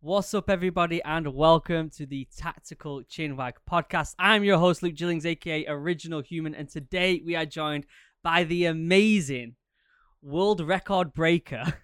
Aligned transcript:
What's 0.00 0.34
up, 0.34 0.48
everybody, 0.50 1.02
and 1.02 1.34
welcome 1.34 1.90
to 1.90 2.06
the 2.06 2.28
Tactical 2.36 3.02
Chinwag 3.02 3.54
podcast. 3.68 4.14
I'm 4.18 4.44
your 4.44 4.58
host, 4.58 4.82
Luke 4.82 4.94
Gillings, 4.94 5.26
aka 5.26 5.66
Original 5.66 6.20
Human, 6.20 6.54
and 6.54 6.68
today 6.68 7.22
we 7.24 7.34
are 7.34 7.46
joined 7.46 7.86
by 8.22 8.44
the 8.44 8.66
amazing 8.66 9.56
world 10.22 10.60
record 10.60 11.12
breaker, 11.12 11.78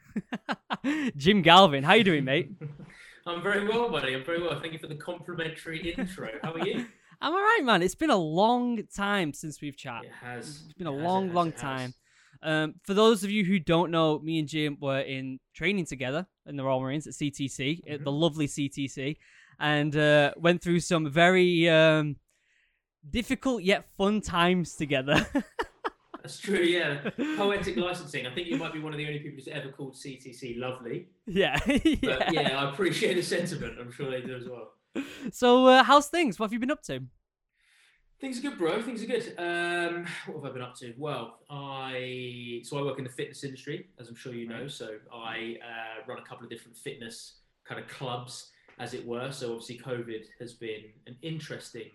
Jim 1.17 1.43
Galvin. 1.43 1.85
How 1.85 1.95
you 1.95 2.05
doing, 2.05 2.25
mate? 2.25 2.51
I'm 3.27 3.43
very 3.43 3.67
well, 3.67 3.89
buddy. 3.91 4.15
I'm 4.15 4.25
very 4.25 4.43
well. 4.43 4.61
Thank 4.61 4.73
you 4.73 4.79
for 4.79 4.89
the 4.89 4.97
complimentary 4.97 5.93
intro. 5.93 6.29
How 6.43 6.53
are 6.53 6.67
you? 6.67 6.87
I'm 7.21 7.33
all 7.33 7.41
right, 7.41 7.61
man. 7.63 7.83
It's 7.83 7.95
been 7.95 8.11
a 8.11 8.17
long 8.17 8.83
time 8.95 9.33
since 9.33 9.61
we've 9.61 9.77
chatted. 9.77 10.11
It 10.11 10.27
has. 10.27 10.63
It's 10.65 10.73
been 10.75 10.89
a 10.89 10.93
It 10.93 10.99
has, 10.99 11.05
long, 11.05 11.25
it 11.25 11.29
has, 11.29 11.35
long 11.37 11.53
time. 11.53 11.95
Um, 12.43 12.75
for 12.85 12.95
those 12.95 13.23
of 13.25 13.31
you 13.31 13.45
who 13.45 13.59
don't 13.59 13.91
know, 13.91 14.19
me 14.19 14.39
and 14.39 14.49
Jim 14.49 14.77
were 14.81 15.01
in 15.01 15.39
training 15.55 15.87
together 15.87 16.27
in 16.47 16.57
the 16.57 16.65
Royal 16.65 16.81
Marines 16.81 17.07
at 17.07 17.15
CTC, 17.15 17.85
Mm-hmm. 17.87 18.05
the 18.05 18.13
lovely 18.13 18.47
CTC, 18.49 19.17
and 19.61 19.97
uh, 19.97 20.33
went 20.37 20.61
through 20.63 20.81
some 20.81 21.09
very 21.11 21.69
um, 21.69 22.17
difficult 23.09 23.63
yet 23.63 23.85
fun 23.97 24.21
times 24.21 24.75
together. 24.75 25.27
That's 26.23 26.39
true, 26.39 26.61
yeah. 26.61 27.11
Poetic 27.37 27.77
licensing. 27.77 28.27
I 28.29 28.35
think 28.35 28.47
you 28.47 28.57
might 28.57 28.73
be 28.73 28.79
one 28.79 28.93
of 28.93 28.99
the 28.99 29.07
only 29.07 29.19
people 29.19 29.37
who's 29.39 29.49
ever 29.49 29.71
called 29.73 29.95
CTC 29.95 30.57
lovely. 30.59 31.09
yeah. 31.27 31.59
But 31.67 31.77
yeah. 31.77 32.31
yeah, 32.31 32.59
I 32.65 32.71
appreciate 32.71 33.15
the 33.15 33.23
sentiment. 33.23 33.75
I'm 33.81 33.91
sure 33.91 34.09
they 34.11 34.21
do 34.21 34.37
as 34.37 34.45
well. 34.49 34.73
So, 35.33 35.67
uh, 35.67 35.83
how's 35.83 36.07
things? 36.09 36.39
What 36.39 36.47
have 36.47 36.53
you 36.53 36.61
been 36.61 36.71
up 36.71 36.83
to? 36.85 37.01
Things 38.23 38.39
are 38.39 38.43
good, 38.43 38.57
bro. 38.57 38.81
Things 38.81 39.03
are 39.03 39.07
good. 39.07 39.35
Um, 39.37 40.07
what 40.27 40.45
have 40.45 40.45
I 40.45 40.53
been 40.53 40.63
up 40.63 40.77
to? 40.77 40.95
Well, 40.97 41.41
I 41.51 42.61
so 42.63 42.79
I 42.79 42.83
work 42.83 42.99
in 42.99 43.05
the 43.05 43.11
fitness 43.11 43.43
industry, 43.43 43.89
as 43.99 44.09
I'm 44.09 44.15
sure 44.15 44.33
you 44.33 44.47
know. 44.47 44.69
So 44.69 44.91
I 45.13 45.57
uh, 45.61 46.07
run 46.07 46.21
a 46.21 46.23
couple 46.23 46.45
of 46.45 46.51
different 46.51 46.77
fitness 46.77 47.39
kind 47.65 47.81
of 47.81 47.89
clubs, 47.89 48.53
as 48.79 48.95
it 48.95 49.05
were. 49.05 49.33
So 49.33 49.55
obviously, 49.55 49.79
COVID 49.79 50.27
has 50.39 50.53
been 50.53 50.85
an 51.09 51.17
interesting 51.23 51.91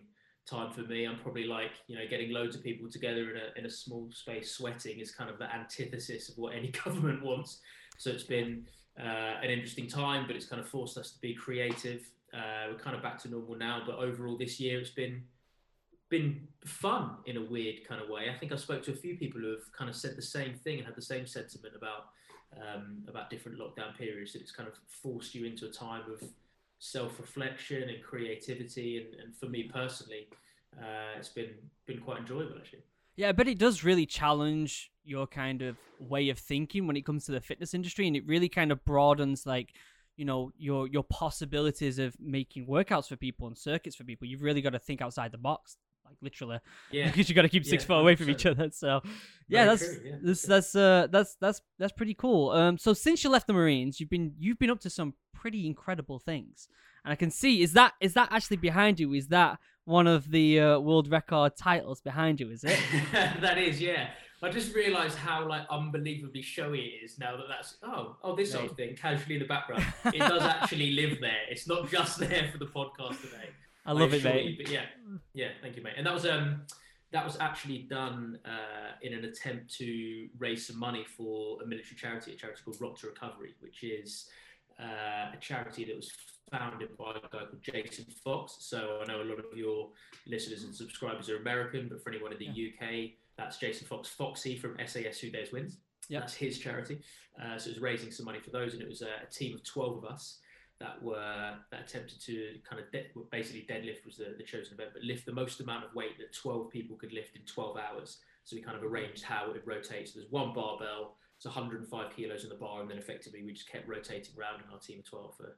time 0.46 0.70
for 0.70 0.82
me. 0.82 1.06
I'm 1.06 1.18
probably 1.18 1.46
like 1.46 1.72
you 1.88 1.96
know 1.96 2.04
getting 2.10 2.34
loads 2.34 2.58
of 2.58 2.62
people 2.62 2.92
together 2.92 3.32
in 3.32 3.38
a 3.38 3.60
in 3.60 3.66
a 3.66 3.72
small 3.72 4.10
space, 4.12 4.52
sweating 4.52 5.00
is 5.00 5.12
kind 5.12 5.30
of 5.30 5.40
the 5.40 5.50
antithesis 5.56 6.28
of 6.28 6.38
what 6.38 6.54
any 6.54 6.72
government 6.86 7.24
wants. 7.24 7.62
So 7.98 8.10
it's 8.10 8.24
been 8.24 8.68
uh, 9.00 9.40
an 9.42 9.50
interesting 9.50 9.88
time, 9.88 10.28
but 10.28 10.36
it's 10.36 10.46
kind 10.46 10.62
of 10.62 10.68
forced 10.68 10.98
us 10.98 11.12
to 11.12 11.22
be 11.22 11.34
creative. 11.34 12.02
Uh, 12.34 12.72
we're 12.72 12.80
kind 12.80 12.98
of 12.98 13.02
back 13.02 13.18
to 13.20 13.30
normal 13.30 13.56
now, 13.56 13.84
but 13.86 13.96
overall 13.96 14.38
this 14.38 14.60
year 14.60 14.78
it's 14.82 14.90
been 14.90 15.24
been 16.10 16.48
fun 16.66 17.12
in 17.26 17.38
a 17.38 17.42
weird 17.42 17.88
kind 17.88 18.02
of 18.02 18.10
way. 18.10 18.30
I 18.34 18.38
think 18.38 18.52
I 18.52 18.56
spoke 18.56 18.84
to 18.84 18.92
a 18.92 18.96
few 18.96 19.18
people 19.18 19.42
who 19.42 19.52
have 19.52 19.72
kind 19.78 19.90
of 19.90 19.96
said 19.96 20.16
the 20.16 20.22
same 20.22 20.54
thing 20.54 20.78
and 20.78 20.86
had 20.86 20.96
the 20.96 21.02
same 21.02 21.28
sentiment 21.28 21.76
about 21.76 22.10
um, 22.56 23.04
about 23.08 23.30
different 23.30 23.60
lockdown 23.60 23.98
periods. 23.98 24.34
That 24.34 24.42
it's 24.42 24.52
kind 24.52 24.70
of 24.70 24.76
forced 24.88 25.36
you 25.36 25.46
into 25.46 25.66
a 25.66 25.72
time 25.72 26.04
of 26.12 26.24
self-reflection 26.80 27.90
and 27.90 28.04
creativity. 28.04 28.98
And, 28.98 29.22
and 29.22 29.36
for 29.36 29.48
me 29.48 29.64
personally, 29.64 30.28
uh, 30.80 31.18
it's 31.18 31.30
been 31.30 31.52
been 31.86 32.00
quite 32.00 32.20
enjoyable 32.20 32.56
actually. 32.58 32.84
Yeah, 33.16 33.32
but 33.32 33.48
it 33.48 33.58
does 33.58 33.84
really 33.84 34.06
challenge 34.06 34.92
your 35.04 35.26
kind 35.26 35.62
of 35.64 35.78
way 36.00 36.30
of 36.30 36.38
thinking 36.38 36.86
when 36.86 36.96
it 36.96 37.06
comes 37.06 37.26
to 37.26 37.32
the 37.32 37.42
fitness 37.42 37.74
industry, 37.74 38.08
and 38.08 38.16
it 38.16 38.26
really 38.28 38.50
kind 38.50 38.72
of 38.72 38.86
broadens 38.86 39.46
like 39.46 39.74
you 40.16 40.26
know 40.26 40.52
your 40.58 40.88
your 40.88 41.04
possibilities 41.04 42.00
of 42.00 42.16
making 42.20 42.68
workouts 42.68 43.08
for 43.08 43.16
people 43.16 43.48
and 43.48 43.58
circuits 43.58 43.96
for 43.96 44.04
people. 44.04 44.28
You've 44.28 44.44
really 44.44 44.62
got 44.62 44.72
to 44.72 44.80
think 44.80 45.02
outside 45.02 45.32
the 45.32 45.38
box, 45.38 45.78
like 46.08 46.18
literally, 46.22 46.60
Yeah, 46.92 47.08
because 47.08 47.30
you 47.30 47.36
got 47.36 47.44
to 47.44 47.50
keep 47.50 47.66
six 47.66 47.84
Yeah, 47.84 47.88
foot 47.88 48.00
away 48.00 48.16
from 48.16 48.30
each 48.30 48.46
other. 48.46 48.70
So 48.72 49.02
yeah, 49.48 49.66
Very 49.66 49.68
that's 49.68 49.86
true, 49.86 50.02
yeah. 50.06 50.16
that's 50.22 50.42
that's 50.44 50.76
uh 50.76 51.08
that's 51.12 51.36
that's 51.40 51.62
that's 51.80 51.94
pretty 51.94 52.14
cool. 52.14 52.52
Um, 52.52 52.78
so 52.78 52.94
since 52.94 53.24
you 53.24 53.30
left 53.30 53.48
the 53.48 53.54
Marines, 53.54 54.00
you've 54.00 54.10
been 54.10 54.34
you've 54.38 54.60
been 54.60 54.70
up 54.70 54.80
to 54.82 54.90
some 54.90 55.14
pretty 55.34 55.68
incredible 55.68 56.20
things, 56.20 56.68
and 57.06 57.12
I 57.12 57.16
can 57.16 57.32
see 57.32 57.62
is 57.62 57.74
that 57.74 57.94
is 58.02 58.14
that 58.14 58.30
actually 58.32 58.58
behind 58.58 59.00
you? 59.00 59.14
Is 59.14 59.28
that 59.28 59.60
one 59.86 60.08
of 60.08 60.30
the 60.32 60.60
uh, 60.60 60.80
world 60.80 61.10
record 61.10 61.56
titles 61.56 62.02
behind 62.02 62.40
you? 62.42 62.50
Is 62.52 62.64
it? 62.64 62.78
that 63.14 63.58
is, 63.58 63.80
yeah. 63.82 64.10
I 64.44 64.50
just 64.50 64.76
realised 64.76 65.18
how 65.18 65.48
like 65.48 65.64
unbelievably 65.72 66.44
showy 66.44 66.80
it 66.80 67.06
is 67.06 67.18
now 67.18 67.36
that 67.38 67.46
that's 67.50 67.78
oh 67.82 68.18
oh 68.24 68.36
this 68.36 68.52
sort 68.52 68.70
of 68.70 68.78
thing 68.78 68.96
casually 68.96 69.36
in 69.36 69.42
the 69.42 69.48
background. 69.48 69.84
It 70.06 70.20
does 70.20 70.44
actually 70.44 70.92
live 70.92 71.20
there. 71.20 71.40
It's 71.50 71.68
not 71.68 71.90
just 71.90 72.20
there 72.20 72.50
for 72.52 72.60
the 72.60 72.68
podcast 72.68 73.20
today. 73.22 73.50
I 73.88 73.94
love 73.94 74.14
it, 74.14 74.24
mate. 74.24 74.46
you, 74.46 74.58
But 74.58 74.72
yeah, 74.72 74.86
yeah, 75.34 75.50
thank 75.62 75.78
you, 75.78 75.84
mate. 75.84 75.94
And 75.98 76.06
that 76.06 76.14
was 76.14 76.26
um 76.26 76.62
that 77.12 77.24
was 77.24 77.38
actually 77.40 77.80
done 77.90 78.38
uh, 78.46 78.92
in 79.02 79.14
an 79.14 79.24
attempt 79.24 79.74
to 79.76 80.28
raise 80.38 80.68
some 80.68 80.78
money 80.78 81.06
for 81.16 81.62
a 81.64 81.66
military 81.66 81.96
charity, 81.96 82.34
a 82.34 82.36
charity 82.36 82.62
called 82.66 82.78
Rock 82.82 83.00
to 83.00 83.08
Recovery, 83.08 83.56
which 83.62 83.84
is 83.84 84.28
uh, 84.78 85.32
a 85.34 85.38
charity 85.40 85.86
that 85.86 85.96
was 85.96 86.12
founded 86.52 86.98
by 86.98 87.12
a 87.12 87.22
guy 87.22 87.46
called 87.46 87.62
Jason 87.62 88.06
Fox. 88.24 88.58
So 88.60 89.00
I 89.02 89.06
know 89.08 89.22
a 89.22 89.24
lot 89.24 89.40
of 89.40 89.46
your 89.58 89.90
listeners 90.28 90.64
and 90.64 90.76
subscribers 90.76 91.30
are 91.30 91.38
American, 91.38 91.88
but 91.90 92.04
for 92.04 92.10
anyone 92.10 92.34
in 92.34 92.40
the 92.40 92.48
UK, 92.50 93.12
that's 93.38 93.58
Jason 93.58 93.88
Fox 93.88 94.10
Foxy 94.10 94.58
from 94.58 94.76
SAS 94.86 95.20
Who 95.20 95.30
Dares 95.30 95.54
Wins. 95.54 95.78
Yep. 96.10 96.22
That's 96.22 96.34
his 96.34 96.60
charity. 96.60 97.00
Uh, 97.42 97.58
so 97.58 97.70
it 97.70 97.76
was 97.76 97.82
raising 97.82 98.12
some 98.12 98.26
money 98.26 98.40
for 98.40 98.50
those, 98.50 98.74
and 98.74 98.82
it 98.82 98.90
was 98.90 99.02
a, 99.02 99.24
a 99.24 99.32
team 99.32 99.56
of 99.56 99.64
12 99.64 100.04
of 100.04 100.06
us 100.06 100.40
that 100.80 101.02
were 101.02 101.56
that 101.72 101.82
attempted 101.82 102.22
to 102.22 102.56
kind 102.68 102.82
of 102.82 102.92
de- 102.92 103.08
basically 103.32 103.66
deadlift 103.68 104.06
was 104.06 104.18
the, 104.18 104.36
the 104.38 104.44
chosen 104.44 104.74
event, 104.74 104.92
but 104.94 105.04
lift 105.04 105.26
the 105.26 105.34
most 105.34 105.60
amount 105.60 105.86
of 105.86 105.94
weight 105.96 106.18
that 106.20 106.34
12 106.34 106.70
people 106.70 106.96
could 106.96 107.14
lift 107.14 107.36
in 107.36 107.42
12 107.44 107.78
hours. 107.78 108.18
So 108.44 108.56
we 108.56 108.62
kind 108.62 108.78
of 108.78 108.84
arranged 108.84 109.24
how 109.24 109.46
it 109.48 109.54
would 109.54 109.68
rotate. 109.68 110.10
So 110.10 110.20
there's 110.20 110.32
one 110.32 110.54
barbell, 110.54 111.16
it's 111.36 111.46
105 111.46 112.16
kilos 112.16 112.44
in 112.44 112.50
the 112.50 112.56
bar, 112.56 112.82
and 112.82 112.90
then 112.90 112.98
effectively 112.98 113.44
we 113.44 113.54
just 113.54 113.70
kept 113.70 113.88
rotating 113.88 114.34
around 114.38 114.62
in 114.66 114.72
our 114.72 114.80
team 114.80 115.00
of 115.00 115.06
12 115.06 115.36
for, 115.36 115.58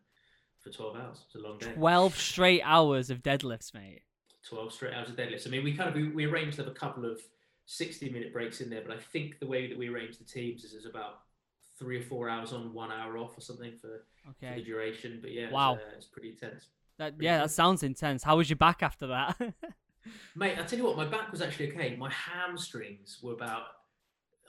for 0.60 0.70
12 0.70 0.96
hours. 0.96 1.18
It's 1.26 1.36
a 1.36 1.40
long 1.40 1.58
day. 1.58 1.74
12 1.74 2.18
straight 2.18 2.62
hours 2.64 3.10
of 3.10 3.22
deadlifts, 3.22 3.74
mate. 3.74 4.02
12 4.48 4.74
straight 4.74 4.94
hours 4.94 5.10
of 5.10 5.18
deadlifts. 5.18 5.46
I 5.46 5.50
mean, 5.50 5.64
we 5.64 5.74
kind 5.74 5.90
of 5.90 5.96
we, 5.96 6.10
we 6.10 6.26
arranged 6.26 6.56
to 6.58 6.64
have 6.64 6.72
a 6.72 6.76
couple 6.76 7.06
of 7.06 7.20
60 7.66 8.10
minute 8.10 8.34
breaks 8.34 8.62
in 8.62 8.70
there, 8.70 8.82
but 8.86 8.96
I 8.96 9.00
think 9.00 9.40
the 9.40 9.48
way 9.48 9.68
that 9.68 9.78
we 9.78 9.90
arranged 9.90 10.20
the 10.20 10.24
teams 10.24 10.64
is 10.64 10.72
there's 10.72 10.86
about 10.86 11.20
three 11.80 11.98
or 12.00 12.04
four 12.04 12.30
hours 12.30 12.52
on, 12.54 12.74
one 12.74 12.92
hour 12.92 13.18
off 13.18 13.38
or 13.38 13.42
something 13.42 13.74
for, 13.82 14.06
for 14.40 14.56
the 14.56 14.62
duration. 14.62 15.20
But 15.22 15.32
yeah, 15.32 15.44
it's, 15.46 15.54
Wow. 15.54 15.76
uh, 15.76 15.78
it's 15.96 16.06
pretty 16.06 16.30
intense. 16.30 16.68
That 16.98 17.14
pretty 17.14 17.26
yeah, 17.26 17.40
that 17.40 17.52
sounds 17.52 17.82
intense. 17.84 18.22
How 18.24 18.38
was 18.38 18.50
your 18.50 18.58
back 18.58 18.84
after 18.84 19.08
that? 19.08 19.38
Mate, 20.36 20.58
I 20.60 20.64
tell 20.64 20.78
you 20.80 20.86
what, 20.86 20.98
my 20.98 21.06
back 21.06 21.32
was 21.32 21.42
actually 21.42 21.72
okay. 21.72 21.96
My 21.96 22.12
hamstrings 22.12 23.20
were 23.22 23.34
about. 23.34 23.64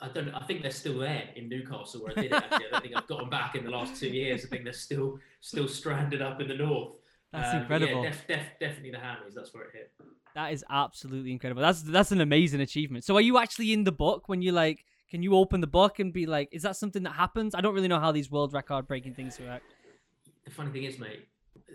I 0.02 0.08
don't. 0.08 0.30
I 0.30 0.44
think 0.46 0.62
they're 0.62 0.70
still 0.70 0.98
there 0.98 1.24
in 1.36 1.48
Newcastle 1.48 2.02
where 2.02 2.12
I 2.16 2.22
did 2.22 2.32
it. 2.32 2.42
Actually, 2.42 2.66
I 2.66 2.70
don't 2.70 2.82
think 2.82 2.96
I've 2.96 3.06
got 3.06 3.18
them 3.20 3.28
back 3.30 3.54
in 3.54 3.64
the 3.64 3.70
last 3.70 4.00
two 4.00 4.08
years. 4.08 4.44
I 4.44 4.48
think 4.48 4.64
they're 4.64 4.72
still 4.72 5.18
still 5.40 5.68
stranded 5.68 6.22
up 6.22 6.40
in 6.40 6.48
the 6.48 6.54
north. 6.54 6.94
That's 7.32 7.54
Um, 7.54 7.60
incredible. 7.60 8.02
Yeah, 8.04 8.10
def, 8.10 8.26
def, 8.26 8.46
definitely 8.58 8.90
the 8.92 8.96
hammies. 8.96 9.34
That's 9.34 9.52
where 9.52 9.64
it 9.64 9.70
hit. 9.74 9.92
That 10.34 10.52
is 10.52 10.64
absolutely 10.70 11.32
incredible. 11.32 11.60
That's 11.62 11.82
that's 11.82 12.12
an 12.12 12.20
amazing 12.22 12.60
achievement. 12.62 13.04
So 13.04 13.14
are 13.16 13.20
you 13.20 13.36
actually 13.38 13.72
in 13.72 13.84
the 13.84 13.92
book 13.92 14.28
when 14.28 14.40
you 14.42 14.52
like 14.52 14.84
can 15.10 15.22
you 15.22 15.34
open 15.34 15.60
the 15.60 15.66
book 15.66 15.98
and 15.98 16.12
be 16.12 16.26
like, 16.26 16.48
is 16.52 16.62
that 16.62 16.76
something 16.76 17.02
that 17.02 17.12
happens? 17.12 17.54
I 17.54 17.60
don't 17.60 17.74
really 17.74 17.88
know 17.88 18.00
how 18.00 18.12
these 18.12 18.30
world 18.30 18.52
record 18.52 18.86
breaking 18.86 19.14
things 19.14 19.38
work. 19.40 19.62
The 20.44 20.50
funny 20.50 20.70
thing 20.70 20.84
is, 20.84 20.98
mate, 20.98 21.26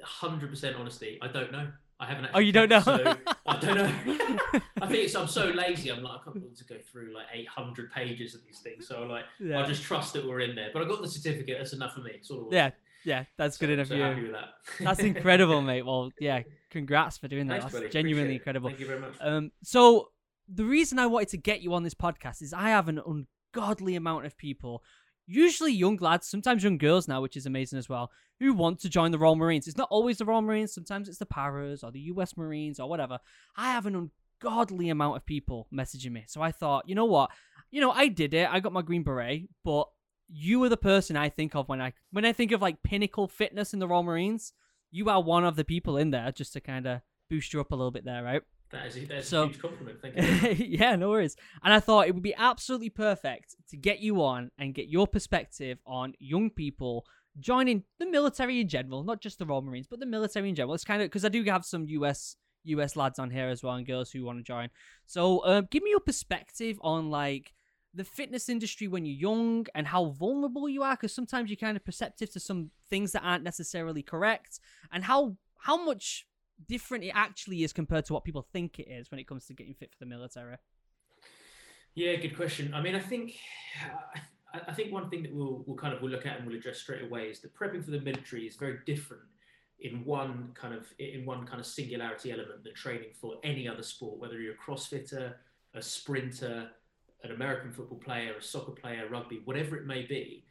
hundred 0.03 0.50
percent 0.50 0.75
honesty, 0.78 1.18
I 1.22 1.28
don't 1.28 1.51
know. 1.51 1.68
I 1.97 2.07
haven't. 2.07 2.28
Oh, 2.34 2.40
you 2.40 2.51
don't 2.51 2.68
know? 2.69 2.81
So 2.81 3.16
I 3.46 3.57
don't 3.57 3.75
know. 3.78 3.85
I 4.81 4.88
think 4.88 5.06
it's. 5.06 5.16
I'm 5.16 5.28
so 5.29 5.46
lazy. 5.47 5.90
I'm 5.90 6.03
like 6.03 6.19
I 6.19 6.23
can't 6.25 6.41
bother 6.41 6.53
to 6.56 6.63
go 6.66 6.75
through 6.91 7.13
like 7.16 7.28
800 7.34 7.90
pages 7.90 8.35
of 8.35 8.41
these 8.46 8.59
things. 8.59 8.85
So 8.88 9.03
like, 9.03 9.23
Yeah. 9.40 9.59
I'll 9.59 9.66
just 9.66 9.81
trust 9.81 10.12
that 10.13 10.28
we're 10.28 10.41
in 10.41 10.56
there. 10.56 10.72
But 10.73 10.81
I 10.81 10.88
got 10.90 11.02
the 11.02 11.07
certificate. 11.07 11.56
That's 11.57 11.72
enough 11.72 11.94
for 11.94 12.02
me. 12.02 12.12
It's 12.16 12.29
all 12.29 12.50
Yeah, 12.52 12.72
yeah, 13.06 13.23
that's 13.38 13.57
good 13.57 13.69
So- 13.69 13.73
enough 13.75 13.88
so 13.88 13.96
you. 13.96 14.23
with 14.23 14.31
that. 14.34 14.50
That's 14.81 15.00
incredible, 15.00 15.62
mate. 15.62 15.84
Well, 15.85 16.12
yeah, 16.19 16.41
congrats 16.69 17.17
for 17.17 17.29
doing 17.29 17.47
that. 17.47 17.62
Thanks, 17.62 17.66
that's 17.73 17.75
buddy. 17.75 17.90
genuinely 17.90 18.35
Appreciate 18.35 18.35
it. 18.35 18.40
incredible. 18.41 18.69
Thank 18.72 18.79
you 18.81 18.88
very 18.88 19.00
much. 19.00 19.13
Um, 19.22 19.52
so 19.63 20.09
the 20.47 20.66
reason 20.66 21.00
I 21.00 21.07
wanted 21.07 21.29
to 21.29 21.38
get 21.38 21.61
you 21.61 21.73
on 21.73 21.83
this 21.83 21.94
podcast 21.94 22.41
is 22.41 22.53
I 22.53 22.69
have 22.69 22.88
an 22.88 23.01
ungodly 23.06 23.95
amount 23.95 24.25
of 24.25 24.38
people, 24.38 24.83
usually 25.25 25.73
young 25.73 25.97
lads, 25.97 26.28
sometimes 26.28 26.63
young 26.63 26.78
girls 26.78 27.07
now, 27.07 27.22
which 27.22 27.38
is 27.38 27.45
amazing 27.45 27.79
as 27.79 27.89
well, 27.89 28.11
who 28.39 28.53
want 28.53 28.79
to 28.81 28.89
join 28.89 29.11
the 29.11 29.19
Royal 29.19 29.35
Marines. 29.35 29.67
It's 29.67 29.78
not 29.78 29.90
always 29.90 30.17
the 30.17 30.25
Royal 30.25 30.41
Marines. 30.41 30.73
Sometimes 30.73 31.09
it's 31.09 31.17
the 31.17 31.25
Paras 31.25 31.84
or 31.84 31.91
the 31.91 32.02
U.S. 32.02 32.37
Marines 32.37 32.79
or 32.79 32.90
whatever. 32.90 33.19
I 33.55 33.72
have 33.72 33.85
an 33.85 34.11
ungodly 34.41 34.90
amount 34.90 35.17
of 35.17 35.25
people 35.25 35.67
messaging 35.73 36.11
me. 36.11 36.25
So 36.28 36.41
I 36.41 36.52
thought, 36.52 36.87
you 36.87 36.96
know 36.96 37.05
what? 37.05 37.31
You 37.72 37.81
know, 37.81 37.91
I 37.91 38.08
did 38.08 38.34
it. 38.34 38.49
I 38.52 38.59
got 38.59 38.73
my 38.73 38.81
green 38.81 39.03
beret, 39.03 39.49
but 39.64 39.87
you 40.28 40.64
are 40.64 40.69
the 40.69 40.78
person 40.78 41.16
I 41.16 41.29
think 41.29 41.55
of 41.55 41.69
when 41.69 41.81
I 41.81 41.93
when 42.11 42.25
I 42.25 42.34
think 42.34 42.52
of 42.52 42.61
like 42.61 42.84
pinnacle 42.84 43.28
fitness 43.28 43.73
in 43.73 43.79
the 43.79 43.87
Royal 43.87 44.03
Marines. 44.03 44.53
You 44.91 45.09
are 45.09 45.22
one 45.22 45.43
of 45.43 45.55
the 45.55 45.66
people 45.66 45.97
in 45.97 46.11
there 46.11 46.31
just 46.31 46.53
to 46.53 46.61
kind 46.61 46.85
of 46.85 47.02
boost 47.29 47.53
you 47.53 47.59
up 47.59 47.72
a 47.72 47.75
little 47.75 47.91
bit 47.91 48.05
there, 48.05 48.23
right? 48.23 48.41
That 48.72 48.88
is, 48.88 48.96
that 49.08 49.17
is 49.17 49.28
so- 49.28 49.44
a 49.44 49.47
huge 49.47 49.59
compliment. 49.59 50.00
Thank 50.02 50.59
you. 50.59 50.66
yeah, 50.79 50.96
no 50.96 51.09
worries. 51.09 51.35
And 51.64 51.73
I 51.73 51.79
thought 51.79 52.08
it 52.08 52.14
would 52.14 52.23
be 52.23 52.35
absolutely 52.35 52.90
perfect 52.90 53.56
to 53.70 53.78
get 53.78 54.00
you 54.00 54.23
on 54.23 54.52
and 54.58 54.73
get 54.73 54.88
your 54.88 55.08
perspective 55.08 55.79
on 55.85 56.14
young 56.20 56.50
people 56.50 57.06
joining 57.40 57.84
the 58.00 58.06
military 58.06 58.62
in 58.62 58.67
general, 58.67 59.03
not 59.03 59.22
just 59.22 59.40
the 59.40 59.46
Royal 59.46 59.62
Marines, 59.62 59.88
but 59.88 60.00
the 60.00 60.06
military 60.06 60.50
in 60.50 60.56
general. 60.56 60.73
It's 60.73 60.85
kind 60.85 61.02
of 61.02 61.08
because 61.08 61.26
I 61.26 61.29
do 61.29 61.44
have 61.46 61.66
some 61.66 61.85
US 61.88 62.38
US 62.64 62.96
lads 62.96 63.20
on 63.20 63.29
here 63.29 63.47
as 63.47 63.64
well 63.64 63.76
and 63.76 63.85
girls 63.85 64.12
who 64.12 64.26
want 64.26 64.40
to 64.40 64.44
join. 64.44 64.70
So, 65.06 65.40
uh, 65.40 65.62
give 65.70 65.84
me 65.84 65.91
your 65.91 66.00
perspective 66.00 66.79
on 66.82 67.09
like 67.09 67.53
the 67.94 68.03
fitness 68.03 68.50
industry 68.50 68.88
when 68.88 69.06
you're 69.06 69.32
young 69.32 69.66
and 69.73 69.88
how 69.88 70.06
vulnerable 70.06 70.67
you 70.67 70.84
are 70.84 70.96
because 70.96 71.14
sometimes 71.16 71.50
you're 71.50 71.58
kind 71.58 71.78
of 71.78 71.85
perceptive 71.85 72.32
to 72.32 72.40
some 72.40 72.72
things 72.90 73.14
that 73.14 73.23
aren't 73.23 73.44
necessarily 73.44 74.03
correct 74.03 74.59
and 74.91 75.06
how 75.06 75.38
how 75.59 75.82
much 75.84 76.26
different 76.67 77.03
it 77.03 77.11
actually 77.13 77.63
is 77.63 77.73
compared 77.73 78.05
to 78.05 78.13
what 78.13 78.23
people 78.23 78.41
think 78.53 78.79
it 78.79 78.87
is 78.87 79.11
when 79.11 79.19
it 79.19 79.28
comes 79.28 79.46
to 79.46 79.53
getting 79.53 79.73
fit 79.73 79.91
for 79.91 79.97
the 79.99 80.05
military 80.05 80.55
yeah 81.93 82.16
good 82.16 82.35
question 82.35 82.73
i 82.73 82.81
mean 82.81 82.96
i 82.96 82.99
think 82.99 83.35
I 84.67 84.73
think 84.73 84.93
one 84.93 85.09
thing 85.09 85.23
that 85.23 85.34
we'll, 85.34 85.63
we'll 85.66 85.75
kind 85.75 85.93
of 85.93 86.02
we'll 86.02 86.11
look 86.11 86.25
at 86.25 86.37
and 86.37 86.47
we'll 86.47 86.55
address 86.55 86.79
straight 86.79 87.03
away 87.03 87.23
is 87.25 87.40
that 87.41 87.53
prepping 87.55 87.84
for 87.84 87.91
the 87.91 87.99
military 87.99 88.43
is 88.43 88.55
very 88.55 88.79
different 88.85 89.23
in 89.79 90.05
one 90.05 90.52
kind 90.53 90.73
of 90.73 90.87
in 90.99 91.25
one 91.25 91.46
kind 91.46 91.59
of 91.59 91.66
singularity 91.66 92.31
element 92.31 92.63
than 92.63 92.73
training 92.73 93.09
for 93.19 93.35
any 93.43 93.67
other 93.67 93.84
sport, 93.84 94.19
whether 94.19 94.40
you're 94.40 94.53
a 94.53 94.57
CrossFitter, 94.57 95.34
a 95.73 95.81
sprinter, 95.81 96.69
an 97.23 97.31
American 97.31 97.72
football 97.72 97.97
player, 97.97 98.35
a 98.37 98.41
soccer 98.41 98.72
player, 98.72 99.07
rugby, 99.09 99.41
whatever 99.46 99.75
it 99.75 99.85
may 99.85 100.03
be. 100.03 100.46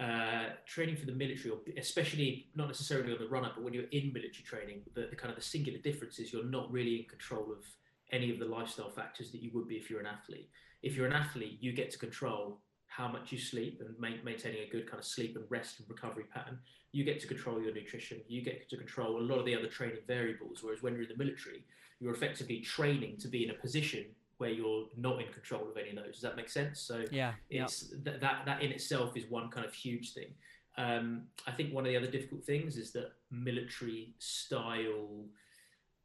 Uh, 0.00 0.54
training 0.64 0.96
for 0.96 1.04
the 1.04 1.12
military, 1.12 1.50
or 1.50 1.58
especially 1.76 2.46
not 2.54 2.68
necessarily 2.68 3.12
on 3.12 3.18
the 3.18 3.28
run 3.28 3.44
up, 3.44 3.52
but 3.54 3.62
when 3.62 3.74
you're 3.74 3.90
in 3.92 4.10
military 4.14 4.42
training, 4.42 4.80
the, 4.94 5.08
the, 5.10 5.16
kind 5.16 5.28
of 5.28 5.36
the 5.36 5.44
singular 5.44 5.78
difference 5.78 6.18
is 6.18 6.32
you're 6.32 6.42
not 6.46 6.72
really 6.72 7.00
in 7.00 7.04
control 7.04 7.52
of 7.52 7.62
any 8.10 8.30
of 8.30 8.38
the 8.38 8.46
lifestyle 8.46 8.88
factors 8.88 9.30
that 9.30 9.42
you 9.42 9.50
would 9.52 9.68
be 9.68 9.74
if 9.74 9.90
you're 9.90 10.00
an 10.00 10.06
athlete. 10.06 10.48
If 10.82 10.96
you're 10.96 11.06
an 11.06 11.12
athlete, 11.12 11.58
you 11.60 11.72
get 11.72 11.90
to 11.90 11.98
control 11.98 12.62
how 12.86 13.08
much 13.08 13.30
you 13.30 13.36
sleep 13.38 13.82
and 13.84 13.94
ma- 13.98 14.22
maintaining 14.24 14.62
a 14.62 14.70
good 14.70 14.88
kind 14.88 14.98
of 14.98 15.04
sleep 15.04 15.36
and 15.36 15.44
rest 15.50 15.80
and 15.80 15.88
recovery 15.90 16.24
pattern. 16.32 16.58
You 16.92 17.04
get 17.04 17.20
to 17.20 17.26
control 17.26 17.60
your 17.60 17.74
nutrition. 17.74 18.22
You 18.26 18.42
get 18.42 18.70
to 18.70 18.78
control 18.78 19.20
a 19.20 19.22
lot 19.22 19.38
of 19.38 19.44
the 19.44 19.54
other 19.54 19.68
training 19.68 19.98
variables. 20.06 20.62
Whereas 20.62 20.82
when 20.82 20.94
you're 20.94 21.02
in 21.02 21.10
the 21.10 21.22
military, 21.22 21.62
you're 22.00 22.14
effectively 22.14 22.60
training 22.60 23.18
to 23.18 23.28
be 23.28 23.44
in 23.44 23.50
a 23.50 23.54
position 23.54 24.06
where 24.40 24.50
you're 24.50 24.86
not 24.96 25.20
in 25.20 25.32
control 25.32 25.68
of 25.70 25.76
any 25.76 25.90
of 25.90 25.96
those. 25.96 26.14
Does 26.14 26.22
that 26.22 26.36
make 26.36 26.48
sense? 26.48 26.80
So 26.80 27.04
yeah, 27.10 27.34
it's 27.50 27.92
yep. 27.92 28.04
th- 28.04 28.20
that 28.20 28.46
that 28.46 28.62
in 28.62 28.72
itself 28.72 29.16
is 29.16 29.24
one 29.30 29.50
kind 29.50 29.66
of 29.66 29.74
huge 29.74 30.14
thing. 30.14 30.32
Um, 30.78 31.24
I 31.46 31.52
think 31.52 31.74
one 31.74 31.84
of 31.84 31.90
the 31.90 31.96
other 31.96 32.10
difficult 32.10 32.44
things 32.44 32.76
is 32.76 32.92
that 32.92 33.12
military 33.30 34.14
style 34.18 35.26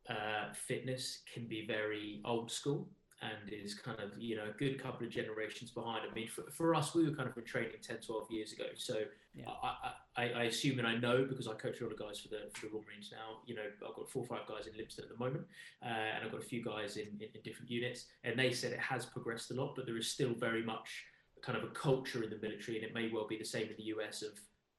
uh, 0.09 0.53
fitness 0.53 1.21
can 1.33 1.47
be 1.47 1.65
very 1.65 2.21
old 2.25 2.51
school 2.51 2.89
and 3.21 3.51
is 3.51 3.73
kind 3.73 3.99
of 3.99 4.11
you 4.17 4.35
know 4.35 4.43
a 4.43 4.57
good 4.57 4.81
couple 4.81 5.05
of 5.05 5.11
generations 5.11 5.71
behind. 5.71 6.01
I 6.09 6.13
mean, 6.13 6.27
for, 6.27 6.43
for 6.51 6.75
us, 6.75 6.93
we 6.93 7.05
were 7.07 7.15
kind 7.15 7.29
of 7.29 7.37
in 7.37 7.45
training 7.45 7.71
10, 7.81 7.97
12 8.05 8.31
years 8.31 8.53
ago. 8.53 8.65
So 8.75 8.99
yeah. 9.33 9.45
I, 9.63 9.91
I, 10.17 10.29
I, 10.31 10.43
assume 10.43 10.79
and 10.79 10.87
I 10.87 10.95
know 10.97 11.25
because 11.27 11.47
I 11.47 11.53
coach 11.53 11.79
a 11.79 11.83
lot 11.83 11.93
of 11.93 11.99
guys 11.99 12.19
for 12.19 12.29
the 12.29 12.49
for 12.53 12.67
the 12.67 12.73
Royal 12.73 12.83
Marines 12.83 13.11
now. 13.11 13.39
You 13.45 13.55
know, 13.55 13.63
I've 13.87 13.95
got 13.95 14.09
four 14.09 14.23
or 14.23 14.25
five 14.25 14.47
guys 14.47 14.67
in 14.67 14.73
Lympstone 14.73 15.03
at 15.03 15.09
the 15.09 15.23
moment, 15.23 15.45
uh, 15.83 15.87
and 15.87 16.25
I've 16.25 16.31
got 16.31 16.41
a 16.41 16.45
few 16.45 16.63
guys 16.63 16.97
in, 16.97 17.07
in, 17.19 17.29
in 17.33 17.41
different 17.43 17.71
units, 17.71 18.05
and 18.23 18.37
they 18.37 18.51
said 18.51 18.73
it 18.73 18.79
has 18.79 19.05
progressed 19.05 19.51
a 19.51 19.53
lot, 19.53 19.75
but 19.75 19.85
there 19.85 19.97
is 19.97 20.11
still 20.11 20.33
very 20.33 20.63
much 20.63 21.05
kind 21.41 21.57
of 21.57 21.63
a 21.63 21.73
culture 21.73 22.23
in 22.23 22.29
the 22.29 22.39
military, 22.41 22.77
and 22.77 22.85
it 22.85 22.93
may 22.93 23.09
well 23.11 23.27
be 23.27 23.37
the 23.37 23.45
same 23.45 23.67
in 23.67 23.75
the 23.77 23.85
US 23.95 24.21
of 24.21 24.31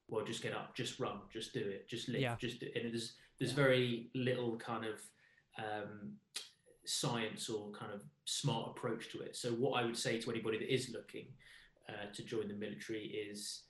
well, 0.08 0.24
just 0.24 0.42
get 0.42 0.52
up, 0.52 0.74
just 0.74 1.00
run, 1.00 1.18
just 1.32 1.52
do 1.52 1.60
it, 1.60 1.88
just 1.88 2.08
live, 2.08 2.20
yeah. 2.20 2.36
just 2.38 2.60
do 2.60 2.66
it. 2.66 2.82
and 2.82 2.92
there's 2.92 3.14
there's 3.38 3.50
yeah. 3.50 3.56
very 3.56 4.10
little 4.14 4.56
kind 4.56 4.84
of 4.84 5.00
um, 5.58 6.12
science 6.88 7.48
or 7.48 7.70
kind 7.70 7.92
of 7.92 8.00
smart 8.24 8.70
approach 8.76 9.10
to 9.12 9.20
it. 9.20 9.36
So 9.36 9.50
what 9.50 9.82
I 9.82 9.84
would 9.84 9.96
say 9.96 10.20
to 10.20 10.30
anybody 10.30 10.58
that 10.58 10.72
is 10.72 10.90
looking 10.90 11.26
uh, 11.88 12.12
to 12.14 12.22
join 12.22 12.48
the 12.48 12.54
military 12.54 13.04
is 13.04 13.62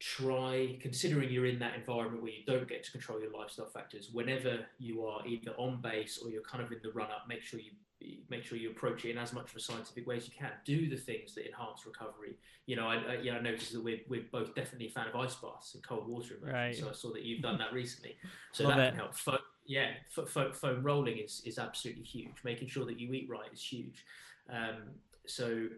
try 0.00 0.78
considering 0.80 1.30
you're 1.30 1.46
in 1.46 1.58
that 1.58 1.74
environment 1.74 2.22
where 2.22 2.30
you 2.30 2.44
don't 2.46 2.68
get 2.68 2.84
to 2.84 2.92
control 2.92 3.20
your 3.20 3.32
lifestyle 3.32 3.68
factors 3.68 4.10
whenever 4.12 4.60
you 4.78 5.04
are 5.04 5.26
either 5.26 5.50
on 5.58 5.80
base 5.80 6.20
or 6.22 6.30
you're 6.30 6.42
kind 6.42 6.62
of 6.62 6.70
in 6.70 6.78
the 6.84 6.90
run 6.92 7.10
up 7.10 7.24
make 7.28 7.42
sure 7.42 7.58
you 7.58 7.72
make 8.30 8.44
sure 8.44 8.56
you 8.56 8.70
approach 8.70 9.04
it 9.04 9.10
in 9.10 9.18
as 9.18 9.32
much 9.32 9.50
of 9.50 9.56
a 9.56 9.60
scientific 9.60 10.06
way 10.06 10.16
as 10.16 10.28
you 10.28 10.32
can 10.38 10.52
do 10.64 10.88
the 10.88 10.96
things 10.96 11.34
that 11.34 11.46
enhance 11.46 11.84
recovery 11.84 12.36
you 12.66 12.76
know 12.76 12.86
i, 12.86 12.94
I 12.94 13.18
yeah 13.20 13.34
i 13.34 13.40
noticed 13.40 13.72
that 13.72 13.82
we're, 13.82 13.98
we're 14.08 14.26
both 14.30 14.54
definitely 14.54 14.86
a 14.86 14.90
fan 14.90 15.08
of 15.08 15.16
ice 15.16 15.34
baths 15.34 15.74
and 15.74 15.82
cold 15.82 16.06
water 16.06 16.34
immersion 16.40 16.54
right. 16.54 16.76
so 16.76 16.88
i 16.88 16.92
saw 16.92 17.12
that 17.12 17.24
you've 17.24 17.42
done 17.42 17.58
that 17.58 17.72
recently 17.72 18.16
so 18.52 18.68
Love 18.68 18.76
that 18.76 18.86
it. 18.86 18.90
can 18.90 18.98
help 18.98 19.14
yeah, 19.68 19.90
foam 20.10 20.82
rolling 20.82 21.18
is 21.18 21.42
is 21.44 21.58
absolutely 21.58 22.02
huge. 22.02 22.32
Making 22.42 22.68
sure 22.68 22.86
that 22.86 22.98
you 22.98 23.12
eat 23.12 23.28
right 23.30 23.52
is 23.52 23.62
huge. 23.62 24.02
Um, 24.50 24.94
so 25.26 25.68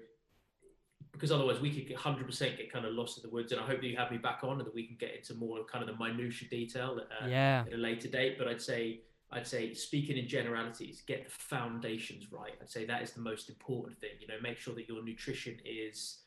because 1.11 1.33
otherwise 1.33 1.61
we 1.61 1.73
could 1.73 1.89
get 1.89 1.99
100% 1.99 2.57
get 2.57 2.73
kind 2.73 2.87
of 2.87 2.93
lost 2.95 3.19
in 3.19 3.23
the 3.29 3.35
woods 3.35 3.51
and 3.51 3.61
i 3.61 3.65
hope 3.65 3.81
that 3.81 3.89
you 3.89 3.97
have 3.97 4.13
me 4.13 4.17
back 4.17 4.45
on 4.45 4.59
and 4.59 4.67
that 4.67 4.73
we 4.73 4.87
can 4.87 4.97
get 5.01 5.13
into 5.17 5.35
more 5.35 5.59
of 5.59 5.67
kind 5.67 5.83
of 5.83 5.99
the 5.99 6.05
minutia 6.05 6.49
detail 6.49 7.01
uh, 7.01 7.27
yeah. 7.27 7.65
at 7.67 7.73
a 7.73 7.77
later 7.77 8.07
date 8.07 8.39
but 8.39 8.47
i'd 8.47 8.63
say 8.63 9.01
i'd 9.33 9.45
say 9.45 9.75
speaking 9.75 10.17
in 10.17 10.29
generalities 10.29 11.03
get 11.09 11.25
the 11.25 11.31
foundations 11.31 12.31
right 12.31 12.53
i'd 12.63 12.71
say 12.71 12.87
that 12.87 13.03
is 13.03 13.11
the 13.11 13.21
most 13.21 13.49
important 13.49 13.99
thing 14.01 14.11
you 14.21 14.29
know 14.29 14.37
make 14.41 14.57
sure 14.57 14.73
that 14.73 14.89
your 14.89 15.03
nutrition 15.03 15.57
is 15.65 16.19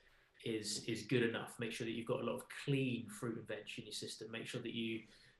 is 0.44 0.84
is 0.86 1.04
good 1.04 1.24
enough 1.24 1.54
make 1.60 1.72
sure 1.72 1.86
that 1.86 1.94
you've 1.94 2.08
got 2.08 2.20
a 2.20 2.24
lot 2.26 2.36
of 2.36 2.44
clean 2.66 3.08
fruit 3.08 3.38
and 3.38 3.48
veg 3.48 3.60
in 3.78 3.86
your 3.86 3.94
system 3.94 4.28
make 4.32 4.46
sure 4.46 4.62
that 4.62 4.74
you 4.74 5.00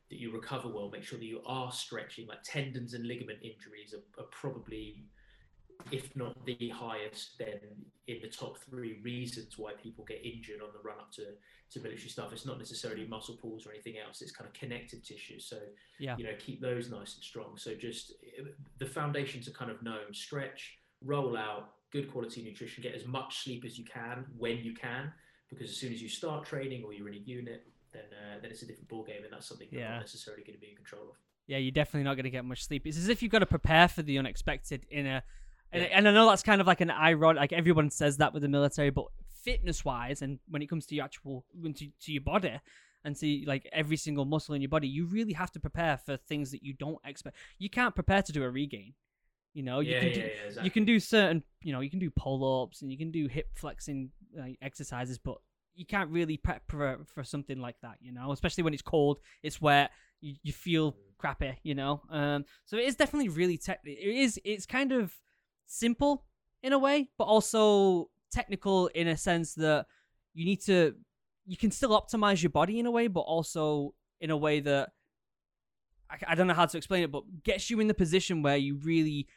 that 0.10 0.20
you 0.20 0.32
recover 0.32 0.68
well, 0.68 0.90
make 0.90 1.04
sure 1.04 1.20
that 1.20 1.26
you 1.26 1.42
are 1.46 1.72
stretching. 1.72 2.28
Like 2.28 2.44
tendons 2.44 2.94
and 2.94 3.06
ligament 3.06 3.40
injuries 3.42 3.94
are, 3.94 4.22
are 4.22 4.28
probably, 4.28 5.04
if 5.92 6.16
not 6.16 6.46
the 6.46 6.70
highest, 6.70 7.38
then 7.40 7.60
in 8.08 8.18
the 8.22 8.28
top 8.28 8.60
three 8.60 9.00
reasons 9.04 9.58
why 9.58 9.72
people 9.82 10.04
get 10.06 10.24
injured 10.24 10.62
on 10.62 10.70
the 10.74 10.80
run 10.88 11.00
up 11.00 11.12
to, 11.14 11.24
to 11.72 11.80
military 11.80 12.10
stuff. 12.10 12.34
It's 12.34 12.46
not 12.46 12.58
necessarily 12.60 13.08
muscle 13.08 13.38
pulls 13.38 13.66
or 13.66 13.72
anything 13.72 13.96
else. 14.06 14.22
It's 14.22 14.32
kind 14.32 14.48
of 14.48 14.54
connective 14.54 15.04
tissue. 15.04 15.40
So, 15.40 15.58
yeah. 16.00 16.16
you 16.18 16.26
know, 16.26 16.34
keep 16.38 16.62
those 16.62 16.90
nice 16.90 17.16
and 17.16 17.24
strong. 17.24 17.58
So 17.58 17.74
just 17.74 18.14
the 18.78 18.86
foundations 18.86 19.48
are 19.48 19.52
kind 19.52 19.72
of 19.72 19.82
known. 19.82 20.14
Stretch, 20.14 20.78
roll 21.04 21.38
out, 21.38 21.72
good 21.92 22.12
quality 22.12 22.44
nutrition, 22.44 22.84
get 22.84 22.94
as 22.94 23.06
much 23.06 23.44
sleep 23.44 23.64
as 23.66 23.78
you 23.78 23.86
can 23.86 24.26
when 24.38 24.58
you 24.58 24.74
can, 24.74 25.12
because 25.50 25.70
as 25.70 25.78
soon 25.78 25.94
as 25.94 26.02
you 26.02 26.10
start 26.10 26.46
training 26.46 26.84
or 26.84 26.94
you're 26.94 27.08
in 27.08 27.16
a 27.16 27.18
unit, 27.18 27.68
then 27.94 28.04
uh, 28.12 28.40
then 28.42 28.52
it's 28.52 28.62
a 28.62 28.66
different 28.66 28.90
ball 28.90 29.04
game, 29.04 29.24
and 29.24 29.32
that's 29.32 29.48
something 29.48 29.68
yeah. 29.72 29.94
not 29.94 30.02
necessarily 30.02 30.44
going 30.44 30.56
to 30.56 30.62
be 30.62 30.70
in 30.70 30.76
control 30.76 31.04
of. 31.04 31.16
Yeah, 31.48 31.58
you're 31.58 31.72
definitely 31.72 32.04
not 32.04 32.16
going 32.16 32.24
to 32.24 32.30
get 32.30 32.46
much 32.46 32.66
sleep. 32.66 32.88
It's 32.88 32.98
as 32.98 33.10
if 33.10 33.22
you've 33.22 33.32
got 33.32 33.40
to 33.40 33.46
prepare 33.46 33.88
for 33.88 34.02
the 34.02 34.18
unexpected 34.18 34.86
in 34.90 35.06
a. 35.06 35.24
And, 35.72 35.84
and 35.86 36.08
I 36.08 36.12
know 36.12 36.30
that's 36.30 36.44
kind 36.44 36.62
of 36.62 36.68
like 36.68 36.82
an 36.82 36.92
ironic, 36.92 37.40
like 37.40 37.54
everyone 37.54 37.90
says 37.90 38.18
that 38.18 38.32
with 38.32 38.44
the 38.44 38.48
military, 38.48 38.92
but 38.92 39.06
fitness 39.44 39.84
wise, 39.84 40.22
and 40.22 40.38
when 40.48 40.62
it 40.62 40.68
comes 40.68 40.86
to 40.86 40.96
your 40.96 41.04
actual, 41.04 41.46
to, 41.64 41.74
to 41.74 42.12
your 42.12 42.22
body, 42.22 42.60
and 43.04 43.18
see 43.18 43.44
like 43.46 43.68
every 43.74 43.98
single 43.98 44.26
muscle 44.26 44.56
in 44.56 44.62
your 44.62 44.70
body, 44.70 44.88
you 44.88 45.06
really 45.06 45.34
have 45.34 45.52
to 45.52 45.60
prepare 45.60 45.98
for 45.98 46.16
things 46.16 46.52
that 46.52 46.64
you 46.64 46.74
don't 46.74 47.00
expect. 47.06 47.38
You 47.58 47.70
can't 47.70 47.96
prepare 47.96 48.22
to 48.22 48.32
do 48.32 48.44
a 48.44 48.50
regain. 48.50 48.94
You 49.54 49.64
know, 49.64 49.82
you 49.82 49.92
yeah, 49.92 50.00
can 50.00 50.08
yeah, 50.10 50.14
do 50.14 50.20
yeah, 50.20 50.28
exactly. 50.48 50.64
you 50.64 50.72
can 50.72 50.86
do 50.86 51.00
certain, 51.00 51.44
you 51.62 51.74
know, 51.74 51.82
you 51.82 51.90
can 51.90 52.00
do 52.00 52.10
pull 52.10 52.64
ups 52.64 52.82
and 52.82 52.92
you 52.92 52.98
can 52.98 53.12
do 53.12 53.28
hip 53.28 53.48
flexing 53.56 54.10
exercises, 54.62 55.18
but 55.18 55.38
you 55.76 55.86
can't 55.86 56.10
really 56.10 56.38
prep 56.38 56.64
for, 56.68 57.00
for 57.14 57.24
something 57.24 57.60
like 57.60 57.76
that, 57.82 57.98
you 58.02 58.12
know, 58.12 58.32
especially 58.32 58.64
when 58.64 58.74
it's 58.74 58.82
cold, 58.82 59.20
it's 59.42 59.62
wet, 59.62 59.92
you, 60.22 60.36
you 60.44 60.54
feel 60.54 60.96
crappy, 61.18 61.58
you 61.64 61.76
know. 61.76 62.02
Um, 62.10 62.46
so 62.66 62.78
it 62.78 62.86
is 62.86 62.96
definitely 62.96 63.30
really 63.30 63.58
tech. 63.58 63.80
It 63.86 63.98
is. 63.98 64.40
It's 64.44 64.66
kind 64.66 64.92
of 64.92 65.14
simple 65.66 66.26
in 66.62 66.74
a 66.74 66.80
way, 66.80 67.10
but 67.18 67.26
also 67.26 68.10
technical 68.32 68.88
in 68.88 69.08
a 69.08 69.18
sense 69.18 69.54
that 69.56 69.86
you 70.34 70.46
need 70.46 70.62
to. 70.64 70.96
You 71.46 71.58
can 71.58 71.72
still 71.72 71.90
optimize 71.90 72.42
your 72.42 72.52
body 72.52 72.80
in 72.80 72.86
a 72.86 72.92
way, 72.92 73.08
but 73.08 73.22
also 73.22 73.94
in 74.22 74.30
a 74.30 74.38
way 74.38 74.62
that 74.62 74.90
I, 76.10 76.18
I 76.30 76.36
don't 76.36 76.48
know 76.48 76.54
how 76.54 76.66
to 76.66 76.78
explain 76.78 77.04
it, 77.04 77.12
but 77.12 77.24
gets 77.44 77.70
you 77.70 77.80
in 77.80 77.88
the 77.88 77.94
position 77.94 78.42
where 78.42 78.58
you 78.58 78.76
really 78.76 79.28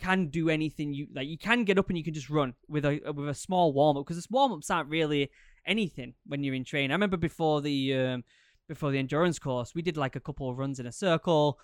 can 0.00 0.26
do 0.26 0.48
anything 0.48 0.92
you 0.92 1.06
like. 1.14 1.28
You 1.28 1.38
can 1.38 1.64
get 1.64 1.78
up 1.78 1.88
and 1.88 1.98
you 1.98 2.04
can 2.04 2.14
just 2.14 2.30
run 2.30 2.54
with 2.68 2.84
a 2.84 3.00
with 3.14 3.28
a 3.28 3.34
small 3.34 3.72
warm 3.72 3.96
up 3.96 4.06
because 4.06 4.22
the 4.22 4.26
warm 4.30 4.52
ups 4.52 4.70
aren't 4.70 4.88
really 4.88 5.30
anything 5.66 6.14
when 6.26 6.42
you're 6.42 6.54
in 6.54 6.64
training. 6.64 6.90
I 6.90 6.94
remember 6.94 7.16
before 7.16 7.60
the 7.60 7.94
um, 7.94 8.24
before 8.68 8.90
the 8.90 8.98
endurance 8.98 9.38
course, 9.38 9.74
we 9.74 9.82
did 9.82 9.96
like 9.96 10.16
a 10.16 10.20
couple 10.20 10.48
of 10.48 10.58
runs 10.58 10.80
in 10.80 10.86
a 10.86 10.92
circle, 10.92 11.58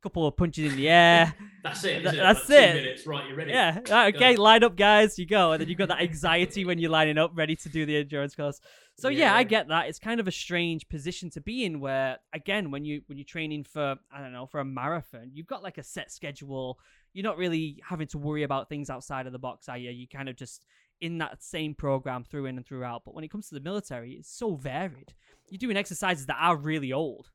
a 0.00 0.02
couple 0.02 0.26
of 0.26 0.36
punches 0.36 0.72
in 0.72 0.76
the 0.76 0.88
air. 0.88 1.34
that's 1.62 1.84
it. 1.84 2.02
Th- 2.02 2.14
it? 2.14 2.16
That's 2.16 2.48
it. 2.48 2.74
Minutes, 2.76 3.06
right? 3.06 3.26
You're 3.26 3.36
ready. 3.36 3.52
Yeah. 3.52 3.80
Right, 3.90 4.14
okay. 4.14 4.36
Line 4.36 4.64
up, 4.64 4.76
guys. 4.76 5.18
You 5.18 5.26
go, 5.26 5.52
and 5.52 5.60
then 5.60 5.68
you've 5.68 5.78
got 5.78 5.88
that 5.88 6.00
anxiety 6.00 6.64
when 6.64 6.78
you're 6.78 6.90
lining 6.90 7.18
up, 7.18 7.32
ready 7.34 7.56
to 7.56 7.68
do 7.68 7.84
the 7.84 7.96
endurance 7.96 8.34
course. 8.34 8.60
So 8.96 9.08
yeah. 9.08 9.32
yeah, 9.32 9.34
I 9.34 9.42
get 9.42 9.68
that. 9.68 9.88
It's 9.88 9.98
kind 9.98 10.20
of 10.20 10.28
a 10.28 10.32
strange 10.32 10.88
position 10.88 11.28
to 11.30 11.40
be 11.40 11.64
in, 11.64 11.80
where 11.80 12.18
again, 12.32 12.70
when 12.70 12.84
you 12.84 13.02
when 13.06 13.18
you're 13.18 13.24
training 13.24 13.64
for 13.64 13.96
I 14.12 14.20
don't 14.20 14.32
know 14.32 14.46
for 14.46 14.60
a 14.60 14.64
marathon, 14.64 15.30
you've 15.32 15.48
got 15.48 15.62
like 15.62 15.78
a 15.78 15.82
set 15.82 16.12
schedule. 16.12 16.78
You're 17.14 17.24
not 17.24 17.38
really 17.38 17.80
having 17.88 18.08
to 18.08 18.18
worry 18.18 18.42
about 18.42 18.68
things 18.68 18.90
outside 18.90 19.26
of 19.26 19.32
the 19.32 19.38
box, 19.38 19.68
are 19.68 19.78
you? 19.78 19.90
You 19.90 20.06
kind 20.06 20.28
of 20.28 20.36
just 20.36 20.66
in 21.00 21.18
that 21.18 21.42
same 21.42 21.74
program 21.74 22.24
through 22.24 22.46
in 22.46 22.56
and 22.56 22.66
throughout. 22.66 23.04
But 23.04 23.14
when 23.14 23.24
it 23.24 23.30
comes 23.30 23.48
to 23.48 23.54
the 23.54 23.60
military, 23.60 24.12
it's 24.12 24.30
so 24.30 24.56
varied. 24.56 25.14
You're 25.48 25.58
doing 25.58 25.76
exercises 25.76 26.26
that 26.26 26.36
are 26.40 26.56
really 26.56 26.92
old. 26.92 27.30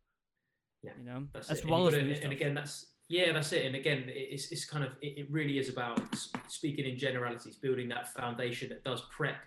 Yeah, 0.84 0.92
you 0.98 1.06
know, 1.06 1.28
that's 1.34 1.50
as 1.50 1.60
it. 1.60 1.68
well 1.68 1.88
and 1.88 1.96
as 1.96 2.18
and, 2.18 2.26
and 2.26 2.34
again, 2.34 2.54
that's 2.54 2.88
yeah, 3.10 3.32
that's 3.34 3.52
it. 3.52 3.66
And 3.66 3.76
again, 3.76 4.06
it's 4.08 4.52
it's 4.52 4.66
kind 4.66 4.86
of 4.86 4.92
it, 5.02 5.18
it, 5.18 5.32
really 5.32 5.58
is 5.58 5.68
about 5.68 6.00
speaking 6.48 6.86
in 6.86 6.98
generalities, 6.98 7.56
building 7.56 7.90
that 7.90 8.14
foundation 8.14 8.70
that 8.70 8.84
does 8.84 9.02
prep 9.12 9.38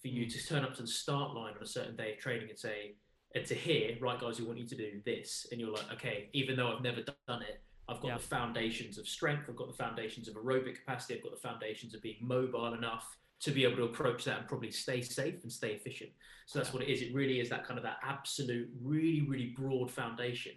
for 0.00 0.08
you 0.08 0.26
mm. 0.26 0.32
to 0.32 0.46
turn 0.46 0.64
up 0.64 0.74
to 0.76 0.82
the 0.82 0.88
start 0.88 1.34
line 1.34 1.52
on 1.56 1.62
a 1.62 1.66
certain 1.66 1.96
day 1.96 2.12
of 2.12 2.18
training 2.18 2.48
and 2.48 2.58
say, 2.58 2.94
and 3.34 3.44
to 3.46 3.54
hear, 3.54 3.96
right, 4.00 4.18
guys, 4.18 4.40
we 4.40 4.46
want 4.46 4.58
you 4.58 4.66
to 4.66 4.76
do 4.76 5.00
this, 5.04 5.46
and 5.50 5.60
you're 5.60 5.70
like, 5.70 5.92
okay, 5.92 6.30
even 6.32 6.56
though 6.56 6.74
I've 6.74 6.82
never 6.82 7.02
done 7.02 7.42
it, 7.42 7.60
I've 7.90 8.00
got 8.00 8.08
yeah. 8.08 8.16
the 8.16 8.22
foundations 8.22 8.98
of 8.98 9.08
strength, 9.08 9.44
I've 9.48 9.56
got 9.56 9.68
the 9.68 9.76
foundations 9.84 10.28
of 10.28 10.34
aerobic 10.36 10.76
capacity, 10.76 11.16
I've 11.16 11.22
got 11.22 11.32
the 11.32 11.48
foundations 11.48 11.94
of 11.94 12.02
being 12.02 12.18
mobile 12.20 12.74
enough 12.74 13.16
to 13.40 13.50
be 13.50 13.64
able 13.64 13.76
to 13.76 13.84
approach 13.84 14.24
that 14.24 14.38
and 14.38 14.46
probably 14.48 14.70
stay 14.70 15.00
safe 15.00 15.42
and 15.42 15.50
stay 15.50 15.72
efficient. 15.72 16.10
So 16.46 16.58
that's 16.58 16.72
what 16.72 16.82
it 16.82 16.88
is. 16.88 17.00
It 17.02 17.14
really 17.14 17.40
is 17.40 17.48
that 17.48 17.64
kind 17.64 17.78
of 17.78 17.84
that 17.84 17.98
absolute, 18.02 18.68
really, 18.82 19.22
really 19.22 19.54
broad 19.56 19.90
foundation, 19.90 20.52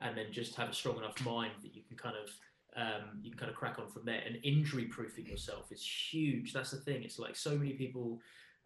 and 0.00 0.16
then 0.16 0.26
just 0.30 0.54
have 0.56 0.68
a 0.68 0.72
strong 0.72 0.98
enough 0.98 1.20
mind 1.24 1.52
that 1.62 1.74
you 1.74 1.82
can 1.82 1.96
kind 1.96 2.16
of 2.16 2.30
um, 2.76 3.20
you 3.22 3.30
can 3.30 3.38
kind 3.38 3.50
of 3.50 3.56
crack 3.56 3.78
on 3.78 3.88
from 3.88 4.04
there. 4.04 4.20
And 4.26 4.38
injury 4.44 4.84
proofing 4.84 5.26
yourself 5.26 5.72
is 5.72 5.82
huge. 5.82 6.52
That's 6.52 6.72
the 6.72 6.76
thing. 6.76 7.02
It's 7.04 7.18
like 7.18 7.34
so 7.34 7.56
many 7.56 7.72
people 7.72 8.20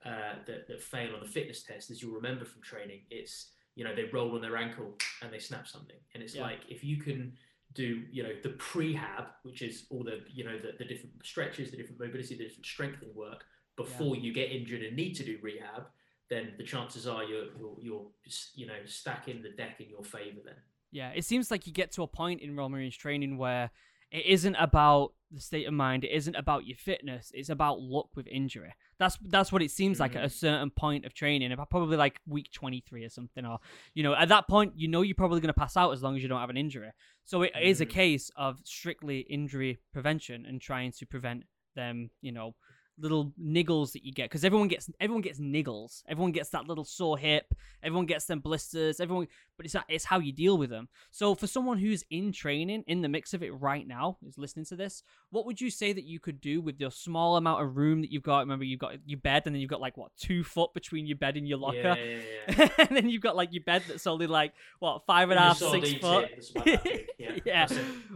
uh, 0.05 0.35
that, 0.47 0.67
that 0.67 0.83
fail 0.83 1.15
on 1.15 1.21
the 1.21 1.29
fitness 1.29 1.63
test, 1.63 1.91
as 1.91 2.03
you'll 2.03 2.15
remember 2.15 2.45
from 2.45 2.63
training. 2.63 3.03
It's 3.11 3.53
you 3.77 3.85
know 3.85 3.95
they 3.95 4.05
roll 4.13 4.35
on 4.35 4.41
their 4.41 4.57
ankle 4.57 4.97
and 5.23 5.33
they 5.33 5.39
snap 5.39 5.69
something, 5.69 5.97
and 6.15 6.23
it's 6.23 6.35
Yeah. 6.35 6.43
like 6.43 6.61
if 6.69 6.83
you 6.83 6.97
can 6.97 7.37
do 7.75 8.03
you 8.11 8.23
know 8.23 8.33
the 8.43 8.51
prehab, 8.51 9.27
which 9.43 9.63
is 9.63 9.87
all 9.91 10.03
the 10.03 10.21
you 10.33 10.45
know 10.45 10.59
the, 10.59 10.73
the 10.79 10.85
different 10.85 11.15
stretches, 11.25 11.71
the 11.71 11.77
different 11.77 12.01
mobility, 12.01 12.35
the 12.37 12.45
different 12.45 12.67
strengthening 12.67 13.15
work 13.15 13.45
before 13.77 14.17
you 14.17 14.33
get 14.33 14.51
injured 14.51 14.83
and 14.83 14.97
need 14.97 15.15
to 15.15 15.25
do 15.25 15.39
rehab, 15.43 15.85
then 16.29 16.53
the 16.59 16.65
chances 16.65 17.07
are 17.07 17.25
you're 17.25 17.47
you're, 17.59 17.77
you're 17.81 18.07
you 18.55 18.67
know 18.67 18.75
stacking 18.87 19.43
the 19.43 19.51
deck 19.51 19.81
in 19.81 19.89
your 19.89 20.05
favor 20.05 20.41
then. 20.45 20.57
Yeah, 20.93 21.11
it 21.15 21.25
seems 21.25 21.51
like 21.51 21.67
you 21.67 21.73
get 21.73 21.93
to 21.93 22.03
a 22.03 22.07
point 22.07 22.41
in 22.41 22.55
Marines 22.55 22.97
training 22.97 23.39
where 23.39 23.71
it 24.11 24.27
isn't 24.27 24.57
about 24.57 25.13
the 25.33 25.41
state 25.41 25.67
of 25.69 25.73
mind, 25.73 26.03
it 26.05 26.11
isn't 26.11 26.35
about 26.35 26.67
your 26.67 26.77
fitness, 26.77 27.31
it's 27.33 27.51
about 27.51 27.79
luck 27.81 28.09
with 28.17 28.27
injury. 28.27 28.73
That's 28.99 29.17
that's 29.29 29.53
what 29.53 29.63
it 29.63 29.71
seems 29.71 30.01
like 30.01 30.17
at 30.17 30.25
a 30.25 30.29
certain 30.29 30.71
point 30.71 31.05
of 31.07 31.15
training, 31.15 31.53
about 31.53 31.71
probably 31.71 31.97
like 31.97 32.21
week 32.27 32.51
23 32.53 33.05
or 33.05 33.09
something, 33.09 33.47
or 33.47 33.59
you 33.95 34.03
know, 34.03 34.15
at 34.15 34.29
that 34.29 34.49
point, 34.49 34.73
you 34.77 34.89
know 34.89 35.03
you're 35.03 35.15
probably 35.15 35.41
going 35.41 35.55
to 35.55 35.59
pass 35.61 35.77
out 35.77 35.93
as 35.93 36.03
long 36.03 36.17
as 36.17 36.23
you 36.23 36.29
don't 36.29 36.41
have 36.41 36.51
an 36.51 36.57
injury. 36.57 36.91
So 37.25 37.43
it 37.43 37.53
is 37.63 37.81
a 37.81 37.87
Mhm. 37.87 37.91
case 37.91 38.31
of 38.37 38.59
strictly 38.65 39.21
injury 39.21 39.79
prevention 39.93 40.45
and 40.47 40.61
trying 40.61 40.91
to 40.93 41.07
prevent 41.07 41.45
them, 41.77 42.11
you 42.21 42.33
know, 42.33 42.57
little 42.99 43.33
niggles 43.41 43.93
that 43.93 44.05
you 44.05 44.13
get. 44.13 44.25
Because 44.25 44.45
everyone 44.45 44.69
gets 44.69 44.91
everyone 45.01 45.23
gets 45.23 45.39
niggles. 45.41 46.03
Everyone 46.09 46.33
gets 46.33 46.51
that 46.51 46.67
little 46.67 46.85
sore 46.85 47.17
hip. 47.17 47.55
Everyone 47.83 48.05
gets 48.05 48.27
them 48.27 48.41
blisters. 48.41 49.01
Everyone 49.01 49.29
but 49.61 49.67
it's 49.67 49.77
it's 49.91 50.05
how 50.07 50.19
you 50.19 50.33
deal 50.33 50.57
with 50.57 50.71
them 50.71 50.89
so 51.11 51.35
for 51.35 51.47
someone 51.47 51.77
who's 51.77 52.03
in 52.09 52.33
training 52.33 52.83
in 52.87 53.03
the 53.03 53.09
mix 53.11 53.35
of 53.35 53.43
it 53.43 53.51
right 53.51 53.87
now 53.87 54.17
is 54.27 54.39
listening 54.39 54.65
to 54.65 54.75
this 54.75 55.03
what 55.29 55.45
would 55.45 55.61
you 55.61 55.69
say 55.69 55.93
that 55.93 56.05
you 56.05 56.19
could 56.19 56.41
do 56.41 56.63
with 56.63 56.81
your 56.81 56.91
small 56.91 57.37
amount 57.37 57.63
of 57.63 57.77
room 57.77 58.01
that 58.01 58.11
you've 58.11 58.23
got 58.23 58.39
remember 58.39 58.65
you've 58.65 58.81
got 58.81 58.95
your 59.05 59.21
bed 59.21 59.43
and 59.45 59.55
then 59.55 59.61
you've 59.61 59.69
got 59.69 59.79
like 59.79 59.99
what 59.99 60.11
two 60.17 60.43
foot 60.43 60.73
between 60.73 61.07
your 61.07 61.19
bed 61.19 61.37
and 61.37 61.47
your 61.47 61.59
locker 61.59 61.77
Yeah, 61.77 61.95
yeah, 61.95 62.21
yeah, 62.57 62.69
and 62.79 62.97
then 62.97 63.11
you've 63.11 63.21
got 63.21 63.37
like 63.37 63.53
your 63.53 63.63
bed 63.63 63.83
that's 63.87 64.07
only 64.07 64.27
like 64.27 64.55
what 64.79 65.05
five 65.07 65.29
and 65.29 65.39
a 65.39 65.43
half 65.43 65.59
six 65.59 65.93
foot 65.93 66.29
here, 66.29 66.29
that's 66.35 66.51
about 66.53 66.65
that 66.65 66.85
big, 66.85 67.43
Yeah. 67.45 67.69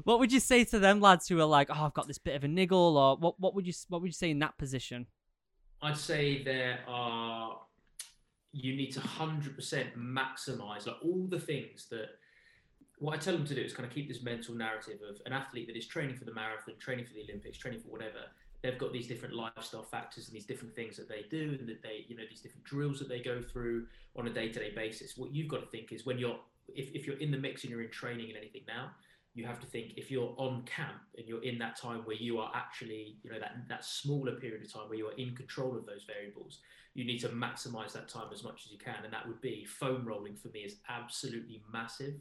What 0.04 0.20
would 0.20 0.32
you 0.32 0.40
say 0.40 0.64
to 0.64 0.78
them 0.78 1.02
lads 1.02 1.28
who 1.28 1.38
are 1.40 1.44
like, 1.44 1.68
"Oh, 1.70 1.84
I've 1.84 1.94
got 1.94 2.06
this 2.06 2.18
bit 2.18 2.36
of 2.36 2.44
a 2.44 2.48
niggle," 2.48 2.96
or 2.96 3.16
what? 3.16 3.38
What 3.38 3.54
would 3.54 3.66
you 3.66 3.72
What 3.88 4.00
would 4.00 4.08
you 4.08 4.12
say 4.12 4.30
in 4.30 4.38
that 4.38 4.56
position? 4.58 5.06
I'd 5.82 5.96
say 5.96 6.42
there 6.42 6.80
are 6.88 7.58
you 8.54 8.76
need 8.76 8.92
to 8.92 9.00
hundred 9.00 9.56
percent 9.56 9.88
maximize 9.98 10.86
like 10.86 10.96
all 11.02 11.26
the 11.28 11.40
things 11.40 11.86
that 11.90 12.10
what 13.00 13.12
I 13.12 13.16
tell 13.18 13.34
them 13.34 13.44
to 13.46 13.54
do 13.54 13.60
is 13.60 13.74
kind 13.74 13.86
of 13.86 13.92
keep 13.92 14.06
this 14.08 14.22
mental 14.22 14.54
narrative 14.54 15.00
of 15.08 15.20
an 15.26 15.32
athlete 15.32 15.66
that 15.66 15.76
is 15.76 15.86
training 15.86 16.14
for 16.14 16.24
the 16.24 16.32
marathon, 16.32 16.74
training 16.78 17.04
for 17.04 17.12
the 17.12 17.24
Olympics, 17.24 17.58
training 17.58 17.80
for 17.80 17.88
whatever. 17.88 18.20
They've 18.62 18.78
got 18.78 18.92
these 18.92 19.08
different 19.08 19.34
lifestyle 19.34 19.82
factors 19.82 20.28
and 20.28 20.34
these 20.34 20.46
different 20.46 20.74
things 20.74 20.96
that 20.96 21.08
they 21.08 21.26
do, 21.28 21.56
and 21.58 21.68
that 21.68 21.82
they, 21.82 22.06
you 22.08 22.16
know, 22.16 22.22
these 22.30 22.40
different 22.40 22.64
drills 22.64 22.98
that 23.00 23.08
they 23.08 23.20
go 23.20 23.42
through 23.42 23.86
on 24.16 24.26
a 24.28 24.32
day-to-day 24.32 24.72
basis. 24.74 25.18
What 25.18 25.34
you've 25.34 25.48
got 25.48 25.60
to 25.60 25.66
think 25.66 25.92
is 25.92 26.06
when 26.06 26.18
you're, 26.18 26.38
if, 26.68 26.88
if 26.94 27.06
you're 27.06 27.18
in 27.18 27.30
the 27.30 27.36
mix 27.36 27.64
and 27.64 27.70
you're 27.70 27.82
in 27.82 27.90
training 27.90 28.28
and 28.28 28.38
anything 28.38 28.62
now, 28.66 28.92
you 29.34 29.44
have 29.44 29.60
to 29.60 29.66
think 29.66 29.94
if 29.96 30.10
you're 30.10 30.32
on 30.38 30.62
camp 30.62 31.02
and 31.18 31.26
you're 31.26 31.42
in 31.42 31.58
that 31.58 31.76
time 31.76 32.02
where 32.04 32.16
you 32.16 32.38
are 32.38 32.52
actually, 32.54 33.16
you 33.24 33.30
know, 33.30 33.40
that 33.40 33.56
that 33.68 33.84
smaller 33.84 34.32
period 34.32 34.64
of 34.64 34.72
time 34.72 34.88
where 34.88 34.96
you 34.96 35.08
are 35.08 35.18
in 35.18 35.34
control 35.34 35.76
of 35.76 35.84
those 35.84 36.04
variables, 36.06 36.60
you 36.94 37.04
need 37.04 37.18
to 37.18 37.28
maximize 37.28 37.92
that 37.92 38.08
time 38.08 38.28
as 38.32 38.44
much 38.44 38.62
as 38.64 38.72
you 38.72 38.78
can, 38.78 39.04
and 39.04 39.12
that 39.12 39.26
would 39.26 39.40
be 39.40 39.64
foam 39.64 40.04
rolling 40.06 40.36
for 40.36 40.48
me 40.48 40.60
is 40.60 40.76
absolutely 40.88 41.62
massive 41.72 42.14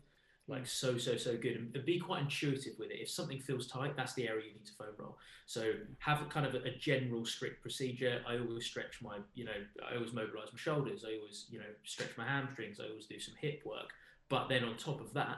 like 0.47 0.67
so 0.67 0.97
so 0.97 1.15
so 1.15 1.37
good. 1.37 1.55
And, 1.55 1.75
and 1.75 1.85
be 1.85 1.99
quite 1.99 2.21
intuitive 2.21 2.73
with 2.77 2.91
it. 2.91 2.99
If 2.99 3.09
something 3.09 3.39
feels 3.39 3.67
tight 3.67 3.95
that's 3.95 4.13
the 4.13 4.27
area 4.27 4.47
you 4.47 4.53
need 4.53 4.65
to 4.65 4.73
foam 4.73 4.93
roll. 4.97 5.17
So 5.45 5.73
have 5.99 6.27
kind 6.29 6.45
of 6.45 6.55
a, 6.55 6.67
a 6.67 6.75
general 6.77 7.25
strict 7.25 7.61
procedure. 7.61 8.21
I 8.27 8.37
always 8.37 8.65
stretch 8.65 9.01
my 9.01 9.17
you 9.35 9.45
know 9.45 9.51
i 9.89 9.95
always 9.95 10.13
mobilize 10.13 10.49
my 10.51 10.59
shoulders. 10.59 11.05
I 11.07 11.17
always 11.17 11.45
you 11.49 11.59
know 11.59 11.71
stretch 11.83 12.17
my 12.17 12.27
hamstrings. 12.27 12.79
I 12.79 12.89
always 12.89 13.05
do 13.05 13.19
some 13.19 13.35
hip 13.39 13.61
work. 13.65 13.89
But 14.29 14.49
then 14.49 14.63
on 14.63 14.75
top 14.75 14.99
of 14.99 15.13
that 15.13 15.37